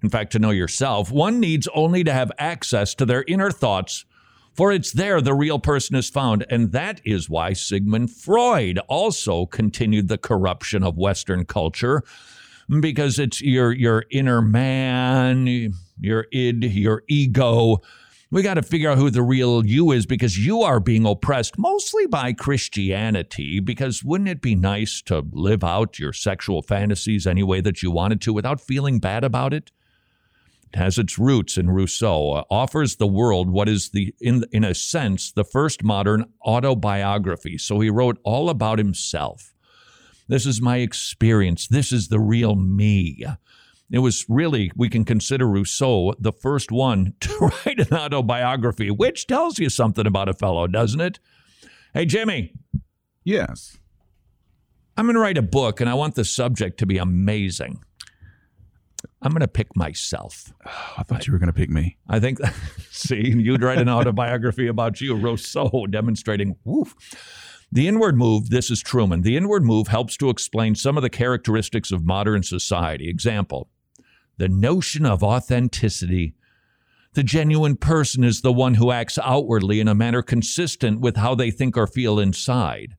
in 0.04 0.10
fact, 0.10 0.32
to 0.32 0.38
know 0.38 0.50
yourself, 0.50 1.10
one 1.10 1.40
needs 1.40 1.66
only 1.74 2.04
to 2.04 2.12
have 2.12 2.30
access 2.38 2.94
to 2.94 3.06
their 3.06 3.24
inner 3.26 3.50
thoughts, 3.50 4.04
for 4.52 4.70
it's 4.70 4.92
there 4.92 5.22
the 5.22 5.32
real 5.32 5.58
person 5.58 5.96
is 5.96 6.10
found. 6.10 6.44
And 6.50 6.72
that 6.72 7.00
is 7.06 7.30
why 7.30 7.54
Sigmund 7.54 8.10
Freud 8.10 8.78
also 8.80 9.46
continued 9.46 10.08
the 10.08 10.18
corruption 10.18 10.84
of 10.84 10.98
Western 10.98 11.46
culture, 11.46 12.02
because 12.80 13.18
it's 13.18 13.40
your, 13.40 13.72
your 13.72 14.04
inner 14.10 14.42
man, 14.42 15.72
your 15.98 16.26
id, 16.30 16.66
your 16.66 17.02
ego. 17.08 17.80
We 18.30 18.42
got 18.42 18.54
to 18.54 18.62
figure 18.62 18.90
out 18.90 18.98
who 18.98 19.08
the 19.08 19.22
real 19.22 19.64
you 19.64 19.90
is 19.90 20.04
because 20.04 20.36
you 20.36 20.60
are 20.60 20.80
being 20.80 21.06
oppressed 21.06 21.56
mostly 21.56 22.06
by 22.06 22.34
Christianity. 22.34 23.58
Because 23.58 24.04
wouldn't 24.04 24.28
it 24.28 24.42
be 24.42 24.54
nice 24.54 25.00
to 25.02 25.24
live 25.32 25.64
out 25.64 25.98
your 25.98 26.12
sexual 26.12 26.60
fantasies 26.60 27.26
any 27.26 27.42
way 27.42 27.62
that 27.62 27.82
you 27.82 27.90
wanted 27.90 28.20
to 28.20 28.34
without 28.34 28.60
feeling 28.60 28.98
bad 28.98 29.24
about 29.24 29.54
it? 29.54 29.70
Has 30.74 30.98
its 30.98 31.18
roots 31.18 31.56
in 31.56 31.70
Rousseau, 31.70 32.32
uh, 32.32 32.44
offers 32.50 32.96
the 32.96 33.06
world 33.06 33.50
what 33.50 33.68
is 33.68 33.90
the 33.90 34.14
in 34.20 34.44
in 34.52 34.64
a 34.64 34.74
sense 34.74 35.32
the 35.32 35.44
first 35.44 35.82
modern 35.82 36.24
autobiography. 36.44 37.58
So 37.58 37.80
he 37.80 37.90
wrote 37.90 38.18
all 38.24 38.50
about 38.50 38.78
himself. 38.78 39.54
This 40.28 40.46
is 40.46 40.60
my 40.60 40.78
experience. 40.78 41.68
This 41.68 41.92
is 41.92 42.08
the 42.08 42.20
real 42.20 42.56
me. 42.56 43.24
It 43.90 43.98
was 43.98 44.24
really, 44.28 44.70
we 44.74 44.88
can 44.88 45.04
consider 45.04 45.46
Rousseau 45.46 46.14
the 46.18 46.32
first 46.32 46.72
one 46.72 47.14
to 47.20 47.36
write 47.38 47.78
an 47.78 47.92
autobiography, 47.92 48.90
which 48.90 49.26
tells 49.26 49.58
you 49.58 49.68
something 49.68 50.06
about 50.06 50.28
a 50.28 50.34
fellow, 50.34 50.66
doesn't 50.66 51.00
it? 51.00 51.18
Hey, 51.92 52.06
Jimmy. 52.06 52.52
Yes. 53.22 53.78
I'm 54.96 55.06
going 55.06 55.14
to 55.14 55.20
write 55.20 55.38
a 55.38 55.42
book, 55.42 55.80
and 55.80 55.90
I 55.90 55.94
want 55.94 56.14
the 56.14 56.24
subject 56.24 56.78
to 56.78 56.86
be 56.86 56.98
amazing. 56.98 57.82
I'm 59.22 59.32
going 59.32 59.40
to 59.40 59.48
pick 59.48 59.76
myself. 59.76 60.52
Oh, 60.66 60.70
I 60.98 61.02
thought 61.02 61.26
you 61.26 61.32
were 61.32 61.38
going 61.38 61.52
to 61.52 61.52
pick 61.52 61.70
me. 61.70 61.96
I 62.08 62.20
think, 62.20 62.38
see, 62.90 63.28
you'd 63.28 63.62
write 63.62 63.78
an 63.78 63.88
autobiography 63.88 64.66
about 64.66 65.00
you, 65.00 65.14
Rousseau, 65.14 65.86
demonstrating, 65.90 66.56
woof. 66.64 66.94
The 67.72 67.88
inward 67.88 68.16
move, 68.16 68.50
this 68.50 68.70
is 68.70 68.82
Trueman, 68.82 69.22
the 69.22 69.36
inward 69.36 69.64
move 69.64 69.88
helps 69.88 70.16
to 70.18 70.30
explain 70.30 70.74
some 70.74 70.96
of 70.96 71.02
the 71.02 71.10
characteristics 71.10 71.90
of 71.90 72.04
modern 72.04 72.42
society. 72.42 73.08
Example, 73.08 73.68
the 74.36 74.48
notion 74.48 75.06
of 75.06 75.22
authenticity. 75.22 76.34
The 77.14 77.22
genuine 77.22 77.76
person 77.76 78.24
is 78.24 78.40
the 78.40 78.52
one 78.52 78.74
who 78.74 78.90
acts 78.90 79.18
outwardly 79.18 79.78
in 79.78 79.86
a 79.86 79.94
manner 79.94 80.20
consistent 80.20 81.00
with 81.00 81.16
how 81.16 81.36
they 81.36 81.52
think 81.52 81.76
or 81.76 81.86
feel 81.86 82.18
inside. 82.18 82.96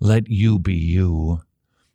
Let 0.00 0.28
you 0.28 0.58
be 0.58 0.74
you. 0.74 1.42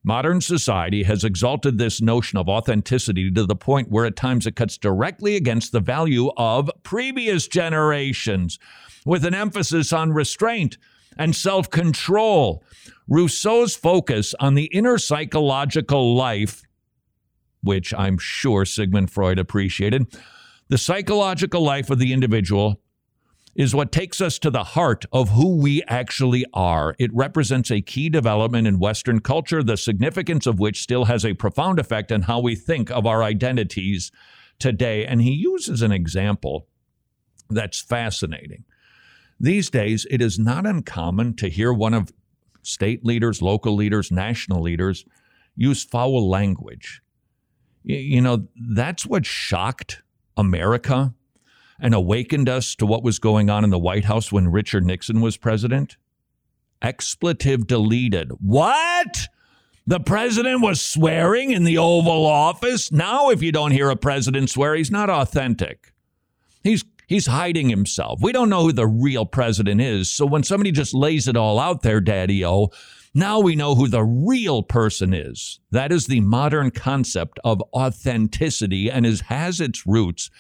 Modern 0.08 0.40
society 0.40 1.02
has 1.02 1.24
exalted 1.24 1.80
this 1.80 2.00
notion 2.00 2.38
of 2.38 2.48
authenticity 2.48 3.32
to 3.32 3.44
the 3.48 3.56
point 3.56 3.90
where 3.90 4.06
at 4.06 4.16
times 4.16 4.46
it 4.46 4.56
cuts 4.56 4.78
directly 4.78 5.36
against 5.36 5.72
the 5.72 5.80
value 5.80 6.30
of 6.38 6.70
previous 6.84 7.48
generations, 7.48 8.60
with 9.04 9.26
an 9.26 9.34
emphasis 9.34 9.92
on 9.92 10.14
restraint 10.14 10.78
and 11.18 11.36
self 11.36 11.72
control. 11.72 12.64
Rousseau's 13.08 13.76
focus 13.76 14.36
on 14.40 14.54
the 14.54 14.66
inner 14.66 15.00
psychological 15.00 16.16
life, 16.16 16.62
which 17.64 17.92
I'm 17.92 18.20
sure 18.20 18.64
Sigmund 18.64 19.10
Freud 19.10 19.40
appreciated, 19.40 20.06
the 20.70 20.78
psychological 20.78 21.64
life 21.64 21.90
of 21.90 21.98
the 21.98 22.14
individual 22.14 22.80
is 23.56 23.74
what 23.74 23.92
takes 23.92 24.20
us 24.20 24.38
to 24.40 24.50
the 24.50 24.64
heart 24.64 25.06
of 25.14 25.30
who 25.30 25.56
we 25.56 25.82
actually 25.88 26.46
are. 26.54 26.94
It 27.00 27.14
represents 27.14 27.72
a 27.72 27.82
key 27.82 28.10
development 28.10 28.68
in 28.68 28.80
Western 28.80 29.22
culture, 29.22 29.64
the 29.64 29.78
significance 29.78 30.46
of 30.46 30.60
which 30.60 30.82
still 30.82 31.06
has 31.06 31.26
a 31.26 31.34
profound 31.34 31.80
effect 31.80 32.12
on 32.12 32.24
how 32.24 32.42
we 32.42 32.56
think 32.56 32.92
of 32.92 33.06
our 33.06 33.24
identities 33.24 34.12
today. 34.60 35.06
And 35.06 35.22
he 35.22 35.32
uses 35.32 35.82
an 35.82 35.94
example 35.94 36.68
that's 37.50 37.80
fascinating. 37.80 38.66
These 39.40 39.70
days, 39.70 40.06
it 40.10 40.22
is 40.22 40.38
not 40.38 40.66
uncommon 40.66 41.36
to 41.38 41.50
hear 41.50 41.72
one 41.72 41.94
of 41.94 42.12
state 42.62 43.06
leaders, 43.06 43.42
local 43.42 43.76
leaders, 43.76 44.12
national 44.12 44.62
leaders 44.62 45.06
use 45.56 45.84
foul 45.84 46.30
language. 46.30 47.02
You 47.84 48.22
know, 48.22 48.48
that's 48.56 49.06
what 49.06 49.26
shocked 49.26 50.02
America 50.36 51.14
and 51.80 51.94
awakened 51.94 52.50
us 52.50 52.76
to 52.76 52.86
what 52.86 53.04
was 53.04 53.20
going 53.20 53.50
on 53.50 53.64
in 53.64 53.70
the 53.70 53.80
White 53.80 54.06
House 54.06 54.32
when 54.32 54.52
Richard 54.52 54.86
Nixon 54.86 55.22
was 55.22 55.38
president. 55.38 55.98
Expletive 56.82 57.68
deleted. 57.68 58.32
What? 58.40 59.28
The 59.88 60.00
president 60.00 60.62
was 60.62 60.82
swearing 60.82 61.52
in 61.52 61.64
the 61.64 61.78
Oval 61.78 62.26
Office? 62.26 62.92
Now, 62.92 63.30
if 63.30 63.44
you 63.44 63.52
don't 63.52 63.72
hear 63.72 63.90
a 63.90 63.96
president 63.96 64.50
swear, 64.50 64.76
he's 64.76 64.90
not 64.90 65.10
authentic. 65.10 65.94
He's 66.64 66.84
he's 67.08 67.28
hiding 67.28 67.70
himself. 67.70 68.20
We 68.22 68.32
don't 68.32 68.50
know 68.50 68.64
who 68.64 68.72
the 68.72 68.88
real 68.88 69.26
president 69.26 69.82
is. 69.82 70.10
So 70.10 70.26
when 70.26 70.44
somebody 70.44 70.72
just 70.72 70.96
lays 70.96 71.28
it 71.28 71.38
all 71.38 71.60
out 71.60 71.84
there, 71.84 72.02
Daddy 72.02 72.44
O, 72.44 72.72
now 73.14 73.40
we 73.40 73.56
know 73.56 73.76
who 73.76 73.88
the 73.88 74.04
real 74.04 74.64
person 74.64 75.14
is. 75.14 75.60
That 75.72 75.92
is 75.92 76.08
the 76.08 76.22
modern 76.22 76.72
concept 76.72 77.40
of 77.44 77.62
authenticity 77.74 78.90
and 78.90 79.06
is, 79.06 79.22
has 79.22 79.62
its 79.62 79.86
roots 79.86 80.32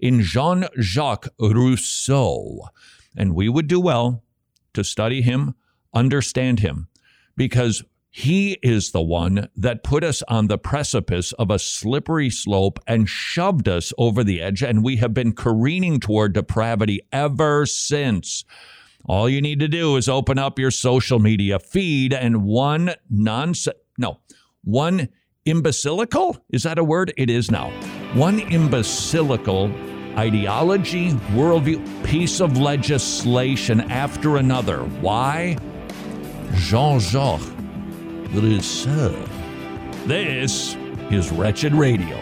in 0.00 0.22
Jean 0.22 0.66
Jacques 0.80 1.28
Rousseau. 1.38 2.68
And 3.16 3.34
we 3.34 3.48
would 3.48 3.66
do 3.66 3.80
well 3.80 4.22
to 4.74 4.84
study 4.84 5.22
him, 5.22 5.54
understand 5.94 6.60
him, 6.60 6.88
because 7.36 7.82
he 8.10 8.58
is 8.62 8.90
the 8.90 9.00
one 9.02 9.48
that 9.54 9.84
put 9.84 10.02
us 10.02 10.22
on 10.26 10.48
the 10.48 10.58
precipice 10.58 11.32
of 11.32 11.50
a 11.50 11.60
slippery 11.60 12.28
slope 12.28 12.80
and 12.86 13.08
shoved 13.08 13.68
us 13.68 13.92
over 13.98 14.24
the 14.24 14.42
edge, 14.42 14.62
and 14.62 14.82
we 14.82 14.96
have 14.96 15.14
been 15.14 15.32
careening 15.32 16.00
toward 16.00 16.32
depravity 16.32 17.00
ever 17.12 17.66
since. 17.66 18.44
All 19.04 19.28
you 19.28 19.40
need 19.40 19.60
to 19.60 19.68
do 19.68 19.96
is 19.96 20.08
open 20.08 20.38
up 20.38 20.58
your 20.58 20.72
social 20.72 21.20
media 21.20 21.58
feed 21.60 22.12
and 22.12 22.42
one 22.44 22.94
nonsense, 23.08 23.78
no, 23.96 24.18
one 24.64 25.08
imbecilical, 25.46 26.40
is 26.50 26.64
that 26.64 26.78
a 26.78 26.84
word? 26.84 27.14
It 27.16 27.30
is 27.30 27.50
now. 27.50 27.70
One 28.14 28.40
imbecilical 28.40 29.72
ideology, 30.18 31.12
worldview, 31.32 32.04
piece 32.04 32.40
of 32.40 32.58
legislation 32.58 33.80
after 33.90 34.36
another. 34.36 34.78
Why? 35.00 35.56
Jean 36.54 36.98
Jacques 36.98 37.40
Rousseau. 38.32 39.14
This 40.06 40.76
is 41.10 41.30
Wretched 41.30 41.74
Radio. 41.74 42.18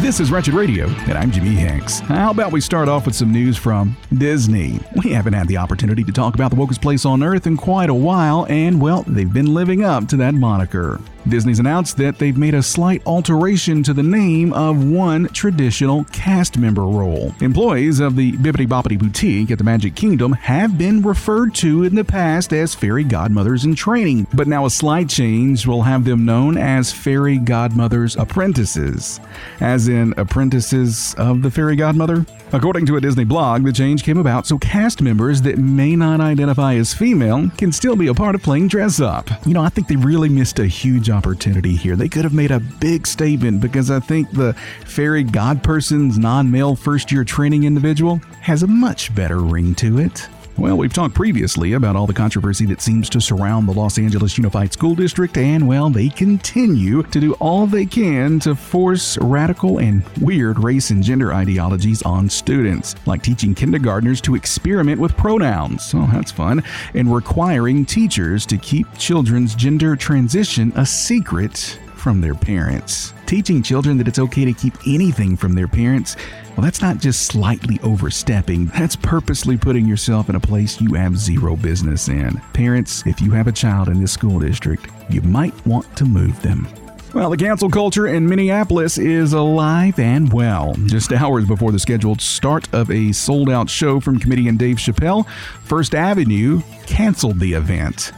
This 0.00 0.20
is 0.20 0.30
Wretched 0.30 0.52
Radio, 0.52 0.86
and 0.86 1.14
I'm 1.14 1.30
Jimmy 1.30 1.54
Hanks. 1.54 1.98
How 2.00 2.30
about 2.30 2.52
we 2.52 2.60
start 2.60 2.88
off 2.88 3.06
with 3.06 3.14
some 3.14 3.32
news 3.32 3.56
from 3.56 3.96
Disney? 4.12 4.78
We 5.02 5.12
haven't 5.12 5.32
had 5.32 5.48
the 5.48 5.56
opportunity 5.56 6.04
to 6.04 6.12
talk 6.12 6.34
about 6.34 6.50
the 6.50 6.58
wokest 6.58 6.82
place 6.82 7.06
on 7.06 7.22
earth 7.22 7.46
in 7.46 7.56
quite 7.56 7.88
a 7.88 7.94
while, 7.94 8.46
and 8.50 8.80
well, 8.82 9.02
they've 9.06 9.32
been 9.32 9.54
living 9.54 9.82
up 9.82 10.06
to 10.08 10.16
that 10.18 10.34
moniker. 10.34 11.00
Disney's 11.28 11.58
announced 11.58 11.96
that 11.96 12.18
they've 12.18 12.36
made 12.36 12.54
a 12.54 12.62
slight 12.62 13.02
alteration 13.06 13.82
to 13.82 13.94
the 13.94 14.02
name 14.02 14.52
of 14.52 14.84
one 14.84 15.26
traditional 15.28 16.04
cast 16.04 16.58
member 16.58 16.82
role. 16.82 17.34
Employees 17.40 17.98
of 17.98 18.14
the 18.16 18.32
Bibbidi 18.32 18.66
Bobbidi 18.66 18.98
Boutique 18.98 19.50
at 19.50 19.58
the 19.58 19.64
Magic 19.64 19.94
Kingdom 19.94 20.32
have 20.32 20.76
been 20.76 21.00
referred 21.00 21.54
to 21.56 21.84
in 21.84 21.94
the 21.94 22.04
past 22.04 22.52
as 22.52 22.74
fairy 22.74 23.04
godmothers 23.04 23.64
in 23.64 23.74
training, 23.74 24.26
but 24.34 24.46
now 24.46 24.66
a 24.66 24.70
slight 24.70 25.08
change 25.08 25.66
will 25.66 25.82
have 25.82 26.04
them 26.04 26.26
known 26.26 26.58
as 26.58 26.92
fairy 26.92 27.38
godmothers 27.38 28.16
apprentices, 28.16 29.18
as 29.60 29.88
in 29.88 30.12
apprentices 30.18 31.14
of 31.16 31.40
the 31.40 31.50
fairy 31.50 31.76
godmother. 31.76 32.26
According 32.52 32.86
to 32.86 32.96
a 32.96 33.00
Disney 33.00 33.24
blog, 33.24 33.64
the 33.64 33.72
change 33.72 34.04
came 34.04 34.18
about 34.18 34.46
so 34.46 34.58
cast 34.58 35.02
members 35.02 35.42
that 35.42 35.58
may 35.58 35.96
not 35.96 36.20
identify 36.20 36.74
as 36.74 36.94
female 36.94 37.50
can 37.56 37.72
still 37.72 37.96
be 37.96 38.06
a 38.06 38.14
part 38.14 38.36
of 38.36 38.42
playing 38.42 38.68
dress 38.68 39.00
up. 39.00 39.28
You 39.44 39.54
know, 39.54 39.62
I 39.62 39.70
think 39.70 39.88
they 39.88 39.96
really 39.96 40.28
missed 40.28 40.60
a 40.60 40.66
huge 40.66 41.10
opportunity 41.14 41.76
here. 41.76 41.96
They 41.96 42.08
could 42.08 42.24
have 42.24 42.34
made 42.34 42.50
a 42.50 42.60
big 42.60 43.06
statement 43.06 43.60
because 43.60 43.90
I 43.90 44.00
think 44.00 44.30
the 44.30 44.52
fairy 44.84 45.24
god 45.24 45.62
person's 45.62 46.18
non 46.18 46.50
male 46.50 46.76
first 46.76 47.10
year 47.10 47.24
training 47.24 47.64
individual 47.64 48.20
has 48.40 48.62
a 48.62 48.66
much 48.66 49.14
better 49.14 49.38
ring 49.40 49.74
to 49.76 49.98
it. 49.98 50.28
Well, 50.56 50.78
we've 50.78 50.92
talked 50.92 51.16
previously 51.16 51.72
about 51.72 51.96
all 51.96 52.06
the 52.06 52.14
controversy 52.14 52.64
that 52.66 52.80
seems 52.80 53.10
to 53.10 53.20
surround 53.20 53.66
the 53.66 53.72
Los 53.72 53.98
Angeles 53.98 54.38
Unified 54.38 54.72
School 54.72 54.94
District, 54.94 55.36
and 55.36 55.66
well, 55.66 55.90
they 55.90 56.08
continue 56.08 57.02
to 57.02 57.20
do 57.20 57.32
all 57.34 57.66
they 57.66 57.84
can 57.84 58.38
to 58.40 58.54
force 58.54 59.18
radical 59.18 59.78
and 59.78 60.04
weird 60.20 60.62
race 60.62 60.90
and 60.90 61.02
gender 61.02 61.34
ideologies 61.34 62.02
on 62.02 62.30
students, 62.30 62.94
like 63.04 63.20
teaching 63.20 63.52
kindergartners 63.52 64.20
to 64.20 64.36
experiment 64.36 65.00
with 65.00 65.16
pronouns. 65.16 65.92
Oh, 65.92 66.08
that's 66.12 66.30
fun. 66.30 66.62
And 66.94 67.12
requiring 67.12 67.84
teachers 67.84 68.46
to 68.46 68.56
keep 68.56 68.86
children's 68.96 69.56
gender 69.56 69.96
transition 69.96 70.72
a 70.76 70.86
secret 70.86 71.80
from 72.04 72.20
their 72.20 72.34
parents. 72.34 73.14
Teaching 73.24 73.62
children 73.62 73.96
that 73.96 74.06
it's 74.06 74.18
okay 74.18 74.44
to 74.44 74.52
keep 74.52 74.74
anything 74.86 75.38
from 75.38 75.54
their 75.54 75.66
parents, 75.66 76.16
well, 76.50 76.62
that's 76.62 76.82
not 76.82 76.98
just 76.98 77.22
slightly 77.22 77.80
overstepping, 77.82 78.66
that's 78.66 78.94
purposely 78.94 79.56
putting 79.56 79.86
yourself 79.86 80.28
in 80.28 80.36
a 80.36 80.40
place 80.40 80.82
you 80.82 80.92
have 80.92 81.16
zero 81.16 81.56
business 81.56 82.08
in. 82.08 82.36
Parents, 82.52 83.06
if 83.06 83.22
you 83.22 83.30
have 83.30 83.46
a 83.46 83.52
child 83.52 83.88
in 83.88 84.02
this 84.02 84.12
school 84.12 84.38
district, 84.38 84.86
you 85.08 85.22
might 85.22 85.54
want 85.66 85.96
to 85.96 86.04
move 86.04 86.40
them. 86.42 86.68
Well, 87.14 87.30
the 87.30 87.38
cancel 87.38 87.70
culture 87.70 88.08
in 88.08 88.28
Minneapolis 88.28 88.98
is 88.98 89.32
alive 89.32 89.98
and 89.98 90.30
well. 90.30 90.74
Just 90.84 91.10
hours 91.10 91.46
before 91.46 91.72
the 91.72 91.78
scheduled 91.78 92.20
start 92.20 92.68
of 92.74 92.90
a 92.90 93.12
sold 93.12 93.48
out 93.48 93.70
show 93.70 93.98
from 93.98 94.18
comedian 94.18 94.58
Dave 94.58 94.76
Chappelle, 94.76 95.26
First 95.62 95.94
Avenue 95.94 96.60
canceled 96.84 97.40
the 97.40 97.54
event. 97.54 98.12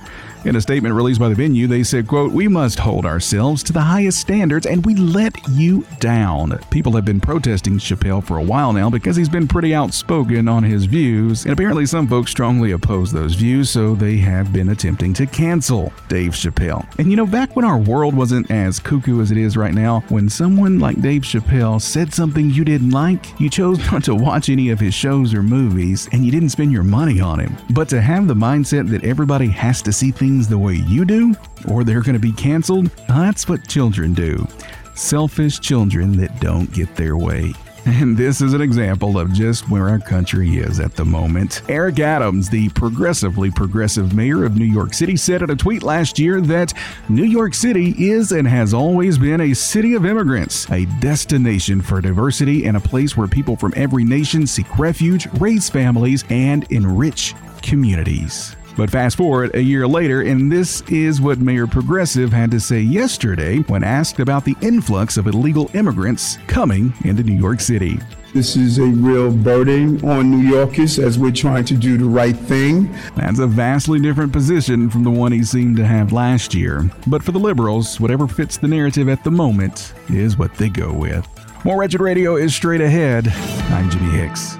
In 0.46 0.54
a 0.54 0.60
statement 0.60 0.94
released 0.94 1.18
by 1.18 1.28
the 1.28 1.34
venue, 1.34 1.66
they 1.66 1.82
said, 1.82 2.06
quote, 2.06 2.30
We 2.30 2.46
must 2.46 2.78
hold 2.78 3.04
ourselves 3.04 3.64
to 3.64 3.72
the 3.72 3.80
highest 3.80 4.20
standards 4.20 4.64
and 4.64 4.86
we 4.86 4.94
let 4.94 5.34
you 5.48 5.84
down. 5.98 6.60
People 6.70 6.92
have 6.92 7.04
been 7.04 7.20
protesting 7.20 7.78
Chappelle 7.78 8.22
for 8.22 8.38
a 8.38 8.44
while 8.44 8.72
now 8.72 8.88
because 8.88 9.16
he's 9.16 9.28
been 9.28 9.48
pretty 9.48 9.74
outspoken 9.74 10.46
on 10.46 10.62
his 10.62 10.84
views, 10.84 11.46
and 11.46 11.52
apparently 11.52 11.84
some 11.84 12.06
folks 12.06 12.30
strongly 12.30 12.70
oppose 12.70 13.10
those 13.10 13.34
views, 13.34 13.70
so 13.70 13.96
they 13.96 14.18
have 14.18 14.52
been 14.52 14.68
attempting 14.68 15.12
to 15.14 15.26
cancel 15.26 15.92
Dave 16.06 16.30
Chappelle. 16.30 16.86
And 17.00 17.10
you 17.10 17.16
know, 17.16 17.26
back 17.26 17.56
when 17.56 17.64
our 17.64 17.78
world 17.78 18.14
wasn't 18.14 18.48
as 18.48 18.78
cuckoo 18.78 19.20
as 19.20 19.32
it 19.32 19.38
is 19.38 19.56
right 19.56 19.74
now, 19.74 20.04
when 20.10 20.28
someone 20.28 20.78
like 20.78 21.02
Dave 21.02 21.22
Chappelle 21.22 21.82
said 21.82 22.14
something 22.14 22.50
you 22.50 22.64
didn't 22.64 22.90
like, 22.90 23.40
you 23.40 23.50
chose 23.50 23.78
not 23.90 24.04
to 24.04 24.14
watch 24.14 24.48
any 24.48 24.70
of 24.70 24.78
his 24.78 24.94
shows 24.94 25.34
or 25.34 25.42
movies, 25.42 26.08
and 26.12 26.24
you 26.24 26.30
didn't 26.30 26.50
spend 26.50 26.70
your 26.70 26.84
money 26.84 27.18
on 27.20 27.40
him. 27.40 27.56
But 27.70 27.88
to 27.88 28.00
have 28.00 28.28
the 28.28 28.34
mindset 28.34 28.88
that 28.90 29.02
everybody 29.02 29.48
has 29.48 29.82
to 29.82 29.92
see 29.92 30.12
things 30.12 30.35
the 30.42 30.58
way 30.58 30.74
you 30.74 31.04
do, 31.04 31.34
or 31.68 31.84
they're 31.84 32.02
going 32.02 32.14
to 32.14 32.18
be 32.18 32.32
canceled, 32.32 32.86
that's 33.08 33.48
what 33.48 33.68
children 33.68 34.14
do. 34.14 34.46
Selfish 34.94 35.60
children 35.60 36.16
that 36.18 36.40
don't 36.40 36.72
get 36.72 36.94
their 36.96 37.16
way. 37.16 37.52
And 37.86 38.16
this 38.16 38.40
is 38.40 38.52
an 38.52 38.60
example 38.60 39.16
of 39.16 39.32
just 39.32 39.70
where 39.70 39.88
our 39.88 40.00
country 40.00 40.56
is 40.56 40.80
at 40.80 40.96
the 40.96 41.04
moment. 41.04 41.62
Eric 41.68 42.00
Adams, 42.00 42.50
the 42.50 42.68
progressively 42.70 43.48
progressive 43.52 44.12
mayor 44.12 44.44
of 44.44 44.56
New 44.56 44.64
York 44.64 44.92
City, 44.92 45.16
said 45.16 45.40
in 45.40 45.50
a 45.50 45.56
tweet 45.56 45.84
last 45.84 46.18
year 46.18 46.40
that 46.40 46.72
New 47.08 47.24
York 47.24 47.54
City 47.54 47.94
is 47.96 48.32
and 48.32 48.48
has 48.48 48.74
always 48.74 49.18
been 49.18 49.40
a 49.40 49.54
city 49.54 49.94
of 49.94 50.04
immigrants, 50.04 50.68
a 50.72 50.86
destination 51.00 51.80
for 51.80 52.00
diversity, 52.00 52.66
and 52.66 52.76
a 52.76 52.80
place 52.80 53.16
where 53.16 53.28
people 53.28 53.54
from 53.54 53.72
every 53.76 54.02
nation 54.02 54.48
seek 54.48 54.78
refuge, 54.80 55.28
raise 55.34 55.70
families, 55.70 56.24
and 56.28 56.64
enrich 56.72 57.34
communities. 57.62 58.55
But 58.76 58.90
fast 58.90 59.16
forward 59.16 59.54
a 59.54 59.62
year 59.62 59.86
later, 59.86 60.20
and 60.20 60.52
this 60.52 60.82
is 60.82 61.20
what 61.20 61.38
Mayor 61.38 61.66
Progressive 61.66 62.32
had 62.32 62.50
to 62.50 62.60
say 62.60 62.80
yesterday 62.80 63.58
when 63.60 63.82
asked 63.82 64.20
about 64.20 64.44
the 64.44 64.56
influx 64.60 65.16
of 65.16 65.26
illegal 65.26 65.70
immigrants 65.74 66.36
coming 66.46 66.92
into 67.04 67.22
New 67.22 67.38
York 67.38 67.60
City. 67.60 67.98
This 68.34 68.54
is 68.54 68.78
a 68.78 68.84
real 68.84 69.32
burden 69.32 70.04
on 70.06 70.30
New 70.30 70.46
Yorkers 70.46 70.98
as 70.98 71.18
we're 71.18 71.30
trying 71.30 71.64
to 71.64 71.74
do 71.74 71.96
the 71.96 72.04
right 72.04 72.36
thing. 72.36 72.92
That's 73.16 73.38
a 73.38 73.46
vastly 73.46 73.98
different 73.98 74.30
position 74.30 74.90
from 74.90 75.04
the 75.04 75.10
one 75.10 75.32
he 75.32 75.42
seemed 75.42 75.78
to 75.78 75.86
have 75.86 76.12
last 76.12 76.52
year. 76.52 76.84
But 77.06 77.22
for 77.22 77.32
the 77.32 77.38
liberals, 77.38 77.98
whatever 77.98 78.28
fits 78.28 78.58
the 78.58 78.68
narrative 78.68 79.08
at 79.08 79.24
the 79.24 79.30
moment 79.30 79.94
is 80.10 80.36
what 80.36 80.54
they 80.56 80.68
go 80.68 80.92
with. 80.92 81.26
More 81.64 81.80
Wretched 81.80 82.02
Radio 82.02 82.36
is 82.36 82.54
straight 82.54 82.82
ahead. 82.82 83.28
I'm 83.28 83.88
Jimmy 83.88 84.10
Hicks. 84.10 84.58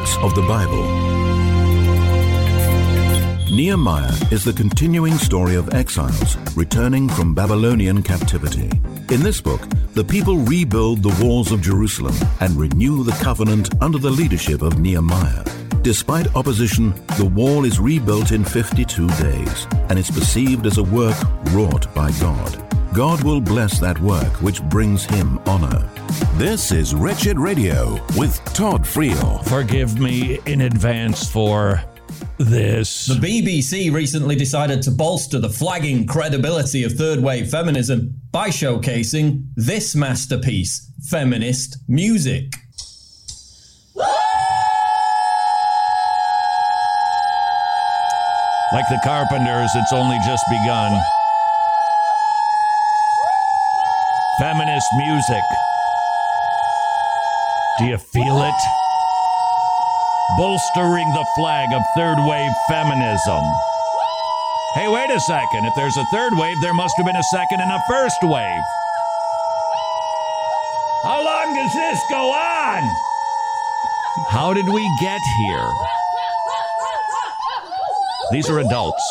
Books 0.00 0.16
of 0.22 0.34
the 0.34 0.42
Bible. 0.42 0.82
Nehemiah 3.54 4.10
is 4.30 4.44
the 4.44 4.52
continuing 4.54 5.12
story 5.18 5.56
of 5.56 5.74
exiles 5.74 6.38
returning 6.56 7.06
from 7.06 7.34
Babylonian 7.34 8.02
captivity. 8.02 8.70
In 9.10 9.22
this 9.22 9.42
book, 9.42 9.60
the 9.92 10.02
people 10.02 10.38
rebuild 10.38 11.02
the 11.02 11.14
walls 11.22 11.52
of 11.52 11.60
Jerusalem 11.60 12.14
and 12.40 12.56
renew 12.56 13.04
the 13.04 13.18
covenant 13.22 13.74
under 13.82 13.98
the 13.98 14.08
leadership 14.08 14.62
of 14.62 14.78
Nehemiah. 14.78 15.44
Despite 15.82 16.34
opposition, 16.34 16.94
the 17.18 17.30
wall 17.36 17.66
is 17.66 17.78
rebuilt 17.78 18.32
in 18.32 18.42
52 18.42 19.06
days, 19.06 19.66
and 19.90 19.98
is 19.98 20.10
perceived 20.10 20.64
as 20.66 20.78
a 20.78 20.82
work 20.82 21.18
wrought 21.52 21.94
by 21.94 22.10
God. 22.12 22.69
God 22.92 23.22
will 23.22 23.40
bless 23.40 23.78
that 23.78 24.00
work 24.00 24.42
which 24.42 24.60
brings 24.64 25.04
him 25.04 25.38
honor. 25.46 25.88
This 26.34 26.72
is 26.72 26.92
Wretched 26.92 27.38
Radio 27.38 28.04
with 28.16 28.44
Todd 28.46 28.82
Friel. 28.82 29.44
Forgive 29.46 30.00
me 30.00 30.40
in 30.46 30.62
advance 30.62 31.30
for 31.30 31.80
this. 32.38 33.06
The 33.06 33.14
BBC 33.14 33.92
recently 33.92 34.34
decided 34.34 34.82
to 34.82 34.90
bolster 34.90 35.38
the 35.38 35.48
flagging 35.48 36.04
credibility 36.04 36.82
of 36.82 36.94
third 36.94 37.20
wave 37.20 37.48
feminism 37.48 38.20
by 38.32 38.48
showcasing 38.48 39.44
this 39.54 39.94
masterpiece 39.94 40.90
feminist 41.08 41.76
music. 41.86 42.54
Like 48.72 48.88
the 48.88 49.00
Carpenters, 49.04 49.70
it's 49.76 49.92
only 49.92 50.18
just 50.26 50.44
begun. 50.48 51.00
Feminist 54.40 54.88
music. 54.96 55.42
Do 57.78 57.84
you 57.84 57.98
feel 57.98 58.40
it? 58.40 58.60
Bolstering 60.38 61.12
the 61.12 61.26
flag 61.36 61.68
of 61.74 61.82
third 61.94 62.16
wave 62.26 62.50
feminism. 62.66 63.44
Hey, 64.72 64.88
wait 64.88 65.10
a 65.10 65.20
second. 65.20 65.66
If 65.66 65.74
there's 65.76 65.98
a 65.98 66.06
third 66.06 66.32
wave, 66.38 66.56
there 66.62 66.72
must 66.72 66.94
have 66.96 67.04
been 67.04 67.16
a 67.16 67.22
second 67.24 67.60
and 67.60 67.70
a 67.70 67.82
first 67.86 68.16
wave. 68.22 68.64
How 71.02 71.22
long 71.22 71.54
does 71.54 71.74
this 71.74 72.00
go 72.08 72.32
on? 72.32 72.82
How 74.30 74.54
did 74.54 74.64
we 74.72 74.80
get 75.02 75.20
here? 75.36 75.70
These 78.32 78.48
are 78.48 78.60
adults. 78.60 79.04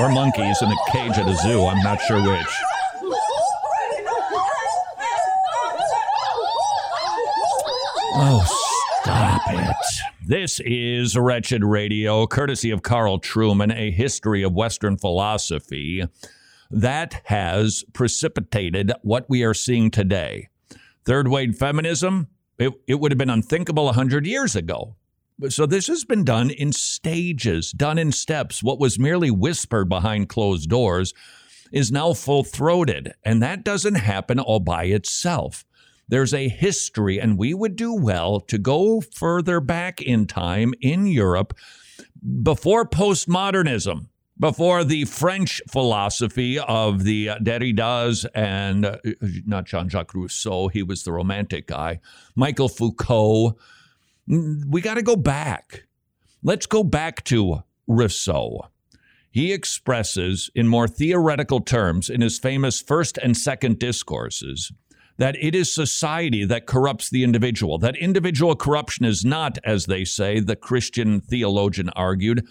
Or 0.00 0.08
monkeys 0.08 0.62
in 0.62 0.72
a 0.72 0.76
cage 0.90 1.18
at 1.18 1.28
a 1.28 1.36
zoo. 1.36 1.66
I'm 1.66 1.82
not 1.82 2.00
sure 2.00 2.22
which. 2.22 2.46
Oh, 8.14 8.42
stop 9.02 9.42
it. 9.48 9.76
This 10.26 10.58
is 10.64 11.18
Wretched 11.18 11.62
Radio, 11.62 12.26
courtesy 12.26 12.70
of 12.70 12.82
Carl 12.82 13.20
Trueman, 13.20 13.76
a 13.76 13.90
history 13.90 14.42
of 14.42 14.54
Western 14.54 14.96
philosophy 14.96 16.02
that 16.70 17.20
has 17.24 17.84
precipitated 17.92 18.92
what 19.02 19.28
we 19.28 19.42
are 19.42 19.52
seeing 19.52 19.90
today. 19.90 20.48
Third 21.04 21.28
wave 21.28 21.56
feminism, 21.56 22.28
it, 22.58 22.72
it 22.86 22.94
would 22.94 23.12
have 23.12 23.18
been 23.18 23.28
unthinkable 23.28 23.84
100 23.84 24.26
years 24.26 24.56
ago. 24.56 24.96
So 25.48 25.66
this 25.66 25.86
has 25.86 26.04
been 26.04 26.24
done 26.24 26.50
in 26.50 26.72
stages, 26.72 27.72
done 27.72 27.98
in 27.98 28.12
steps. 28.12 28.62
What 28.62 28.78
was 28.78 28.98
merely 28.98 29.30
whispered 29.30 29.88
behind 29.88 30.28
closed 30.28 30.68
doors 30.68 31.14
is 31.72 31.90
now 31.90 32.12
full 32.12 32.44
throated. 32.44 33.14
And 33.24 33.42
that 33.42 33.64
doesn't 33.64 33.94
happen 33.94 34.38
all 34.38 34.60
by 34.60 34.84
itself. 34.84 35.64
There's 36.08 36.34
a 36.34 36.48
history, 36.48 37.20
and 37.20 37.38
we 37.38 37.54
would 37.54 37.76
do 37.76 37.94
well 37.94 38.40
to 38.40 38.58
go 38.58 39.00
further 39.00 39.60
back 39.60 40.02
in 40.02 40.26
time 40.26 40.74
in 40.80 41.06
Europe 41.06 41.56
before 42.42 42.84
postmodernism, 42.84 44.08
before 44.38 44.82
the 44.82 45.04
French 45.04 45.62
philosophy 45.70 46.58
of 46.58 47.04
the 47.04 47.28
Derridas 47.42 48.26
and 48.34 48.86
uh, 48.86 48.96
not 49.46 49.66
Jean 49.66 49.88
Jacques 49.88 50.14
Rousseau, 50.14 50.68
he 50.68 50.82
was 50.82 51.04
the 51.04 51.12
romantic 51.12 51.68
guy, 51.68 52.00
Michael 52.34 52.68
Foucault 52.68 53.56
we 54.30 54.80
got 54.80 54.94
to 54.94 55.02
go 55.02 55.16
back. 55.16 55.84
Let's 56.42 56.66
go 56.66 56.84
back 56.84 57.24
to 57.24 57.64
Rousseau. 57.86 58.68
He 59.30 59.52
expresses 59.52 60.50
in 60.54 60.68
more 60.68 60.88
theoretical 60.88 61.60
terms 61.60 62.08
in 62.08 62.20
his 62.20 62.38
famous 62.38 62.80
first 62.80 63.18
and 63.18 63.36
second 63.36 63.78
discourses 63.78 64.72
that 65.18 65.36
it 65.38 65.54
is 65.54 65.72
society 65.72 66.44
that 66.46 66.66
corrupts 66.66 67.10
the 67.10 67.22
individual, 67.22 67.76
that 67.78 67.96
individual 67.96 68.56
corruption 68.56 69.04
is 69.04 69.24
not, 69.24 69.58
as 69.64 69.84
they 69.86 70.04
say, 70.04 70.40
the 70.40 70.56
Christian 70.56 71.20
theologian 71.20 71.90
argued, 71.90 72.46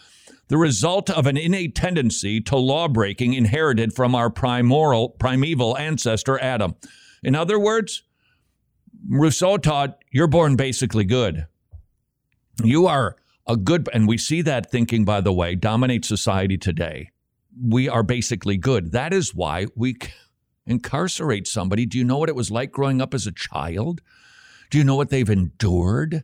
the 0.50 0.58
result 0.58 1.10
of 1.10 1.26
an 1.26 1.36
innate 1.36 1.76
tendency 1.76 2.40
to 2.42 2.56
lawbreaking 2.56 3.34
inherited 3.34 3.94
from 3.94 4.14
our 4.14 4.30
primeval, 4.30 5.10
primeval 5.10 5.78
ancestor 5.78 6.40
Adam. 6.40 6.76
In 7.24 7.34
other 7.34 7.58
words, 7.58 8.04
Rousseau 9.10 9.58
taught 9.58 9.98
you're 10.12 10.28
born 10.28 10.56
basically 10.56 11.06
good. 11.06 11.48
You 12.64 12.88
are 12.88 13.16
a 13.48 13.58
good, 13.58 13.90
and 13.94 14.08
we 14.08 14.18
see 14.18 14.42
that 14.44 14.72
thinking, 14.72 15.06
by 15.06 15.22
the 15.22 15.34
way, 15.34 15.56
dominate 15.56 16.06
society 16.06 16.58
today. 16.58 17.10
We 17.62 17.90
are 17.90 18.04
basically 18.04 18.58
good. 18.58 18.92
That 18.92 19.14
is 19.14 19.34
why 19.34 19.68
we 19.76 19.98
incarcerate 20.66 21.48
somebody. 21.48 21.86
Do 21.86 21.98
you 21.98 22.04
know 22.04 22.18
what 22.18 22.30
it 22.30 22.36
was 22.36 22.52
like 22.52 22.72
growing 22.72 23.02
up 23.02 23.14
as 23.14 23.26
a 23.26 23.32
child? 23.32 24.02
Do 24.70 24.78
you 24.78 24.84
know 24.84 24.96
what 24.96 25.10
they've 25.10 25.30
endured? 25.30 26.24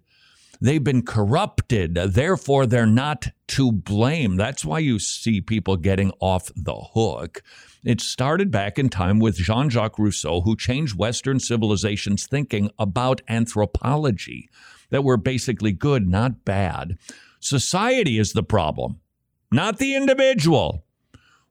They've 0.61 0.83
been 0.83 1.01
corrupted. 1.01 1.95
Therefore, 1.95 2.65
they're 2.65 2.85
not 2.85 3.27
to 3.49 3.71
blame. 3.71 4.35
That's 4.35 4.63
why 4.63 4.79
you 4.79 4.99
see 4.99 5.41
people 5.41 5.77
getting 5.77 6.11
off 6.19 6.51
the 6.55 6.75
hook. 6.75 7.41
It 7.83 8.01
started 8.01 8.51
back 8.51 8.79
in 8.79 8.89
time 8.89 9.19
with 9.19 9.35
Jean 9.35 9.69
Jacques 9.69 9.99
Rousseau, 9.99 10.41
who 10.41 10.55
changed 10.55 10.97
Western 10.97 11.39
civilization's 11.39 12.25
thinking 12.25 12.71
about 12.79 13.21
anthropology 13.27 14.49
that 14.95 15.03
we're 15.03 15.17
basically 15.17 15.73
good, 15.73 16.07
not 16.07 16.45
bad. 16.45 16.97
Society 17.41 18.17
is 18.17 18.31
the 18.31 18.43
problem, 18.43 19.01
not 19.51 19.77
the 19.77 19.93
individual. 19.93 20.85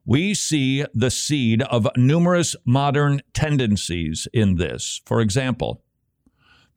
We 0.03 0.33
see 0.33 0.83
the 0.95 1.11
seed 1.11 1.61
of 1.61 1.87
numerous 1.95 2.55
modern 2.65 3.21
tendencies 3.33 4.27
in 4.33 4.55
this. 4.55 4.99
For 5.05 5.21
example, 5.21 5.83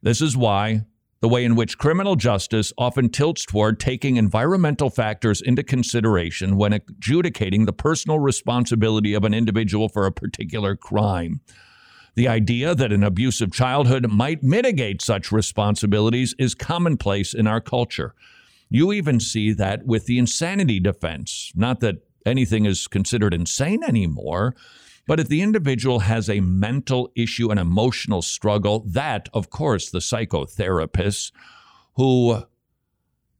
this 0.03 0.21
is 0.21 0.37
why 0.37 0.81
the 1.21 1.27
way 1.27 1.43
in 1.43 1.55
which 1.55 1.79
criminal 1.79 2.15
justice 2.15 2.71
often 2.77 3.09
tilts 3.09 3.45
toward 3.45 3.79
taking 3.79 4.17
environmental 4.17 4.91
factors 4.91 5.41
into 5.41 5.63
consideration 5.63 6.55
when 6.55 6.73
adjudicating 6.73 7.65
the 7.65 7.73
personal 7.73 8.19
responsibility 8.19 9.15
of 9.15 9.23
an 9.23 9.33
individual 9.33 9.89
for 9.89 10.05
a 10.05 10.11
particular 10.11 10.75
crime. 10.75 11.41
The 12.19 12.27
idea 12.27 12.75
that 12.75 12.91
an 12.91 13.01
abusive 13.01 13.53
childhood 13.53 14.11
might 14.11 14.43
mitigate 14.43 15.01
such 15.01 15.31
responsibilities 15.31 16.35
is 16.37 16.53
commonplace 16.53 17.33
in 17.33 17.47
our 17.47 17.61
culture. 17.61 18.13
You 18.69 18.91
even 18.91 19.21
see 19.21 19.53
that 19.53 19.85
with 19.85 20.05
the 20.05 20.19
insanity 20.19 20.81
defense. 20.81 21.53
Not 21.55 21.79
that 21.79 22.05
anything 22.25 22.65
is 22.65 22.87
considered 22.87 23.33
insane 23.33 23.85
anymore, 23.85 24.53
but 25.07 25.21
if 25.21 25.29
the 25.29 25.41
individual 25.41 25.99
has 25.99 26.29
a 26.29 26.41
mental 26.41 27.09
issue, 27.15 27.51
an 27.51 27.57
emotional 27.57 28.21
struggle, 28.21 28.83
that, 28.85 29.29
of 29.33 29.49
course, 29.49 29.89
the 29.89 29.99
psychotherapists 29.99 31.31
who 31.95 32.43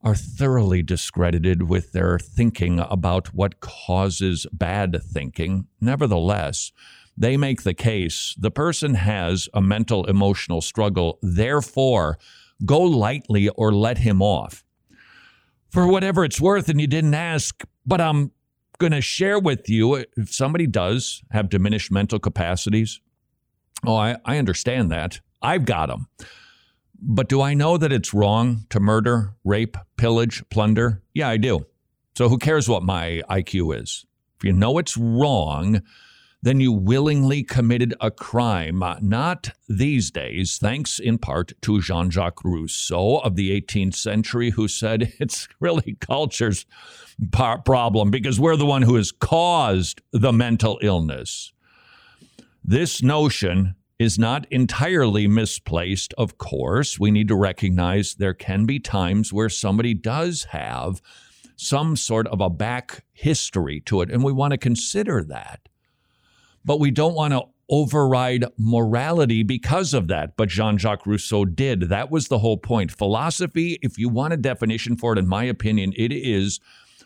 are 0.01 0.15
thoroughly 0.15 0.81
discredited 0.81 1.63
with 1.63 1.91
their 1.91 2.17
thinking 2.17 2.79
about 2.79 3.33
what 3.33 3.59
causes 3.59 4.47
bad 4.53 5.01
thinking. 5.03 5.67
Nevertheless, 5.81 6.71
they 7.19 7.35
make 7.35 7.63
the 7.63 7.73
case 7.73 8.33
the 8.39 8.49
person 8.49 8.95
has 8.95 9.49
a 9.53 9.61
mental 9.61 10.05
emotional 10.05 10.61
struggle, 10.61 11.19
therefore, 11.21 12.17
go 12.65 12.81
lightly 12.81 13.49
or 13.49 13.73
let 13.73 13.99
him 13.99 14.21
off. 14.21 14.63
For 15.69 15.85
whatever 15.85 16.23
it's 16.23 16.41
worth, 16.41 16.69
and 16.69 16.81
you 16.81 16.87
didn't 16.87 17.13
ask, 17.13 17.63
but 17.85 18.01
I'm 18.01 18.31
going 18.79 18.93
to 18.93 19.01
share 19.01 19.37
with 19.37 19.69
you 19.69 20.05
if 20.15 20.33
somebody 20.33 20.65
does 20.65 21.21
have 21.31 21.49
diminished 21.49 21.91
mental 21.91 22.17
capacities. 22.17 23.01
Oh, 23.85 23.95
I, 23.95 24.17
I 24.25 24.37
understand 24.37 24.89
that. 24.91 25.19
I've 25.41 25.65
got 25.65 25.89
them. 25.89 26.07
But 27.01 27.29
do 27.29 27.41
I 27.41 27.53
know 27.53 27.77
that 27.77 27.91
it's 27.91 28.13
wrong 28.13 28.65
to 28.69 28.79
murder, 28.79 29.35
rape, 29.43 29.77
pillage, 29.97 30.43
plunder? 30.49 31.01
Yeah, 31.13 31.29
I 31.29 31.37
do. 31.37 31.65
So 32.17 32.29
who 32.29 32.37
cares 32.37 32.67
what 32.67 32.83
my 32.83 33.21
IQ 33.29 33.81
is? 33.81 34.05
If 34.37 34.45
you 34.45 34.53
know 34.53 34.77
it's 34.77 34.97
wrong, 34.97 35.81
then 36.41 36.59
you 36.59 36.71
willingly 36.71 37.43
committed 37.43 37.93
a 37.99 38.09
crime. 38.09 38.81
Not 39.01 39.51
these 39.67 40.09
days, 40.09 40.57
thanks 40.57 40.99
in 40.99 41.17
part 41.17 41.51
to 41.61 41.81
Jean 41.81 42.09
Jacques 42.09 42.43
Rousseau 42.45 43.17
of 43.19 43.35
the 43.35 43.59
18th 43.59 43.95
century, 43.95 44.51
who 44.51 44.67
said 44.67 45.13
it's 45.19 45.47
really 45.59 45.97
culture's 45.99 46.65
problem 47.65 48.11
because 48.11 48.39
we're 48.39 48.55
the 48.55 48.65
one 48.65 48.81
who 48.81 48.95
has 48.95 49.11
caused 49.11 50.01
the 50.11 50.31
mental 50.31 50.79
illness. 50.81 51.51
This 52.63 53.03
notion 53.03 53.75
is 53.97 54.17
not 54.17 54.47
entirely 54.49 55.27
misplaced, 55.27 56.13
of 56.17 56.37
course. 56.37 56.97
We 56.97 57.11
need 57.11 57.27
to 57.27 57.35
recognize 57.35 58.15
there 58.15 58.33
can 58.33 58.65
be 58.65 58.79
times 58.79 59.33
where 59.33 59.49
somebody 59.49 59.93
does 59.93 60.45
have 60.45 61.01
some 61.57 61.97
sort 61.97 62.25
of 62.27 62.39
a 62.39 62.49
back 62.49 63.03
history 63.11 63.81
to 63.81 64.01
it, 64.01 64.09
and 64.09 64.23
we 64.23 64.31
want 64.31 64.51
to 64.51 64.57
consider 64.57 65.25
that 65.25 65.67
but 66.69 66.79
we 66.79 66.91
don't 66.91 67.15
want 67.15 67.33
to 67.33 67.41
override 67.67 68.45
morality 68.59 69.41
because 69.41 69.91
of 69.95 70.07
that. 70.07 70.37
But 70.37 70.49
Jean 70.49 70.77
Jacques 70.77 71.07
Rousseau 71.07 71.43
did. 71.43 71.89
That 71.89 72.11
was 72.11 72.27
the 72.27 72.37
whole 72.37 72.57
point. 72.57 72.91
Philosophy, 72.91 73.79
if 73.81 73.97
you 73.97 74.07
want 74.07 74.33
a 74.33 74.37
definition 74.37 74.95
for 74.95 75.11
it, 75.11 75.17
in 75.17 75.27
my 75.27 75.45
opinion, 75.45 75.93
it 75.97 76.11
is 76.11 76.59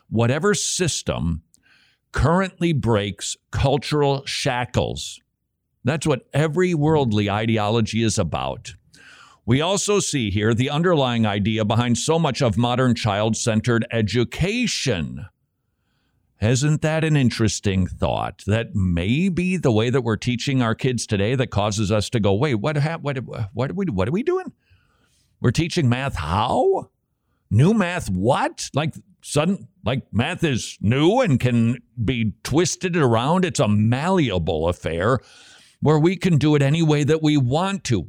whatever 0.09 0.53
system 0.53 1.43
currently 2.11 2.73
breaks 2.73 3.37
cultural 3.51 4.25
shackles. 4.25 5.21
That's 5.85 6.05
what 6.05 6.27
every 6.33 6.73
worldly 6.73 7.29
ideology 7.29 8.03
is 8.03 8.19
about. 8.19 8.73
We 9.45 9.61
also 9.61 10.01
see 10.01 10.29
here 10.29 10.53
the 10.53 10.71
underlying 10.71 11.25
idea 11.25 11.63
behind 11.63 11.97
so 11.97 12.19
much 12.19 12.41
of 12.41 12.57
modern 12.57 12.95
child 12.95 13.37
centered 13.37 13.87
education. 13.91 15.27
Isn't 16.43 16.81
that 16.81 17.03
an 17.05 17.15
interesting 17.15 17.87
thought? 17.87 18.43
That 18.45 18.75
maybe 18.75 19.55
the 19.55 19.71
way 19.71 19.89
that 19.89 20.01
we're 20.01 20.17
teaching 20.17 20.61
our 20.61 20.75
kids 20.75 21.07
today 21.07 21.35
that 21.35 21.51
causes 21.51 21.91
us 21.91 22.09
to 22.09 22.19
go, 22.19 22.33
wait, 22.33 22.55
what, 22.55 22.77
what, 23.01 23.17
what, 23.53 23.71
are 23.71 23.73
we, 23.73 23.85
what 23.85 24.09
are 24.09 24.11
we 24.11 24.23
doing? 24.23 24.51
We're 25.39 25.51
teaching 25.51 25.87
math 25.87 26.15
how? 26.15 26.89
New 27.49 27.73
math 27.73 28.09
what? 28.09 28.69
Like 28.73 28.93
sudden, 29.21 29.69
like 29.85 30.03
math 30.11 30.43
is 30.43 30.77
new 30.81 31.21
and 31.21 31.39
can 31.39 31.77
be 32.03 32.33
twisted 32.43 32.97
around. 32.97 33.45
It's 33.45 33.59
a 33.59 33.67
malleable 33.67 34.67
affair 34.67 35.19
where 35.81 35.99
we 35.99 36.15
can 36.17 36.37
do 36.37 36.55
it 36.55 36.61
any 36.61 36.81
way 36.81 37.03
that 37.03 37.21
we 37.21 37.37
want 37.37 37.83
to. 37.85 38.07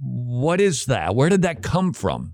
What 0.00 0.60
is 0.60 0.86
that? 0.86 1.14
Where 1.14 1.28
did 1.28 1.42
that 1.42 1.62
come 1.62 1.92
from? 1.92 2.33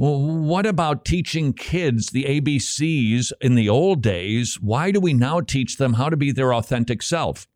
Well, 0.00 0.20
what 0.20 0.64
about 0.64 1.04
teaching 1.04 1.52
kids 1.52 2.10
the 2.10 2.22
ABCs 2.22 3.32
in 3.40 3.56
the 3.56 3.68
old 3.68 4.00
days? 4.00 4.54
Why 4.60 4.92
do 4.92 5.00
we 5.00 5.12
now 5.12 5.40
teach 5.40 5.76
them 5.76 5.94
how 5.94 6.08
to 6.08 6.16
be 6.16 6.30
their 6.30 6.54
authentic 6.54 7.02
self? 7.02 7.48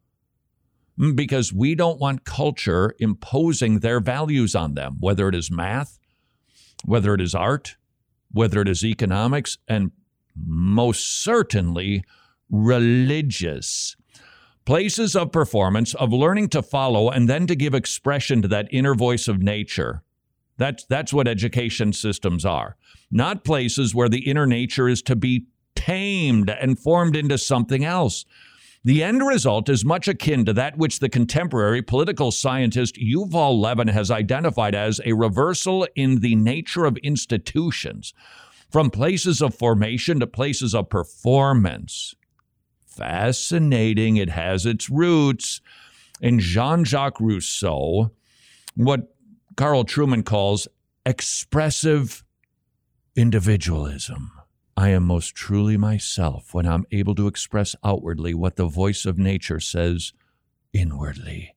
Mm, 0.98 1.14
because 1.14 1.52
we 1.52 1.76
don't 1.76 2.00
want 2.00 2.24
culture 2.24 2.96
imposing 2.98 3.78
their 3.78 4.00
values 4.00 4.56
on 4.56 4.74
them, 4.74 4.96
whether 4.98 5.28
it 5.28 5.36
is 5.36 5.52
math, 5.52 6.00
whether 6.84 7.14
it 7.14 7.20
is 7.20 7.32
art, 7.32 7.76
whether 8.32 8.60
it 8.60 8.68
is 8.68 8.84
economics, 8.84 9.58
and 9.68 9.92
most 10.34 11.22
certainly 11.22 12.02
religious. 12.50 13.94
Places 14.64 15.14
of 15.14 15.30
performance, 15.30 15.94
of 15.94 16.12
learning 16.12 16.48
to 16.48 16.62
follow 16.62 17.08
and 17.08 17.28
then 17.28 17.46
to 17.46 17.54
give 17.54 17.72
expression 17.72 18.42
to 18.42 18.48
that 18.48 18.66
inner 18.72 18.96
voice 18.96 19.28
of 19.28 19.40
nature 19.40 20.02
that's, 20.62 20.84
that's 20.84 21.12
what 21.12 21.28
education 21.28 21.92
systems 21.92 22.44
are. 22.44 22.76
Not 23.10 23.44
places 23.44 23.94
where 23.94 24.08
the 24.08 24.30
inner 24.30 24.46
nature 24.46 24.88
is 24.88 25.02
to 25.02 25.16
be 25.16 25.46
tamed 25.74 26.48
and 26.48 26.78
formed 26.78 27.16
into 27.16 27.36
something 27.36 27.84
else. 27.84 28.24
The 28.84 29.02
end 29.02 29.24
result 29.24 29.68
is 29.68 29.84
much 29.84 30.08
akin 30.08 30.44
to 30.44 30.52
that 30.54 30.76
which 30.76 30.98
the 30.98 31.08
contemporary 31.08 31.82
political 31.82 32.32
scientist 32.32 32.96
Yuval 32.96 33.60
Levin 33.60 33.88
has 33.88 34.10
identified 34.10 34.74
as 34.74 35.00
a 35.04 35.12
reversal 35.12 35.86
in 35.94 36.20
the 36.20 36.34
nature 36.34 36.84
of 36.84 36.96
institutions, 36.98 38.12
from 38.70 38.90
places 38.90 39.40
of 39.40 39.54
formation 39.54 40.18
to 40.20 40.26
places 40.26 40.74
of 40.74 40.88
performance. 40.88 42.14
Fascinating. 42.86 44.16
It 44.16 44.30
has 44.30 44.66
its 44.66 44.90
roots 44.90 45.60
in 46.20 46.40
Jean 46.40 46.84
Jacques 46.84 47.20
Rousseau, 47.20 48.10
what 48.74 49.14
Carl 49.56 49.84
Trueman 49.84 50.24
calls 50.24 50.68
expressive 51.04 52.24
individualism. 53.16 54.32
I 54.76 54.88
am 54.88 55.04
most 55.04 55.34
truly 55.34 55.76
myself 55.76 56.54
when 56.54 56.66
I'm 56.66 56.86
able 56.90 57.14
to 57.16 57.26
express 57.26 57.76
outwardly 57.84 58.32
what 58.34 58.56
the 58.56 58.66
voice 58.66 59.04
of 59.04 59.18
nature 59.18 59.60
says 59.60 60.12
inwardly. 60.72 61.54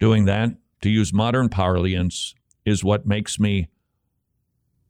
Doing 0.00 0.24
that, 0.24 0.50
to 0.80 0.88
use 0.88 1.12
modern 1.12 1.48
parlance, 1.48 2.34
is 2.64 2.82
what 2.82 3.06
makes 3.06 3.38
me 3.38 3.68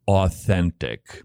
authentic. 0.06 1.22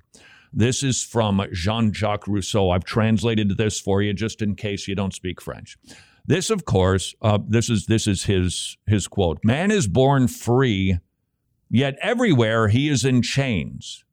This 0.52 0.84
is 0.84 1.04
from 1.04 1.46
Jean 1.52 1.94
Jacques 1.94 2.28
Rousseau. 2.28 2.72
I've 2.72 2.86
translated 2.86 3.58
this 3.58 3.80
for 3.80 4.02
you 4.02 4.14
just 4.14 4.42
in 4.42 4.56
case 4.56 4.88
you 4.88 4.96
don't 4.96 5.14
speak 5.14 5.42
French. 5.42 5.78
This, 6.26 6.50
of 6.50 6.64
course, 6.64 7.16
uh, 7.22 7.40
this 7.46 7.70
is 7.70 7.88
this 7.88 8.08
is 8.08 8.24
his 8.24 8.78
his 8.88 9.08
quote. 9.08 9.40
Man 9.44 9.72
is 9.72 9.88
born 9.88 10.28
free, 10.28 11.00
yet 11.70 11.98
everywhere 12.02 12.70
he 12.70 12.88
is 12.88 13.04
in 13.04 13.22
chains. 13.22 14.06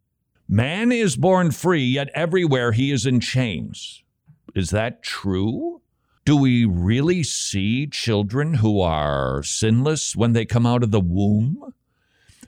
Man 0.48 0.90
is 0.90 1.16
born 1.16 1.52
free, 1.52 1.84
yet 1.84 2.08
everywhere 2.12 2.72
he 2.72 2.90
is 2.90 3.06
in 3.06 3.20
chains. 3.20 4.02
Is 4.56 4.70
that 4.70 5.02
true? 5.02 5.80
Do 6.24 6.36
we 6.36 6.64
really 6.64 7.22
see 7.22 7.86
children 7.86 8.54
who 8.54 8.80
are 8.80 9.42
sinless 9.44 10.16
when 10.16 10.32
they 10.32 10.44
come 10.44 10.66
out 10.66 10.82
of 10.82 10.90
the 10.90 11.00
womb? 11.00 11.72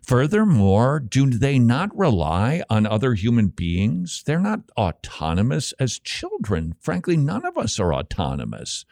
Furthermore, 0.02 0.98
do 0.98 1.26
they 1.30 1.60
not 1.60 1.96
rely 1.96 2.62
on 2.68 2.86
other 2.86 3.14
human 3.14 3.48
beings? 3.48 4.24
They're 4.26 4.40
not 4.40 4.62
autonomous 4.76 5.72
as 5.78 6.00
children. 6.00 6.74
Frankly, 6.80 7.16
none 7.16 7.46
of 7.46 7.56
us 7.56 7.78
are 7.78 7.94
autonomous. 7.94 8.84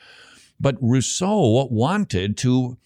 But 0.60 0.76
Rousseau 0.80 1.66
wanted 1.70 2.36
to 2.38 2.76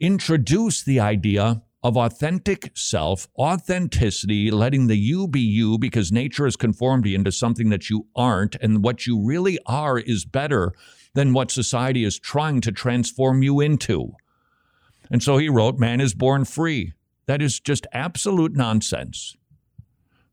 introduce 0.00 0.82
the 0.82 0.98
idea 0.98 1.62
of 1.82 1.96
authentic 1.96 2.70
self, 2.74 3.28
authenticity, 3.38 4.50
letting 4.50 4.86
the 4.86 4.96
you 4.96 5.26
be 5.26 5.40
you 5.40 5.78
because 5.78 6.12
nature 6.12 6.44
has 6.44 6.56
conformed 6.56 7.06
you 7.06 7.14
into 7.14 7.32
something 7.32 7.70
that 7.70 7.90
you 7.90 8.06
aren't. 8.14 8.56
And 8.56 8.84
what 8.84 9.06
you 9.06 9.20
really 9.20 9.58
are 9.66 9.98
is 9.98 10.24
better 10.24 10.72
than 11.14 11.32
what 11.32 11.50
society 11.50 12.04
is 12.04 12.18
trying 12.18 12.60
to 12.62 12.72
transform 12.72 13.42
you 13.42 13.60
into. 13.60 14.14
And 15.10 15.22
so 15.22 15.38
he 15.38 15.48
wrote, 15.48 15.78
Man 15.78 16.00
is 16.00 16.14
born 16.14 16.44
free. 16.44 16.94
That 17.26 17.42
is 17.42 17.60
just 17.60 17.86
absolute 17.92 18.54
nonsense. 18.54 19.36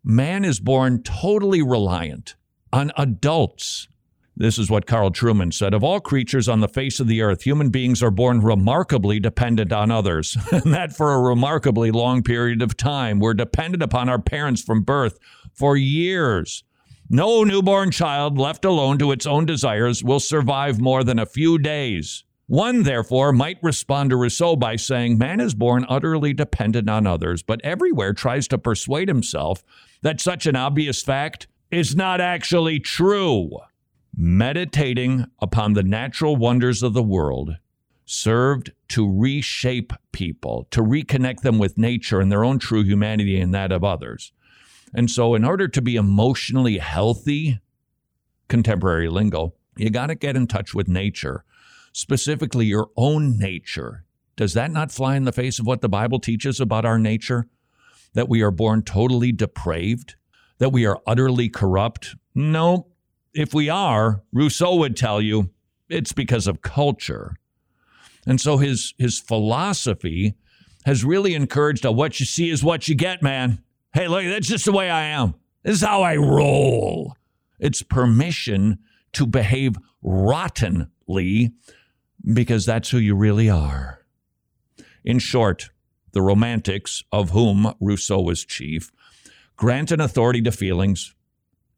Man 0.03 0.45
is 0.45 0.59
born 0.59 1.03
totally 1.03 1.61
reliant 1.61 2.35
on 2.71 2.91
adults 2.97 3.88
this 4.39 4.57
is 4.57 4.69
what 4.71 4.85
Carl 4.85 5.11
Trueman 5.11 5.53
said. 5.53 5.73
Of 5.73 5.83
all 5.83 5.99
creatures 5.99 6.47
on 6.47 6.61
the 6.61 6.69
face 6.69 7.01
of 7.01 7.07
the 7.07 7.21
earth, 7.21 7.41
human 7.41 7.69
beings 7.71 8.01
are 8.01 8.09
born 8.09 8.39
remarkably 8.39 9.19
dependent 9.19 9.73
on 9.73 9.91
others, 9.91 10.37
and 10.51 10.73
that 10.73 10.95
for 10.95 11.13
a 11.13 11.19
remarkably 11.19 11.91
long 11.91 12.23
period 12.23 12.61
of 12.61 12.77
time. 12.77 13.19
We're 13.19 13.33
dependent 13.33 13.83
upon 13.83 14.07
our 14.07 14.17
parents 14.17 14.63
from 14.63 14.83
birth 14.83 15.19
for 15.53 15.75
years. 15.75 16.63
No 17.09 17.43
newborn 17.43 17.91
child 17.91 18.37
left 18.37 18.63
alone 18.63 18.97
to 18.99 19.11
its 19.11 19.25
own 19.25 19.45
desires 19.45 20.05
will 20.05 20.21
survive 20.21 20.79
more 20.79 21.03
than 21.03 21.19
a 21.19 21.25
few 21.25 21.57
days. 21.57 22.23
One, 22.47 22.83
therefore, 22.83 23.33
might 23.33 23.57
respond 23.61 24.11
to 24.11 24.15
Rousseau 24.15 24.55
by 24.55 24.77
saying, 24.77 25.17
Man 25.17 25.41
is 25.41 25.53
born 25.53 25.85
utterly 25.89 26.33
dependent 26.33 26.89
on 26.89 27.05
others, 27.05 27.43
but 27.43 27.59
everywhere 27.63 28.13
tries 28.13 28.47
to 28.47 28.57
persuade 28.57 29.09
himself 29.09 29.63
that 30.01 30.21
such 30.21 30.47
an 30.47 30.55
obvious 30.55 31.03
fact 31.03 31.47
is 31.71 31.93
not 31.95 32.21
actually 32.21 32.79
true 32.79 33.59
meditating 34.19 35.25
upon 35.39 35.71
the 35.71 35.83
natural 35.83 36.35
wonders 36.35 36.83
of 36.83 36.93
the 36.93 37.01
world 37.01 37.55
served 38.05 38.73
to 38.89 39.09
reshape 39.09 39.93
people, 40.11 40.67
to 40.71 40.81
reconnect 40.81 41.39
them 41.39 41.57
with 41.57 41.77
nature 41.77 42.19
and 42.19 42.29
their 42.29 42.43
own 42.43 42.59
true 42.59 42.83
humanity 42.83 43.39
and 43.39 43.53
that 43.53 43.71
of 43.71 43.81
others. 43.81 44.33
And 44.93 45.09
so, 45.09 45.35
in 45.35 45.45
order 45.45 45.69
to 45.69 45.81
be 45.81 45.95
emotionally 45.95 46.79
healthy, 46.79 47.59
contemporary 48.49 49.07
lingo, 49.07 49.53
you 49.77 49.89
got 49.89 50.07
to 50.07 50.15
get 50.15 50.35
in 50.35 50.47
touch 50.47 50.73
with 50.73 50.89
nature, 50.89 51.45
specifically 51.93 52.65
your 52.65 52.89
own 52.97 53.39
nature. 53.39 54.03
Does 54.35 54.53
that 54.53 54.71
not 54.71 54.91
fly 54.91 55.15
in 55.15 55.23
the 55.23 55.31
face 55.31 55.59
of 55.59 55.65
what 55.65 55.79
the 55.79 55.87
Bible 55.87 56.19
teaches 56.19 56.59
about 56.59 56.83
our 56.83 56.99
nature? 56.99 57.47
That 58.15 58.27
we 58.27 58.41
are 58.41 58.51
born 58.51 58.81
totally 58.81 59.31
depraved? 59.31 60.15
That 60.57 60.73
we 60.73 60.85
are 60.85 60.99
utterly 61.07 61.47
corrupt? 61.47 62.15
No, 62.35 62.88
if 63.33 63.53
we 63.53 63.69
are, 63.69 64.23
Rousseau 64.33 64.75
would 64.75 64.97
tell 64.97 65.21
you 65.21 65.49
it's 65.89 66.13
because 66.13 66.47
of 66.47 66.61
culture. 66.61 67.35
And 68.25 68.39
so 68.39 68.57
his 68.57 68.93
his 68.97 69.19
philosophy 69.19 70.35
has 70.85 71.03
really 71.03 71.33
encouraged 71.33 71.85
a 71.85 71.91
what 71.91 72.19
you 72.19 72.25
see 72.25 72.49
is 72.49 72.63
what 72.63 72.87
you 72.87 72.95
get, 72.95 73.21
man. 73.21 73.63
Hey, 73.93 74.07
look, 74.07 74.23
that's 74.25 74.47
just 74.47 74.65
the 74.65 74.71
way 74.71 74.89
I 74.89 75.03
am. 75.05 75.35
This 75.63 75.75
is 75.75 75.81
how 75.81 76.03
I 76.03 76.15
roll. 76.15 77.15
It's 77.59 77.81
permission 77.81 78.79
to 79.13 79.25
behave 79.25 79.75
rottenly 80.01 81.53
because 82.33 82.65
that's 82.65 82.89
who 82.89 82.97
you 82.97 83.15
really 83.15 83.49
are. 83.49 84.05
In 85.03 85.19
short, 85.19 85.69
the 86.11 86.21
romantics, 86.21 87.03
of 87.11 87.31
whom 87.31 87.73
Rousseau 87.79 88.21
was 88.21 88.45
chief, 88.45 88.91
grant 89.55 89.91
an 89.91 90.01
authority 90.01 90.41
to 90.41 90.51
feelings 90.51 91.13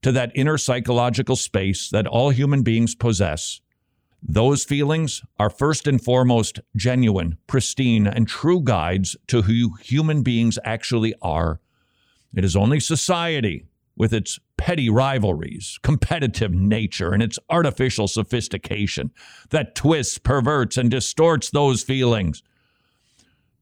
to 0.01 0.11
that 0.11 0.31
inner 0.35 0.57
psychological 0.57 1.35
space 1.35 1.89
that 1.89 2.07
all 2.07 2.29
human 2.29 2.63
beings 2.63 2.95
possess. 2.95 3.61
Those 4.23 4.63
feelings 4.63 5.23
are 5.39 5.49
first 5.49 5.87
and 5.87 6.03
foremost 6.03 6.59
genuine, 6.75 7.37
pristine, 7.47 8.05
and 8.05 8.27
true 8.27 8.61
guides 8.61 9.15
to 9.27 9.43
who 9.43 9.75
human 9.81 10.21
beings 10.21 10.59
actually 10.63 11.15
are. 11.21 11.59
It 12.35 12.45
is 12.45 12.55
only 12.55 12.79
society 12.79 13.65
with 13.95 14.13
its 14.13 14.39
petty 14.57 14.89
rivalries, 14.89 15.79
competitive 15.81 16.53
nature, 16.53 17.13
and 17.13 17.23
its 17.23 17.39
artificial 17.49 18.07
sophistication 18.07 19.11
that 19.49 19.75
twists, 19.75 20.17
perverts, 20.17 20.77
and 20.77 20.89
distorts 20.91 21.49
those 21.49 21.83
feelings. 21.83 22.43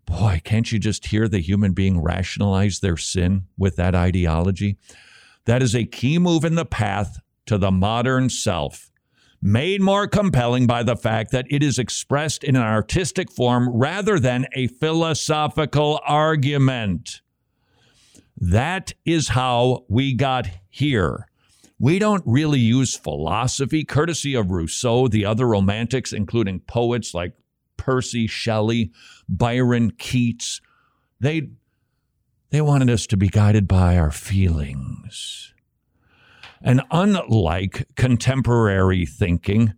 Boy, 0.05 0.41
can't 0.43 0.71
you 0.71 0.79
just 0.79 1.07
hear 1.07 1.27
the 1.27 1.39
human 1.39 1.71
being 1.71 2.01
rationalize 2.01 2.79
their 2.79 2.97
sin 2.97 3.45
with 3.57 3.75
that 3.77 3.95
ideology? 3.95 4.77
That 5.45 5.63
is 5.63 5.75
a 5.75 5.85
key 5.85 6.19
move 6.19 6.45
in 6.45 6.55
the 6.55 6.65
path 6.65 7.19
to 7.45 7.57
the 7.57 7.71
modern 7.71 8.29
self, 8.29 8.91
made 9.41 9.81
more 9.81 10.07
compelling 10.07 10.67
by 10.67 10.83
the 10.83 10.95
fact 10.95 11.31
that 11.31 11.47
it 11.49 11.63
is 11.63 11.79
expressed 11.79 12.43
in 12.43 12.55
an 12.55 12.61
artistic 12.61 13.31
form 13.31 13.69
rather 13.69 14.19
than 14.19 14.45
a 14.53 14.67
philosophical 14.67 15.99
argument. 16.05 17.21
That 18.37 18.93
is 19.05 19.29
how 19.29 19.85
we 19.89 20.13
got 20.13 20.47
here. 20.69 21.27
We 21.79 21.97
don't 21.97 22.23
really 22.25 22.59
use 22.59 22.95
philosophy, 22.95 23.83
courtesy 23.85 24.35
of 24.35 24.51
Rousseau, 24.51 25.07
the 25.07 25.25
other 25.25 25.47
romantics, 25.47 26.11
including 26.11 26.59
poets 26.59 27.13
like 27.13 27.33
Percy 27.77 28.27
Shelley, 28.27 28.91
Byron, 29.29 29.91
Keats. 29.91 30.61
They, 31.21 31.49
they 32.49 32.61
wanted 32.61 32.89
us 32.89 33.05
to 33.07 33.17
be 33.17 33.29
guided 33.29 33.67
by 33.67 33.97
our 33.97 34.11
feelings. 34.11 35.53
And 36.61 36.81
unlike 36.91 37.87
contemporary 37.95 39.05
thinking, 39.05 39.73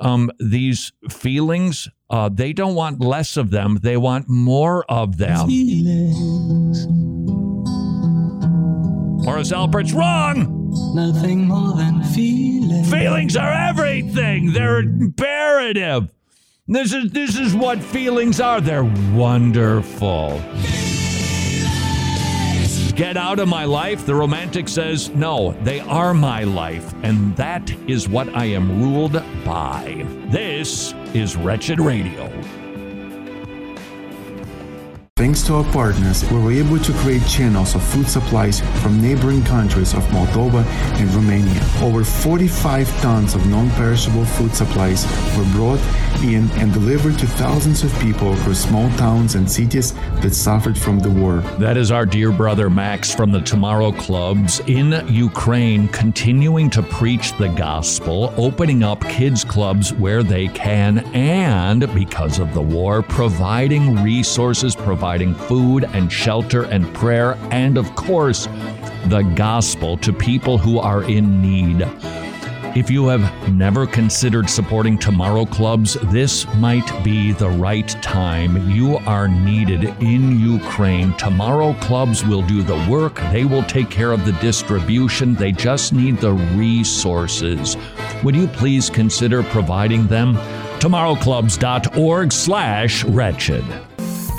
um, 0.00 0.30
these 0.40 0.92
feelings, 1.08 1.88
uh, 2.10 2.28
they 2.28 2.52
don't 2.52 2.74
want 2.74 3.00
less 3.00 3.36
of 3.36 3.50
them, 3.50 3.78
they 3.82 3.96
want 3.96 4.28
more 4.28 4.84
of 4.90 5.18
them. 5.18 5.46
Feelings. 5.46 6.86
Morris 9.24 9.52
Albert's 9.52 9.92
wrong! 9.92 10.64
Nothing 10.94 11.46
more 11.46 11.74
than 11.76 12.02
feelings. 12.02 12.90
Feelings 12.90 13.36
are 13.36 13.52
everything. 13.52 14.52
They're 14.52 14.80
imperative. 14.80 16.10
This 16.66 16.92
is 16.92 17.10
this 17.12 17.38
is 17.38 17.54
what 17.54 17.82
feelings 17.82 18.40
are. 18.40 18.60
They're 18.60 18.84
wonderful. 19.14 20.42
Get 22.96 23.16
out 23.16 23.40
of 23.40 23.48
my 23.48 23.64
life. 23.64 24.06
The 24.06 24.14
romantic 24.14 24.68
says, 24.68 25.10
no, 25.10 25.50
they 25.64 25.80
are 25.80 26.14
my 26.14 26.44
life, 26.44 26.94
and 27.02 27.36
that 27.36 27.68
is 27.88 28.08
what 28.08 28.28
I 28.36 28.44
am 28.44 28.80
ruled 28.80 29.20
by. 29.44 30.06
This 30.28 30.94
is 31.12 31.34
Wretched 31.34 31.80
Radio. 31.80 32.30
Thanks 35.16 35.42
to 35.42 35.54
our 35.54 35.72
partners, 35.72 36.28
we 36.28 36.40
were 36.40 36.50
able 36.50 36.76
to 36.76 36.92
create 36.94 37.24
channels 37.28 37.76
of 37.76 37.84
food 37.84 38.08
supplies 38.08 38.58
from 38.82 39.00
neighboring 39.00 39.44
countries 39.44 39.94
of 39.94 40.02
Moldova 40.06 40.64
and 40.98 41.08
Romania. 41.14 41.62
Over 41.80 42.02
45 42.02 42.88
tons 43.00 43.36
of 43.36 43.46
non-perishable 43.46 44.24
food 44.24 44.56
supplies 44.56 45.06
were 45.38 45.44
brought 45.52 45.78
in 46.24 46.50
and 46.58 46.72
delivered 46.72 47.16
to 47.20 47.28
thousands 47.28 47.84
of 47.84 47.96
people 48.00 48.32
across 48.32 48.58
small 48.58 48.90
towns 48.96 49.36
and 49.36 49.48
cities 49.48 49.92
that 50.20 50.34
suffered 50.34 50.76
from 50.76 50.98
the 50.98 51.10
war. 51.10 51.36
That 51.60 51.76
is 51.76 51.92
our 51.92 52.06
dear 52.06 52.32
brother 52.32 52.68
Max 52.68 53.14
from 53.14 53.30
the 53.30 53.40
Tomorrow 53.40 53.92
Clubs 53.92 54.62
in 54.66 55.06
Ukraine, 55.06 55.86
continuing 55.88 56.70
to 56.70 56.82
preach 56.82 57.38
the 57.38 57.50
gospel, 57.50 58.34
opening 58.36 58.82
up 58.82 59.00
kids' 59.02 59.44
clubs 59.44 59.92
where 59.92 60.24
they 60.24 60.48
can, 60.48 60.98
and 61.14 61.82
because 61.94 62.40
of 62.40 62.52
the 62.52 62.62
war, 62.62 63.00
providing 63.00 64.02
resources, 64.02 64.74
providing 64.74 65.03
providing 65.04 65.34
food 65.34 65.84
and 65.92 66.10
shelter 66.10 66.62
and 66.62 66.82
prayer, 66.94 67.36
and 67.50 67.76
of 67.76 67.94
course, 67.94 68.46
the 69.08 69.20
gospel 69.36 69.98
to 69.98 70.14
people 70.14 70.56
who 70.56 70.78
are 70.78 71.04
in 71.04 71.42
need. 71.42 71.86
If 72.74 72.90
you 72.90 73.08
have 73.08 73.52
never 73.52 73.86
considered 73.86 74.48
supporting 74.48 74.96
Tomorrow 74.96 75.44
Clubs, 75.44 75.98
this 76.04 76.46
might 76.54 76.90
be 77.04 77.32
the 77.32 77.50
right 77.50 77.86
time. 78.00 78.70
You 78.70 78.96
are 79.06 79.28
needed 79.28 79.84
in 80.00 80.40
Ukraine. 80.40 81.14
Tomorrow 81.18 81.74
Clubs 81.82 82.24
will 82.24 82.46
do 82.46 82.62
the 82.62 82.86
work. 82.90 83.16
They 83.30 83.44
will 83.44 83.64
take 83.64 83.90
care 83.90 84.10
of 84.10 84.24
the 84.24 84.32
distribution. 84.40 85.34
They 85.34 85.52
just 85.52 85.92
need 85.92 86.16
the 86.16 86.32
resources. 86.32 87.76
Would 88.22 88.34
you 88.34 88.46
please 88.46 88.88
consider 88.88 89.42
providing 89.42 90.06
them? 90.06 90.38
tomorrowclubs.org 90.80 92.30
slash 92.30 93.04
wretched. 93.04 93.64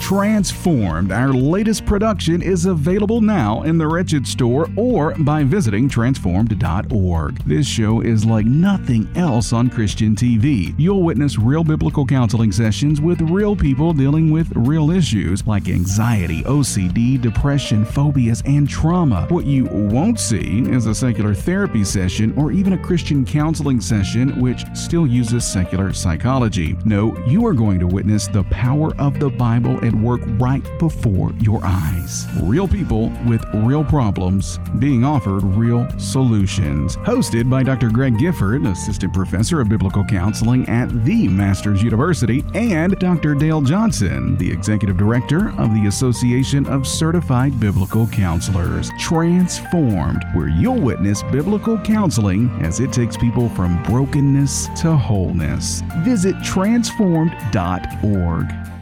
Transformed, 0.06 1.12
our 1.12 1.34
latest 1.34 1.84
production, 1.88 2.44
is 2.44 2.68
available 2.68 3.22
now 3.22 3.64
in 3.64 3.80
the 3.80 3.88
Wretched 3.88 4.28
store 4.28 4.70
or 4.78 5.16
by 5.16 5.44
visiting 5.44 5.90
transformed.org. 5.90 7.38
This 7.48 7.66
show 7.66 8.02
is 8.02 8.24
like 8.24 8.46
nothing 8.46 9.10
else 9.16 9.52
on 9.52 9.68
Christian 9.68 10.16
TV. 10.16 10.76
You'll 10.78 11.02
witness 11.02 11.40
real 11.40 11.64
biblical 11.64 12.06
counseling 12.06 12.52
sessions 12.52 13.02
with 13.02 13.20
real 13.22 13.56
people 13.56 13.94
dealing 13.94 14.30
with 14.30 14.56
real 14.56 14.92
issues 14.92 15.48
like 15.48 15.70
anxiety, 15.70 16.44
OCD, 16.44 17.20
depression, 17.20 17.84
phobias, 17.84 18.44
and 18.46 18.70
trauma. 18.70 19.26
What 19.30 19.46
you 19.46 19.66
won't 19.66 20.20
see 20.20 20.60
is 20.70 20.86
a 20.86 20.94
secular 20.94 21.34
therapy 21.34 21.84
session 21.84 22.32
or 22.38 22.52
even 22.52 22.74
a 22.74 22.78
Christian 22.78 23.26
counseling 23.26 23.82
session 23.82 24.40
which 24.40 24.66
still 24.76 25.08
uses 25.08 25.52
secular 25.52 25.94
psychology. 25.94 26.78
No, 26.86 27.18
you 27.26 27.44
are 27.48 27.54
going 27.54 27.80
to 27.80 27.88
witness 27.88 28.28
the 28.28 28.44
power 28.44 28.96
of 28.98 29.20
the 29.20 29.32
Bible 29.32 29.80
and 29.80 29.95
work 30.02 30.22
right 30.40 30.64
before 30.80 31.32
your 31.40 31.60
eyes. 31.64 32.28
Real 32.44 32.68
people 32.68 33.12
with 33.26 33.44
real 33.54 33.84
problems 33.84 34.60
being 34.80 35.04
offered 35.04 35.44
real 35.44 35.88
solutions. 35.98 36.98
Hosted 36.98 37.50
by 37.50 37.64
Dr. 37.64 37.90
Greg 37.90 38.18
Gifford, 38.18 38.66
Assistant 38.66 39.14
Professor 39.14 39.62
of 39.62 39.70
Biblical 39.70 40.04
Counseling 40.04 40.68
at 40.70 40.90
the 41.06 41.28
Masters 41.28 41.82
University, 41.82 42.44
and 42.54 42.98
Dr. 43.00 43.36
Dale 43.36 43.62
Johnson, 43.62 44.38
the 44.38 44.52
Executive 44.52 44.98
Director 44.98 45.50
of 45.58 45.74
the 45.74 45.88
Association 45.88 46.66
of 46.68 46.88
Certified 46.88 47.60
Biblical 47.60 48.08
Counselors. 48.08 48.92
Transformed, 49.00 50.24
where 50.34 50.50
you'll 50.50 50.80
witness 50.80 51.24
biblical 51.24 51.78
counseling 51.80 52.50
as 52.62 52.80
it 52.80 52.92
takes 52.92 53.18
people 53.18 53.50
from 53.50 53.82
brokenness 53.84 54.68
to 54.82 54.96
wholeness. 54.96 55.82
Visit 56.04 56.36
transformed.org. 56.44 58.75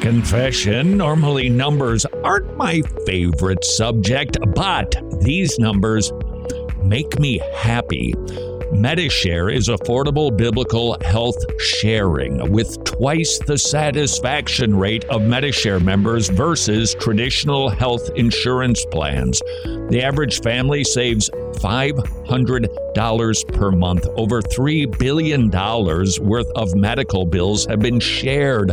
Confession. 0.00 0.96
Normally, 0.96 1.48
numbers 1.48 2.06
aren't 2.22 2.56
my 2.56 2.80
favorite 3.06 3.64
subject, 3.64 4.36
but 4.54 4.94
these 5.20 5.58
numbers 5.58 6.12
make 6.82 7.18
me 7.18 7.40
happy. 7.54 8.14
Medi-Share 8.72 9.48
is 9.48 9.68
affordable 9.68 10.36
biblical 10.36 10.96
health 11.02 11.38
sharing 11.60 12.50
with 12.50 12.82
twice 12.84 13.38
the 13.46 13.56
satisfaction 13.56 14.76
rate 14.76 15.04
of 15.04 15.22
Medi-Share 15.22 15.78
members 15.80 16.28
versus 16.28 16.94
traditional 16.94 17.68
health 17.68 18.10
insurance 18.16 18.84
plans. 18.90 19.40
The 19.88 20.02
average 20.02 20.42
family 20.42 20.82
saves 20.84 21.30
$500 21.30 23.54
per 23.54 23.70
month. 23.70 24.06
Over 24.16 24.42
$3 24.42 24.98
billion 24.98 25.48
worth 25.50 26.50
of 26.56 26.74
medical 26.74 27.24
bills 27.24 27.66
have 27.66 27.80
been 27.80 28.00
shared 28.00 28.72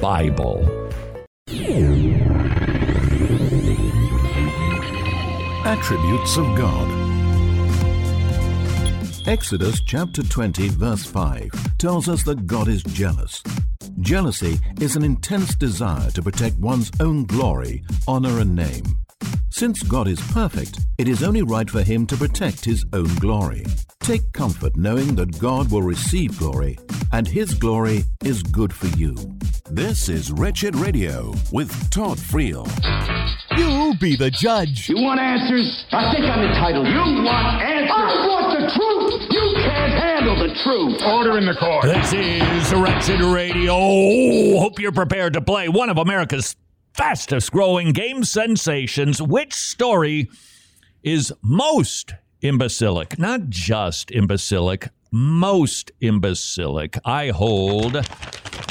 Bible. 0.00 0.64
Attributes 5.64 6.36
of 6.36 6.46
God. 6.56 6.88
Exodus 9.26 9.80
chapter 9.80 10.22
20, 10.22 10.68
verse 10.68 11.04
5 11.04 11.50
tells 11.78 12.08
us 12.08 12.22
that 12.22 12.46
God 12.46 12.68
is 12.68 12.82
jealous. 12.84 13.42
Jealousy 14.00 14.60
is 14.80 14.94
an 14.94 15.04
intense 15.04 15.56
desire 15.56 16.10
to 16.12 16.22
protect 16.22 16.58
one's 16.58 16.92
own 17.00 17.24
glory, 17.24 17.82
honor, 18.06 18.38
and 18.38 18.54
name. 18.54 18.84
Since 19.58 19.82
God 19.82 20.06
is 20.06 20.20
perfect, 20.30 20.78
it 20.98 21.08
is 21.08 21.24
only 21.24 21.42
right 21.42 21.68
for 21.68 21.82
him 21.82 22.06
to 22.06 22.16
protect 22.16 22.64
his 22.64 22.86
own 22.92 23.12
glory. 23.16 23.64
Take 23.98 24.32
comfort 24.32 24.76
knowing 24.76 25.16
that 25.16 25.36
God 25.40 25.72
will 25.72 25.82
receive 25.82 26.38
glory, 26.38 26.78
and 27.10 27.26
his 27.26 27.54
glory 27.54 28.04
is 28.22 28.40
good 28.44 28.72
for 28.72 28.86
you. 28.96 29.16
This 29.68 30.08
is 30.08 30.30
Wretched 30.30 30.76
Radio 30.76 31.34
with 31.50 31.90
Todd 31.90 32.18
Friel. 32.18 32.68
You 33.58 33.94
be 33.98 34.14
the 34.14 34.30
judge. 34.30 34.88
You 34.88 35.02
want 35.02 35.18
answers? 35.18 35.86
I 35.90 36.14
think 36.14 36.26
I'm 36.26 36.46
entitled. 36.46 36.86
You 36.86 37.24
want 37.24 37.60
answers? 37.60 37.90
I 37.90 38.26
want 38.28 38.60
the 38.60 38.66
truth. 38.78 39.26
You 39.28 39.54
can't 39.56 39.92
handle 39.92 40.38
the 40.38 40.54
truth. 40.62 41.02
Order 41.02 41.36
in 41.36 41.46
the 41.46 41.54
court. 41.58 41.82
This 41.82 42.12
is 42.12 42.72
Wretched 42.72 43.20
Radio. 43.22 43.74
Hope 44.60 44.78
you're 44.78 44.92
prepared 44.92 45.32
to 45.32 45.40
play 45.40 45.68
one 45.68 45.90
of 45.90 45.98
America's 45.98 46.54
fastest 46.94 47.52
growing 47.52 47.92
game 47.92 48.24
sensations. 48.24 49.20
Which 49.22 49.54
story 49.54 50.28
is 51.02 51.32
most 51.42 52.14
imbecilic? 52.42 53.18
Not 53.18 53.48
just 53.48 54.10
imbecilic, 54.10 54.88
most 55.10 55.92
imbecilic. 56.00 56.98
I 57.04 57.28
hold 57.28 58.06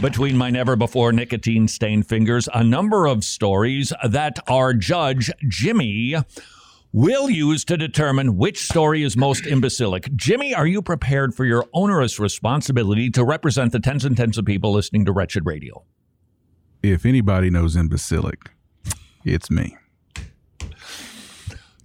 between 0.01 0.37
my 0.37 0.49
never 0.49 0.75
before 0.75 1.11
nicotine 1.11 1.67
stained 1.67 2.07
fingers 2.07 2.47
a 2.53 2.63
number 2.63 3.07
of 3.07 3.23
stories 3.23 3.93
that 4.07 4.39
our 4.47 4.73
judge, 4.73 5.31
Jimmy, 5.47 6.15
will 6.93 7.29
use 7.29 7.65
to 7.65 7.77
determine 7.77 8.37
which 8.37 8.65
story 8.65 9.03
is 9.03 9.17
most 9.17 9.45
imbecilic. 9.45 10.13
Jimmy, 10.15 10.53
are 10.53 10.67
you 10.67 10.81
prepared 10.81 11.33
for 11.33 11.45
your 11.45 11.65
onerous 11.73 12.19
responsibility 12.19 13.09
to 13.11 13.23
represent 13.23 13.71
the 13.71 13.79
tens 13.79 14.05
and 14.05 14.15
tens 14.15 14.37
of 14.37 14.45
people 14.45 14.71
listening 14.71 15.05
to 15.05 15.11
Wretched 15.11 15.45
Radio? 15.45 15.83
If 16.91 17.05
anybody 17.05 17.49
knows 17.49 17.75
imbecilic, 17.75 18.51
it's 19.25 19.51
me. 19.51 19.75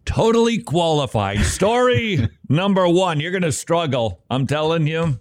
Totally 0.05 0.59
qualified. 0.59 1.41
Story 1.41 2.29
number 2.49 2.87
one. 2.89 3.19
You're 3.19 3.33
going 3.33 3.43
to 3.43 3.53
struggle. 3.53 4.23
I'm 4.31 4.47
telling 4.47 4.87
you. 4.87 5.19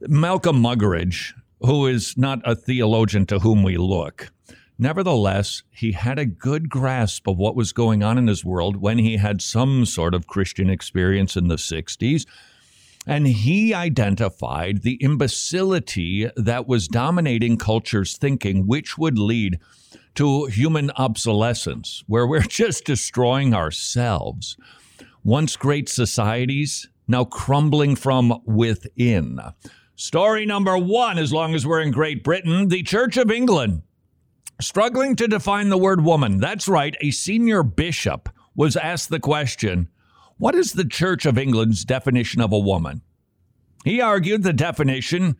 Malcolm 0.00 0.62
Muggeridge, 0.62 1.32
who 1.60 1.86
is 1.86 2.18
not 2.18 2.40
a 2.44 2.54
theologian 2.54 3.24
to 3.26 3.38
whom 3.38 3.62
we 3.62 3.78
look, 3.78 4.30
nevertheless, 4.78 5.62
he 5.70 5.92
had 5.92 6.18
a 6.18 6.26
good 6.26 6.68
grasp 6.68 7.26
of 7.26 7.38
what 7.38 7.56
was 7.56 7.72
going 7.72 8.02
on 8.02 8.18
in 8.18 8.26
his 8.26 8.44
world 8.44 8.76
when 8.76 8.98
he 8.98 9.16
had 9.16 9.40
some 9.40 9.86
sort 9.86 10.14
of 10.14 10.26
Christian 10.26 10.68
experience 10.68 11.36
in 11.36 11.48
the 11.48 11.56
60s. 11.56 12.26
And 13.06 13.26
he 13.26 13.74
identified 13.74 14.82
the 14.82 14.94
imbecility 14.94 16.30
that 16.36 16.66
was 16.66 16.88
dominating 16.88 17.58
culture's 17.58 18.16
thinking, 18.16 18.66
which 18.66 18.96
would 18.96 19.18
lead 19.18 19.58
to 20.14 20.46
human 20.46 20.90
obsolescence, 20.92 22.02
where 22.06 22.26
we're 22.26 22.40
just 22.48 22.84
destroying 22.84 23.54
ourselves. 23.54 24.56
Once 25.22 25.56
great 25.56 25.88
societies, 25.88 26.88
now 27.06 27.24
crumbling 27.24 27.96
from 27.96 28.40
within. 28.44 29.40
Story 29.96 30.46
number 30.46 30.76
one, 30.76 31.18
as 31.18 31.32
long 31.32 31.54
as 31.54 31.66
we're 31.66 31.80
in 31.80 31.92
Great 31.92 32.24
Britain, 32.24 32.68
the 32.68 32.82
Church 32.82 33.16
of 33.16 33.30
England. 33.30 33.82
Struggling 34.60 35.16
to 35.16 35.28
define 35.28 35.68
the 35.68 35.78
word 35.78 36.02
woman. 36.02 36.38
That's 36.38 36.68
right, 36.68 36.96
a 37.00 37.10
senior 37.10 37.62
bishop 37.62 38.28
was 38.54 38.76
asked 38.76 39.10
the 39.10 39.20
question 39.20 39.88
What 40.38 40.54
is 40.54 40.72
the 40.72 40.84
Church 40.84 41.26
of 41.26 41.38
England's 41.38 41.84
definition 41.84 42.40
of 42.40 42.52
a 42.52 42.58
woman? 42.58 43.02
He 43.84 44.00
argued 44.00 44.42
the 44.42 44.52
definition 44.52 45.36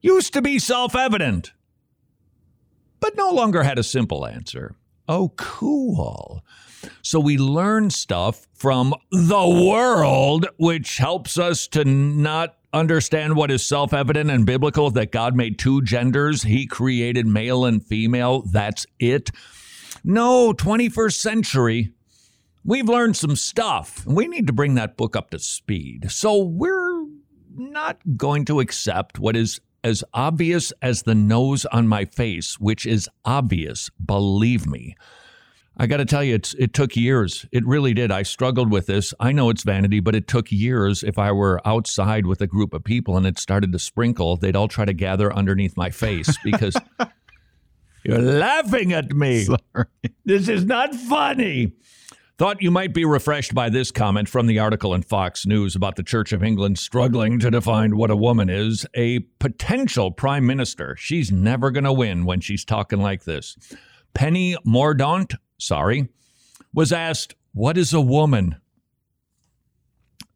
used 0.00 0.32
to 0.34 0.42
be 0.42 0.58
self 0.58 0.94
evident 0.94 1.52
but 3.00 3.16
no 3.16 3.30
longer 3.30 3.62
had 3.62 3.78
a 3.78 3.82
simple 3.82 4.26
answer. 4.26 4.76
Oh, 5.08 5.32
cool. 5.36 6.44
So 7.02 7.18
we 7.18 7.36
learn 7.36 7.90
stuff 7.90 8.46
from 8.54 8.94
the 9.10 9.48
world, 9.48 10.46
which 10.58 10.98
helps 10.98 11.38
us 11.38 11.66
to 11.68 11.84
not 11.84 12.56
understand 12.72 13.34
what 13.34 13.50
is 13.50 13.66
self 13.66 13.92
evident 13.92 14.30
and 14.30 14.46
biblical 14.46 14.90
that 14.92 15.10
God 15.10 15.34
made 15.34 15.58
two 15.58 15.82
genders. 15.82 16.42
He 16.42 16.66
created 16.66 17.26
male 17.26 17.64
and 17.64 17.84
female. 17.84 18.42
That's 18.42 18.86
it. 18.98 19.30
No, 20.04 20.52
21st 20.52 21.14
century, 21.14 21.92
we've 22.64 22.88
learned 22.88 23.16
some 23.16 23.36
stuff. 23.36 24.04
We 24.06 24.28
need 24.28 24.46
to 24.46 24.52
bring 24.52 24.74
that 24.74 24.96
book 24.96 25.16
up 25.16 25.30
to 25.30 25.38
speed. 25.38 26.10
So 26.10 26.42
we're 26.42 27.06
not 27.54 27.98
going 28.16 28.44
to 28.46 28.60
accept 28.60 29.18
what 29.18 29.36
is 29.36 29.60
as 29.82 30.04
obvious 30.12 30.72
as 30.82 31.02
the 31.02 31.14
nose 31.14 31.64
on 31.66 31.88
my 31.88 32.04
face, 32.04 32.60
which 32.60 32.86
is 32.86 33.08
obvious, 33.24 33.90
believe 34.04 34.66
me. 34.66 34.94
I 35.76 35.86
got 35.86 35.96
to 35.96 36.04
tell 36.04 36.22
you, 36.22 36.34
it's, 36.34 36.52
it 36.54 36.74
took 36.74 36.94
years. 36.94 37.46
It 37.52 37.64
really 37.64 37.94
did. 37.94 38.12
I 38.12 38.22
struggled 38.22 38.70
with 38.70 38.86
this. 38.86 39.14
I 39.18 39.32
know 39.32 39.48
it's 39.48 39.62
vanity, 39.62 40.00
but 40.00 40.14
it 40.14 40.28
took 40.28 40.52
years. 40.52 41.02
If 41.02 41.18
I 41.18 41.32
were 41.32 41.66
outside 41.66 42.26
with 42.26 42.42
a 42.42 42.46
group 42.46 42.74
of 42.74 42.84
people 42.84 43.16
and 43.16 43.26
it 43.26 43.38
started 43.38 43.72
to 43.72 43.78
sprinkle, 43.78 44.36
they'd 44.36 44.56
all 44.56 44.68
try 44.68 44.84
to 44.84 44.92
gather 44.92 45.32
underneath 45.32 45.78
my 45.78 45.88
face 45.88 46.36
because 46.44 46.76
you're 48.04 48.18
laughing 48.18 48.92
at 48.92 49.14
me. 49.14 49.44
Sorry. 49.44 49.86
This 50.26 50.48
is 50.48 50.66
not 50.66 50.94
funny. 50.94 51.72
Thought 52.40 52.62
you 52.62 52.70
might 52.70 52.94
be 52.94 53.04
refreshed 53.04 53.54
by 53.54 53.68
this 53.68 53.90
comment 53.90 54.26
from 54.26 54.46
the 54.46 54.60
article 54.60 54.94
in 54.94 55.02
Fox 55.02 55.44
News 55.44 55.76
about 55.76 55.96
the 55.96 56.02
Church 56.02 56.32
of 56.32 56.42
England 56.42 56.78
struggling 56.78 57.38
to 57.38 57.50
define 57.50 57.98
what 57.98 58.10
a 58.10 58.16
woman 58.16 58.48
is. 58.48 58.86
A 58.94 59.18
potential 59.40 60.10
prime 60.10 60.46
minister. 60.46 60.96
She's 60.98 61.30
never 61.30 61.70
going 61.70 61.84
to 61.84 61.92
win 61.92 62.24
when 62.24 62.40
she's 62.40 62.64
talking 62.64 62.98
like 62.98 63.24
this. 63.24 63.58
Penny 64.14 64.56
Mordaunt, 64.66 65.34
sorry, 65.58 66.08
was 66.72 66.94
asked, 66.94 67.34
What 67.52 67.76
is 67.76 67.92
a 67.92 68.00
woman? 68.00 68.56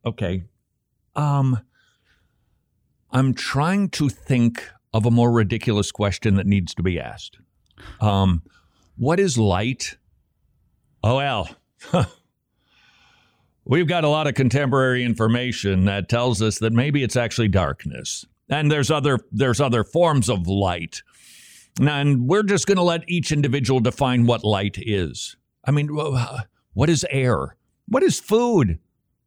Okay. 0.04 0.44
Um, 1.16 1.58
I'm 3.12 3.32
trying 3.32 3.88
to 3.92 4.10
think 4.10 4.62
of 4.92 5.06
a 5.06 5.10
more 5.10 5.32
ridiculous 5.32 5.90
question 5.90 6.34
that 6.34 6.46
needs 6.46 6.74
to 6.74 6.82
be 6.82 7.00
asked. 7.00 7.38
Um, 7.98 8.42
what 8.94 9.18
is 9.18 9.38
light? 9.38 9.96
Oh, 11.02 11.16
well. 11.16 11.48
We've 13.64 13.88
got 13.88 14.04
a 14.04 14.08
lot 14.08 14.26
of 14.26 14.34
contemporary 14.34 15.04
information 15.04 15.86
that 15.86 16.08
tells 16.08 16.42
us 16.42 16.58
that 16.58 16.72
maybe 16.72 17.02
it's 17.02 17.16
actually 17.16 17.48
darkness. 17.48 18.26
And 18.48 18.70
there's 18.70 18.90
other 18.90 19.18
there's 19.32 19.60
other 19.60 19.84
forms 19.84 20.28
of 20.28 20.46
light. 20.46 21.02
And 21.80 22.28
we're 22.28 22.42
just 22.42 22.66
going 22.66 22.76
to 22.76 22.82
let 22.82 23.08
each 23.08 23.32
individual 23.32 23.80
define 23.80 24.26
what 24.26 24.44
light 24.44 24.76
is. 24.78 25.36
I 25.64 25.70
mean, 25.70 25.88
what 25.88 26.90
is 26.90 27.06
air? 27.10 27.56
What 27.88 28.02
is 28.02 28.20
food? 28.20 28.78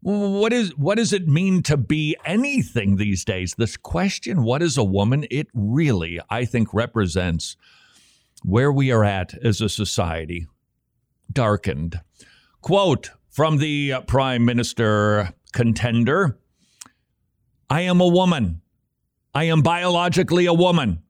What 0.01 0.53
is 0.53 0.75
what 0.77 0.95
does 0.95 1.11
it 1.11 1.27
mean 1.27 1.63
to 1.63 1.75
be 1.75 2.15
anything 2.23 2.95
these 2.95 3.25
days? 3.25 3.55
This 3.55 3.75
question, 3.75 4.43
what 4.43 4.61
is 4.61 4.77
a 4.77 4.83
woman? 4.83 5.25
It 5.31 5.47
really, 5.53 6.19
I 6.29 6.45
think, 6.45 6.73
represents 6.73 7.57
where 8.43 8.71
we 8.71 8.91
are 8.91 9.03
at 9.03 9.33
as 9.43 9.59
a 9.59 9.67
society, 9.67 10.47
darkened. 11.31 11.99
Quote 12.61 13.11
from 13.29 13.57
the 13.57 13.93
uh, 13.93 14.01
prime 14.01 14.45
minister 14.45 15.33
contender 15.53 16.39
I 17.69 17.81
am 17.81 17.99
a 17.99 18.07
woman. 18.07 18.61
I 19.33 19.45
am 19.45 19.61
biologically 19.61 20.45
a 20.45 20.53
woman. 20.53 21.03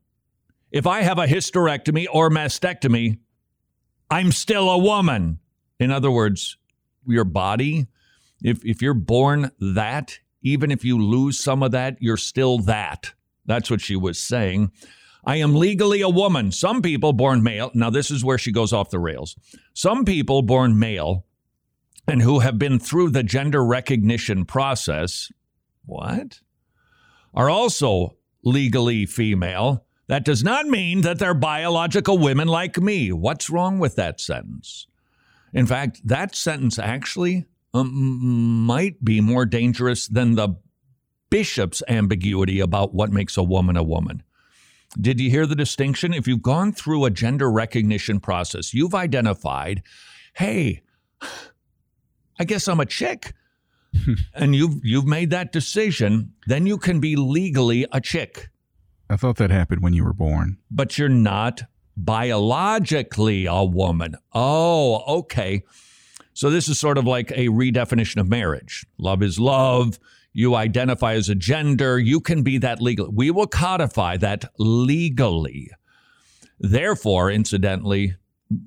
If 0.71 0.85
I 0.87 1.01
have 1.01 1.19
a 1.19 1.27
hysterectomy 1.27 2.07
or 2.11 2.29
mastectomy, 2.29 3.19
I'm 4.09 4.31
still 4.31 4.69
a 4.69 4.77
woman. 4.77 5.39
In 5.79 5.91
other 5.91 6.11
words, 6.11 6.57
your 7.05 7.23
body, 7.23 7.87
if, 8.43 8.65
if 8.65 8.81
you're 8.81 8.93
born 8.93 9.51
that, 9.59 10.19
even 10.41 10.71
if 10.71 10.83
you 10.83 11.01
lose 11.01 11.39
some 11.39 11.63
of 11.63 11.71
that, 11.71 11.97
you're 11.99 12.17
still 12.17 12.59
that. 12.59 13.13
That's 13.45 13.69
what 13.71 13.81
she 13.81 13.95
was 13.95 14.19
saying. 14.19 14.71
I 15.25 15.37
am 15.37 15.55
legally 15.55 16.01
a 16.01 16.09
woman. 16.09 16.51
Some 16.51 16.81
people 16.81 17.13
born 17.13 17.43
male, 17.43 17.71
now 17.73 17.89
this 17.89 18.11
is 18.11 18.23
where 18.23 18.37
she 18.37 18.51
goes 18.51 18.73
off 18.73 18.89
the 18.89 18.99
rails. 18.99 19.35
Some 19.73 20.05
people 20.05 20.41
born 20.41 20.79
male 20.79 21.26
and 22.07 22.21
who 22.21 22.39
have 22.39 22.57
been 22.57 22.79
through 22.79 23.09
the 23.09 23.23
gender 23.23 23.63
recognition 23.63 24.45
process, 24.45 25.31
what? 25.85 26.39
Are 27.33 27.49
also 27.49 28.17
legally 28.43 29.05
female. 29.05 29.85
That 30.07 30.23
does 30.23 30.43
not 30.43 30.67
mean 30.67 31.01
that 31.01 31.19
they're 31.19 31.33
biological 31.33 32.17
women 32.17 32.47
like 32.47 32.77
me. 32.77 33.11
What's 33.11 33.49
wrong 33.49 33.77
with 33.77 33.95
that 33.95 34.21
sentence? 34.21 34.87
In 35.53 35.65
fact, 35.65 36.01
that 36.05 36.33
sentence 36.33 36.79
actually 36.79 37.45
um, 37.73 38.65
might 38.65 39.03
be 39.03 39.19
more 39.19 39.45
dangerous 39.45 40.07
than 40.07 40.35
the 40.35 40.55
bishop's 41.29 41.83
ambiguity 41.89 42.61
about 42.61 42.93
what 42.93 43.11
makes 43.11 43.35
a 43.35 43.43
woman 43.43 43.75
a 43.75 43.83
woman. 43.83 44.23
Did 44.99 45.19
you 45.19 45.29
hear 45.29 45.45
the 45.45 45.55
distinction? 45.55 46.13
If 46.13 46.27
you've 46.27 46.41
gone 46.41 46.71
through 46.71 47.03
a 47.03 47.09
gender 47.09 47.51
recognition 47.51 48.21
process, 48.21 48.73
you've 48.73 48.95
identified, 48.95 49.83
hey, 50.35 50.83
I 52.39 52.45
guess 52.45 52.67
I'm 52.67 52.79
a 52.79 52.85
chick. 52.85 53.33
Hmm. 54.05 54.13
and 54.33 54.55
you've 54.55 54.79
you've 54.83 55.05
made 55.07 55.29
that 55.29 55.51
decision, 55.51 56.33
then 56.45 56.67
you 56.67 56.77
can 56.77 56.99
be 56.99 57.15
legally 57.15 57.85
a 57.91 58.01
chick. 58.01 58.49
I 59.09 59.15
thought 59.15 59.37
that 59.37 59.49
happened 59.49 59.81
when 59.81 59.93
you 59.93 60.03
were 60.03 60.13
born. 60.13 60.57
But 60.69 60.97
you're 60.97 61.07
not 61.09 61.63
biologically 61.95 63.45
a 63.45 63.63
woman. 63.63 64.15
Oh, 64.33 65.19
okay. 65.19 65.63
So 66.33 66.49
this 66.49 66.67
is 66.67 66.77
sort 66.79 66.97
of 66.97 67.05
like 67.05 67.31
a 67.31 67.47
redefinition 67.47 68.19
of 68.19 68.27
marriage. 68.29 68.85
Love 68.99 69.23
is 69.23 69.39
love. 69.39 69.97
you 70.33 70.53
identify 70.53 71.13
as 71.13 71.29
a 71.29 71.35
gender, 71.35 71.97
you 71.97 72.21
can 72.21 72.43
be 72.43 72.59
that 72.59 72.79
legally. 72.79 73.09
We 73.11 73.31
will 73.31 73.47
codify 73.47 74.17
that 74.17 74.45
legally. 74.59 75.71
Therefore, 76.59 77.31
incidentally, 77.31 78.13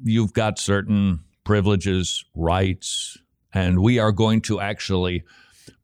you've 0.03 0.33
got 0.33 0.59
certain 0.59 1.21
privileges, 1.45 2.25
rights, 2.35 3.18
and 3.53 3.80
we 3.80 3.98
are 3.98 4.12
going 4.12 4.40
to 4.42 4.61
actually 4.61 5.24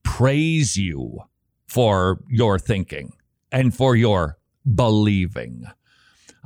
praise 0.02 0.76
you 0.76 1.20
for 1.66 2.20
your 2.28 2.58
thinking 2.58 3.12
and 3.50 3.74
for 3.74 3.96
your 3.96 4.38
believing. 4.74 5.66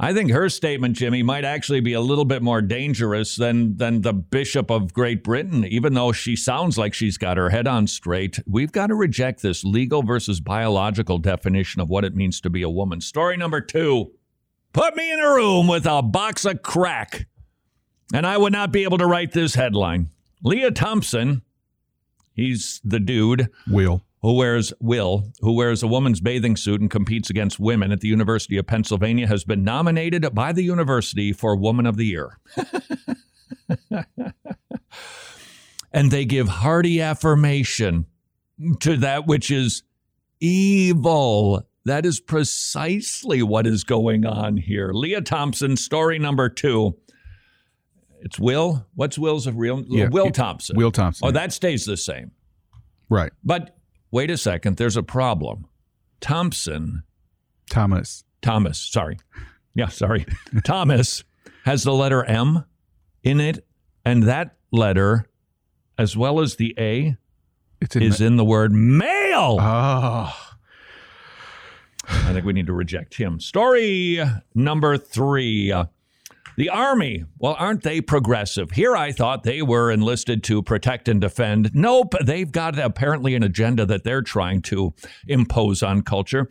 I 0.02 0.14
think 0.14 0.30
her 0.30 0.48
statement, 0.48 0.96
Jimmy, 0.96 1.22
might 1.22 1.44
actually 1.44 1.80
be 1.80 1.92
a 1.92 2.00
little 2.00 2.24
bit 2.24 2.42
more 2.42 2.62
dangerous 2.62 3.36
than 3.36 3.76
than 3.76 4.00
the 4.00 4.14
Bishop 4.14 4.70
of 4.70 4.94
Great 4.94 5.22
Britain, 5.22 5.66
even 5.66 5.92
though 5.92 6.10
she 6.10 6.36
sounds 6.36 6.78
like 6.78 6.94
she's 6.94 7.18
got 7.18 7.36
her 7.36 7.50
head 7.50 7.66
on 7.66 7.86
straight. 7.86 8.38
We've 8.46 8.72
got 8.72 8.86
to 8.86 8.94
reject 8.94 9.42
this 9.42 9.62
legal 9.62 10.02
versus 10.02 10.40
biological 10.40 11.18
definition 11.18 11.82
of 11.82 11.90
what 11.90 12.06
it 12.06 12.16
means 12.16 12.40
to 12.40 12.48
be 12.48 12.62
a 12.62 12.70
woman. 12.70 13.02
Story 13.02 13.36
number 13.36 13.60
two. 13.60 14.12
Put 14.72 14.96
me 14.96 15.12
in 15.12 15.20
a 15.20 15.34
room 15.34 15.66
with 15.66 15.84
a 15.84 16.00
box 16.00 16.46
of 16.46 16.62
crack, 16.62 17.26
and 18.14 18.26
I 18.26 18.38
would 18.38 18.52
not 18.52 18.72
be 18.72 18.84
able 18.84 18.98
to 18.98 19.06
write 19.06 19.32
this 19.32 19.54
headline. 19.54 20.08
Lia 20.43 20.70
Thompson, 20.70 21.43
he's 22.34 22.80
the 22.84 23.01
dude. 23.01 23.49
Will 23.68 24.03
who 24.22 24.34
wears 24.34 24.72
Will, 24.80 25.32
who 25.41 25.53
wears 25.53 25.82
a 25.82 25.86
woman's 25.86 26.20
bathing 26.20 26.57
suit 26.57 26.80
and 26.80 26.91
competes 26.91 27.30
against 27.30 27.59
women 27.59 27.91
at 27.91 28.01
the 28.01 28.09
University 28.09 28.59
of 28.59 28.66
Pennsylvania, 28.66 29.26
has 29.26 29.45
been 29.45 29.64
nominated 29.64 30.34
by 30.34 30.53
the 30.53 30.62
university 30.62 31.32
for 31.32 31.57
Woman 31.57 31.86
of 31.86 31.97
the 31.97 32.05
Year. 32.05 32.38
and 35.93 36.11
they 36.11 36.24
give 36.24 36.49
hearty 36.49 37.01
affirmation 37.01 38.07
to 38.80 38.97
that 38.99 39.26
which 39.26 39.51
is 39.51 39.82
evil. 40.41 41.66
That 41.86 42.05
is 42.05 42.20
precisely 42.20 43.43
what 43.43 43.66
is 43.66 43.84
going 43.84 44.26
on 44.26 44.59
here. 44.59 44.93
Lia 44.93 45.22
Thompson, 45.22 45.78
story 45.78 46.18
number 46.18 46.51
two. 46.51 46.99
It's 48.22 48.38
Will. 48.38 48.86
What's 48.94 49.18
Will's 49.18 49.46
of 49.46 49.56
real? 49.56 49.82
Yeah, 49.88 50.08
Will 50.08 50.30
Thompson. 50.30 50.76
Will 50.76 50.90
Thompson. 50.92 51.26
Oh, 51.28 51.30
that 51.30 51.52
stays 51.52 51.84
the 51.84 51.96
same. 51.96 52.32
Right. 53.08 53.32
But 53.42 53.76
wait 54.10 54.30
a 54.30 54.36
second, 54.36 54.76
there's 54.76 54.96
a 54.96 55.02
problem. 55.02 55.66
Thompson, 56.20 57.02
Thomas. 57.70 58.24
Thomas, 58.42 58.78
sorry. 58.78 59.18
Yeah, 59.74 59.88
sorry. 59.88 60.26
Thomas 60.64 61.24
has 61.64 61.82
the 61.84 61.92
letter 61.92 62.24
M 62.24 62.64
in 63.22 63.40
it, 63.40 63.64
and 64.04 64.24
that 64.24 64.56
letter, 64.70 65.26
as 65.98 66.16
well 66.16 66.40
as 66.40 66.56
the 66.56 66.74
A, 66.78 67.16
It's 67.80 67.96
in 67.96 68.02
is 68.02 68.18
the- 68.18 68.26
in 68.26 68.36
the 68.36 68.44
word 68.44 68.72
male. 68.72 69.56
Oh. 69.60 70.36
I 72.08 72.32
think 72.32 72.44
we 72.44 72.52
need 72.52 72.66
to 72.66 72.72
reject 72.72 73.14
him. 73.14 73.38
Story 73.40 74.20
number 74.54 74.96
three. 74.98 75.72
The 76.57 76.68
Army, 76.68 77.24
well, 77.38 77.57
aren't 77.59 77.82
they 77.82 78.01
progressive? 78.01 78.72
Here 78.72 78.96
I 78.96 79.12
thought 79.12 79.44
they 79.44 79.62
were 79.62 79.90
enlisted 79.90 80.42
to 80.44 80.62
protect 80.62 81.09
and 81.09 81.20
defend. 81.20 81.70
Nope, 81.74 82.14
they've 82.24 82.51
got 82.51 82.78
apparently 82.78 83.34
an 83.34 83.42
agenda 83.42 83.86
that 83.86 84.05
they're 84.05 84.22
trying 84.22 84.62
to 84.62 84.92
impose 85.26 85.82
on 85.82 86.03
culture. 86.03 86.51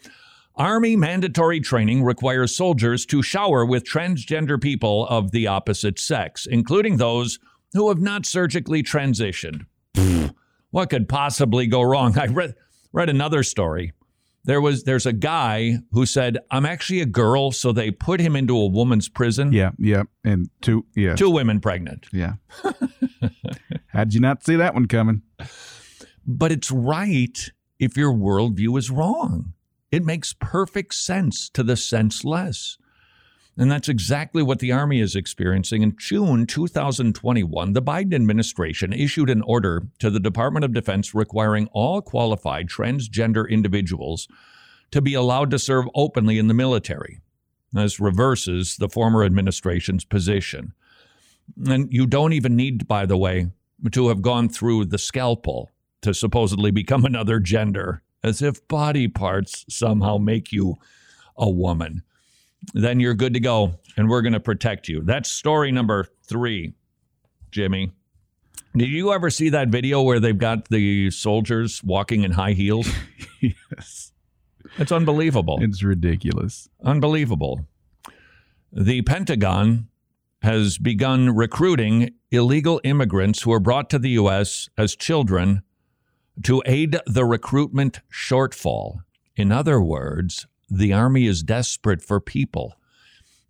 Army 0.56 0.95
mandatory 0.95 1.60
training 1.60 2.04
requires 2.04 2.56
soldiers 2.56 3.06
to 3.06 3.22
shower 3.22 3.66
with 3.66 3.86
transgender 3.86 4.62
people 4.62 5.08
of 5.08 5.32
the 5.32 5.47
opposite 5.47 6.00
sex, 6.00 6.45
including 6.45 6.97
those 6.97 7.39
who 7.74 7.88
have 7.89 8.00
not 8.00 8.26
surgically 8.26 8.84
transitioned. 8.84 9.66
Pfft, 9.95 10.34
what 10.72 10.89
could 10.89 11.08
possibly 11.08 11.68
go 11.68 11.82
wrong? 11.82 12.18
I 12.18 12.26
read 12.26 12.56
read 12.91 13.10
another 13.10 13.43
story. 13.43 13.93
There 14.50 14.60
was 14.60 14.84
there's 14.84 15.06
a 15.06 15.14
guy 15.14 15.78
who 15.91 16.08
said, 16.08 16.39
"I'm 16.50 16.66
actually 16.66 17.02
a 17.02 17.06
girl," 17.06 17.52
so 17.52 17.72
they 17.72 17.91
put 17.91 18.20
him 18.20 18.36
into 18.36 18.58
a 18.58 18.66
woman's 18.66 19.08
prison. 19.08 19.54
Yeah, 19.54 19.74
yeah. 19.78 20.06
And 20.24 20.50
two, 20.60 20.88
yeah. 20.95 21.16
Two 21.16 21.30
women 21.30 21.60
pregnant. 21.60 22.08
Yeah. 22.12 22.34
How'd 23.89 24.16
you 24.16 24.20
not 24.20 24.43
see 24.43 24.56
that 24.56 24.74
one 24.74 24.88
coming? 24.88 25.22
But 26.26 26.52
it's 26.52 26.72
right 26.72 27.38
if 27.78 27.95
your 27.95 28.12
worldview 28.12 28.76
is 28.80 28.89
wrong. 28.89 29.54
It 29.91 30.04
makes 30.04 30.34
perfect 30.34 30.95
sense 30.95 31.47
to 31.52 31.62
the 31.62 31.78
senseless. 31.78 32.80
And 33.60 33.70
that's 33.70 33.89
exactly 33.89 34.41
what 34.41 34.60
the 34.60 34.72
Army 34.72 35.01
is 35.01 35.18
experiencing. 35.18 35.84
In 35.84 35.97
June 35.99 36.47
2021, 36.47 37.74
the 37.74 37.82
Biden 37.82 38.14
administration 38.14 38.93
issued 38.93 39.30
an 39.30 39.41
order 39.41 39.84
to 39.99 40.10
the 40.10 40.22
Department 40.22 40.64
of 40.64 40.74
Defense 40.74 41.14
requiring 41.14 41.68
all 41.74 42.01
qualified 42.01 42.70
transgender 42.70 43.47
individuals 43.49 44.30
to 44.91 45.01
be 45.01 45.14
allowed 45.14 45.51
to 45.51 45.60
serve 45.60 45.89
openly 45.93 46.39
in 46.39 46.47
the 46.47 46.53
military. 46.53 47.20
This 47.74 47.99
reverses 47.99 48.78
the 48.78 48.88
former 48.88 49.26
administration's 49.26 50.05
position. 50.05 50.74
And 51.68 51.91
you 51.91 52.07
don't 52.07 52.32
even 52.32 52.55
need, 52.55 52.88
by 52.88 53.05
the 53.05 53.18
way, 53.18 53.47
to 53.91 54.07
have 54.07 54.22
gone 54.22 54.47
through 54.47 54.86
the 54.86 54.97
scalpel 54.97 55.70
to 56.01 56.14
supposedly 56.14 56.72
become 56.72 57.03
another 57.05 57.41
gender, 57.41 58.03
as 58.24 58.41
if 58.41 58.66
body 58.70 59.10
parts 59.10 59.66
somehow 59.68 60.18
make 60.18 60.53
you 60.53 60.78
a 61.36 61.49
woman. 61.49 62.03
Then 62.74 62.99
you're 62.99 63.14
good 63.14 63.34
to 63.34 63.39
go, 63.39 63.76
and 63.97 64.10
we're 64.10 64.22
going 64.22 64.34
to 64.34 64.39
protect 64.39 64.88
you. 64.88 65.01
That's 65.01 65.32
story 65.32 65.72
number 65.72 66.07
three, 66.24 66.74
Jimmy. 67.51 67.93
Did 68.76 68.89
you 68.89 69.12
ever 69.14 69.30
see 69.30 69.49
that 69.49 69.70
video 69.70 70.01
where 70.01 70.20
they've 70.20 70.38
got 70.38 70.70
the 70.70 71.10
soldiers 71.10 71.84
walking 71.84 72.24
in 72.24 72.32
high 72.32 72.53
heels? 72.53 72.88
yes. 73.41 74.12
It's 74.78 74.91
unbelievable. 74.91 75.57
It's 75.62 75.82
ridiculous. 75.82 76.70
Unbelievable. 76.84 77.66
The 78.72 79.01
Pentagon 79.01 79.88
has 80.41 80.78
begun 80.78 81.36
recruiting 81.36 82.12
illegal 82.32 82.80
immigrants 82.84 83.41
who 83.41 83.51
are 83.51 83.60
brought 83.60 83.89
to 83.89 83.99
the 83.99 84.12
U.S. 84.12 84.70
as 84.78 84.95
children 84.95 85.64
to 86.43 86.62
aid 86.66 86.97
the 87.05 87.26
recruitment 87.26 88.01
shortfall. 88.12 88.99
In 89.36 89.51
other 89.51 89.82
words, 89.82 90.47
the 90.70 90.93
Army 90.93 91.26
is 91.26 91.43
desperate 91.43 92.01
for 92.01 92.20
people. 92.20 92.76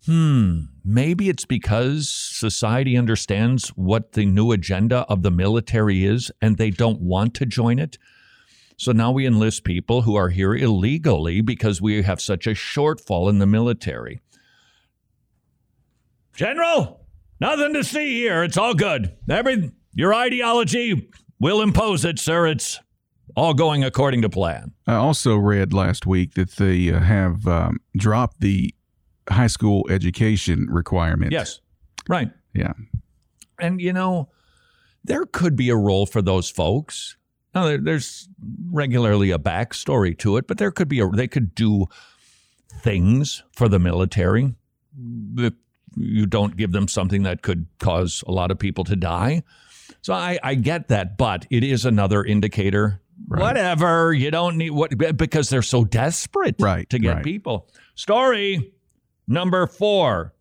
Hmm, 0.06 0.60
maybe 0.84 1.28
it's 1.28 1.44
because 1.44 2.08
society 2.08 2.96
understands 2.96 3.68
what 3.70 4.12
the 4.12 4.24
new 4.24 4.52
agenda 4.52 5.00
of 5.08 5.22
the 5.22 5.30
military 5.30 6.04
is 6.04 6.32
and 6.40 6.56
they 6.56 6.70
don't 6.70 7.00
want 7.00 7.34
to 7.34 7.46
join 7.46 7.78
it. 7.78 7.98
So 8.78 8.92
now 8.92 9.12
we 9.12 9.26
enlist 9.26 9.64
people 9.64 10.02
who 10.02 10.16
are 10.16 10.30
here 10.30 10.54
illegally 10.54 11.42
because 11.42 11.82
we 11.82 12.02
have 12.02 12.20
such 12.20 12.46
a 12.46 12.54
shortfall 12.54 13.28
in 13.28 13.38
the 13.38 13.46
military. 13.46 14.22
General, 16.34 17.06
nothing 17.38 17.74
to 17.74 17.84
see 17.84 18.14
here. 18.14 18.42
It's 18.42 18.56
all 18.56 18.72
good. 18.72 19.14
Every 19.28 19.70
your 19.92 20.14
ideology 20.14 21.10
will 21.38 21.60
impose 21.60 22.06
it, 22.06 22.18
sir. 22.18 22.46
It's 22.46 22.80
all 23.36 23.54
going 23.54 23.84
according 23.84 24.22
to 24.22 24.28
plan. 24.28 24.72
I 24.86 24.94
also 24.94 25.36
read 25.36 25.72
last 25.72 26.06
week 26.06 26.34
that 26.34 26.52
they 26.52 26.90
uh, 26.90 27.00
have 27.00 27.46
um, 27.46 27.78
dropped 27.96 28.40
the 28.40 28.74
high 29.28 29.46
school 29.46 29.86
education 29.90 30.66
requirement. 30.70 31.32
Yes. 31.32 31.60
Right. 32.08 32.30
Yeah. 32.54 32.72
And 33.58 33.80
you 33.80 33.92
know, 33.92 34.30
there 35.04 35.26
could 35.26 35.56
be 35.56 35.68
a 35.68 35.76
role 35.76 36.06
for 36.06 36.22
those 36.22 36.50
folks. 36.50 37.16
Now, 37.54 37.76
there's 37.76 38.28
regularly 38.70 39.32
a 39.32 39.38
backstory 39.38 40.16
to 40.18 40.36
it, 40.36 40.46
but 40.46 40.58
there 40.58 40.70
could 40.70 40.88
be 40.88 41.00
a 41.00 41.08
they 41.08 41.28
could 41.28 41.54
do 41.54 41.86
things 42.82 43.42
for 43.52 43.68
the 43.68 43.78
military. 43.78 44.54
If 45.36 45.54
you 45.96 46.26
don't 46.26 46.56
give 46.56 46.72
them 46.72 46.88
something 46.88 47.24
that 47.24 47.42
could 47.42 47.66
cause 47.78 48.22
a 48.26 48.32
lot 48.32 48.50
of 48.50 48.58
people 48.58 48.84
to 48.84 48.96
die. 48.96 49.42
So 50.02 50.14
I, 50.14 50.38
I 50.42 50.54
get 50.54 50.88
that, 50.88 51.18
but 51.18 51.46
it 51.50 51.64
is 51.64 51.84
another 51.84 52.24
indicator. 52.24 53.00
Whatever 53.28 54.12
you 54.12 54.30
don't 54.30 54.56
need 54.56 54.70
what 54.70 54.96
because 55.16 55.48
they're 55.50 55.62
so 55.62 55.84
desperate 55.84 56.56
Right, 56.58 56.88
to 56.90 56.98
get 56.98 57.14
right. 57.16 57.24
people. 57.24 57.68
Story 57.94 58.72
number 59.28 59.66
four. 59.66 60.34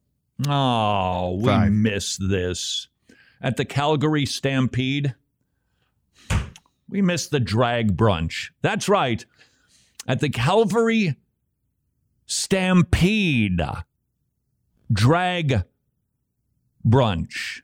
Oh, 0.48 1.36
we 1.42 1.46
Five. 1.48 1.72
missed 1.72 2.20
this 2.30 2.88
at 3.42 3.58
the 3.58 3.66
Calgary 3.66 4.26
Stampede. 4.26 5.14
We 6.88 7.02
missed 7.02 7.30
the 7.32 7.40
drag 7.40 7.96
brunch. 7.96 8.50
That's 8.62 8.90
right. 8.90 9.24
At 10.08 10.22
the 10.22 10.30
Calvary 10.30 11.16
Stampede 12.26 13.62
drag 14.92 15.64
brunch. 16.88 17.62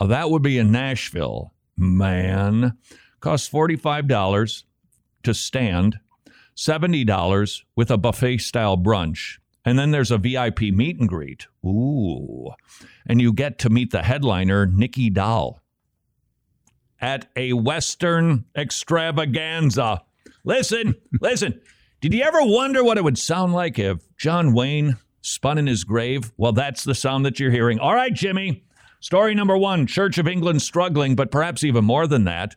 Oh, 0.00 0.06
that 0.06 0.30
would 0.30 0.42
be 0.42 0.58
in 0.58 0.70
Nashville. 0.70 1.52
Man, 1.76 2.76
costs 3.20 3.48
$45 3.48 4.64
to 5.22 5.34
stand, 5.34 5.98
$70 6.56 7.62
with 7.76 7.90
a 7.90 7.98
buffet 7.98 8.38
style 8.38 8.76
brunch. 8.76 9.38
And 9.64 9.78
then 9.78 9.90
there's 9.90 10.10
a 10.10 10.18
VIP 10.18 10.60
meet 10.60 10.98
and 10.98 11.08
greet. 11.08 11.46
Ooh. 11.64 12.50
And 13.06 13.20
you 13.20 13.32
get 13.32 13.58
to 13.60 13.70
meet 13.70 13.90
the 13.90 14.02
headliner, 14.02 14.66
Nikki 14.66 15.10
Dahl, 15.10 15.60
at 17.00 17.30
a 17.36 17.52
Western 17.52 18.44
extravaganza. 18.56 20.02
Listen, 20.44 20.94
listen. 21.20 21.60
Did 22.00 22.14
you 22.14 22.22
ever 22.22 22.38
wonder 22.42 22.84
what 22.84 22.96
it 22.96 23.04
would 23.04 23.18
sound 23.18 23.52
like 23.52 23.78
if 23.78 23.98
John 24.16 24.54
Wayne 24.54 24.96
spun 25.20 25.58
in 25.58 25.66
his 25.66 25.84
grave? 25.84 26.32
Well, 26.36 26.52
that's 26.52 26.84
the 26.84 26.94
sound 26.94 27.26
that 27.26 27.40
you're 27.40 27.50
hearing. 27.50 27.80
All 27.80 27.94
right, 27.94 28.14
Jimmy. 28.14 28.64
Story 29.00 29.34
number 29.34 29.56
one 29.56 29.86
Church 29.86 30.18
of 30.18 30.26
England 30.26 30.62
struggling, 30.62 31.14
but 31.14 31.30
perhaps 31.30 31.62
even 31.62 31.84
more 31.84 32.06
than 32.06 32.24
that. 32.24 32.54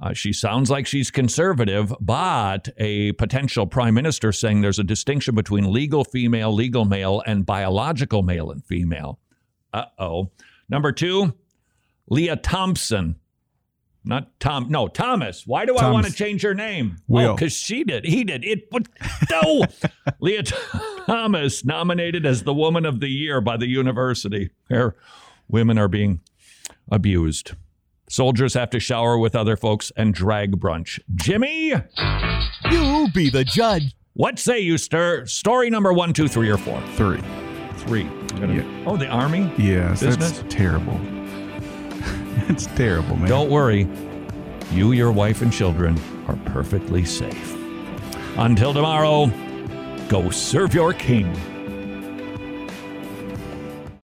Uh, 0.00 0.12
she 0.12 0.32
sounds 0.32 0.70
like 0.70 0.86
she's 0.86 1.10
conservative, 1.10 1.92
but 2.00 2.68
a 2.78 3.12
potential 3.12 3.66
prime 3.66 3.94
minister 3.94 4.30
saying 4.30 4.60
there's 4.60 4.78
a 4.78 4.84
distinction 4.84 5.34
between 5.34 5.72
legal 5.72 6.04
female, 6.04 6.52
legal 6.52 6.84
male, 6.84 7.22
and 7.26 7.44
biological 7.44 8.22
male 8.22 8.50
and 8.50 8.64
female. 8.64 9.18
Uh 9.72 9.84
oh. 9.98 10.30
Number 10.68 10.92
two, 10.92 11.34
Lia 12.08 12.36
Thompson. 12.36 13.16
Not 14.04 14.38
Tom. 14.40 14.68
No, 14.70 14.88
Thomas. 14.88 15.46
Why 15.46 15.66
do 15.66 15.76
I 15.76 15.90
want 15.90 16.06
to 16.06 16.12
change 16.12 16.42
her 16.42 16.54
name? 16.54 16.96
Will. 17.08 17.30
Oh, 17.30 17.34
because 17.34 17.52
she 17.52 17.84
did. 17.84 18.04
He 18.04 18.24
did. 18.24 18.44
It. 18.44 18.70
But 18.70 18.88
no. 19.30 19.64
Lia 20.20 20.44
Thomas 20.44 21.64
nominated 21.64 22.24
as 22.24 22.44
the 22.44 22.54
Woman 22.54 22.86
of 22.86 23.00
the 23.00 23.08
Year 23.08 23.40
by 23.40 23.56
the 23.56 23.66
university. 23.66 24.50
Where 24.68 24.94
women 25.48 25.76
are 25.76 25.88
being 25.88 26.20
abused. 26.90 27.52
Soldiers 28.08 28.54
have 28.54 28.70
to 28.70 28.80
shower 28.80 29.18
with 29.18 29.36
other 29.36 29.56
folks 29.56 29.92
and 29.96 30.14
drag 30.14 30.58
brunch. 30.58 30.98
Jimmy, 31.14 31.74
You 32.70 33.08
be 33.14 33.30
the 33.30 33.44
judge. 33.44 33.94
what 34.14 34.38
say 34.38 34.58
you, 34.60 34.78
stir? 34.78 35.26
Story 35.26 35.68
number 35.70 35.92
one, 35.92 36.12
two, 36.12 36.26
three, 36.28 36.48
or 36.50 36.56
four? 36.58 36.80
Three. 36.94 37.20
Three. 37.76 38.04
Gonna- 38.40 38.64
Oh, 38.86 38.96
the 38.96 39.06
army. 39.08 39.52
Yes, 39.58 40.00
Business? 40.02 40.38
that's 40.40 40.54
terrible. 40.54 40.98
it's 42.48 42.66
terrible, 42.68 43.16
man. 43.16 43.28
Don't 43.28 43.50
worry. 43.50 43.86
You, 44.72 44.92
your 44.92 45.12
wife, 45.12 45.42
and 45.42 45.52
children 45.52 45.98
are 46.28 46.36
perfectly 46.46 47.04
safe. 47.04 47.54
Until 48.36 48.72
tomorrow, 48.74 49.26
go 50.08 50.30
serve 50.30 50.74
your 50.74 50.92
king. 50.92 51.32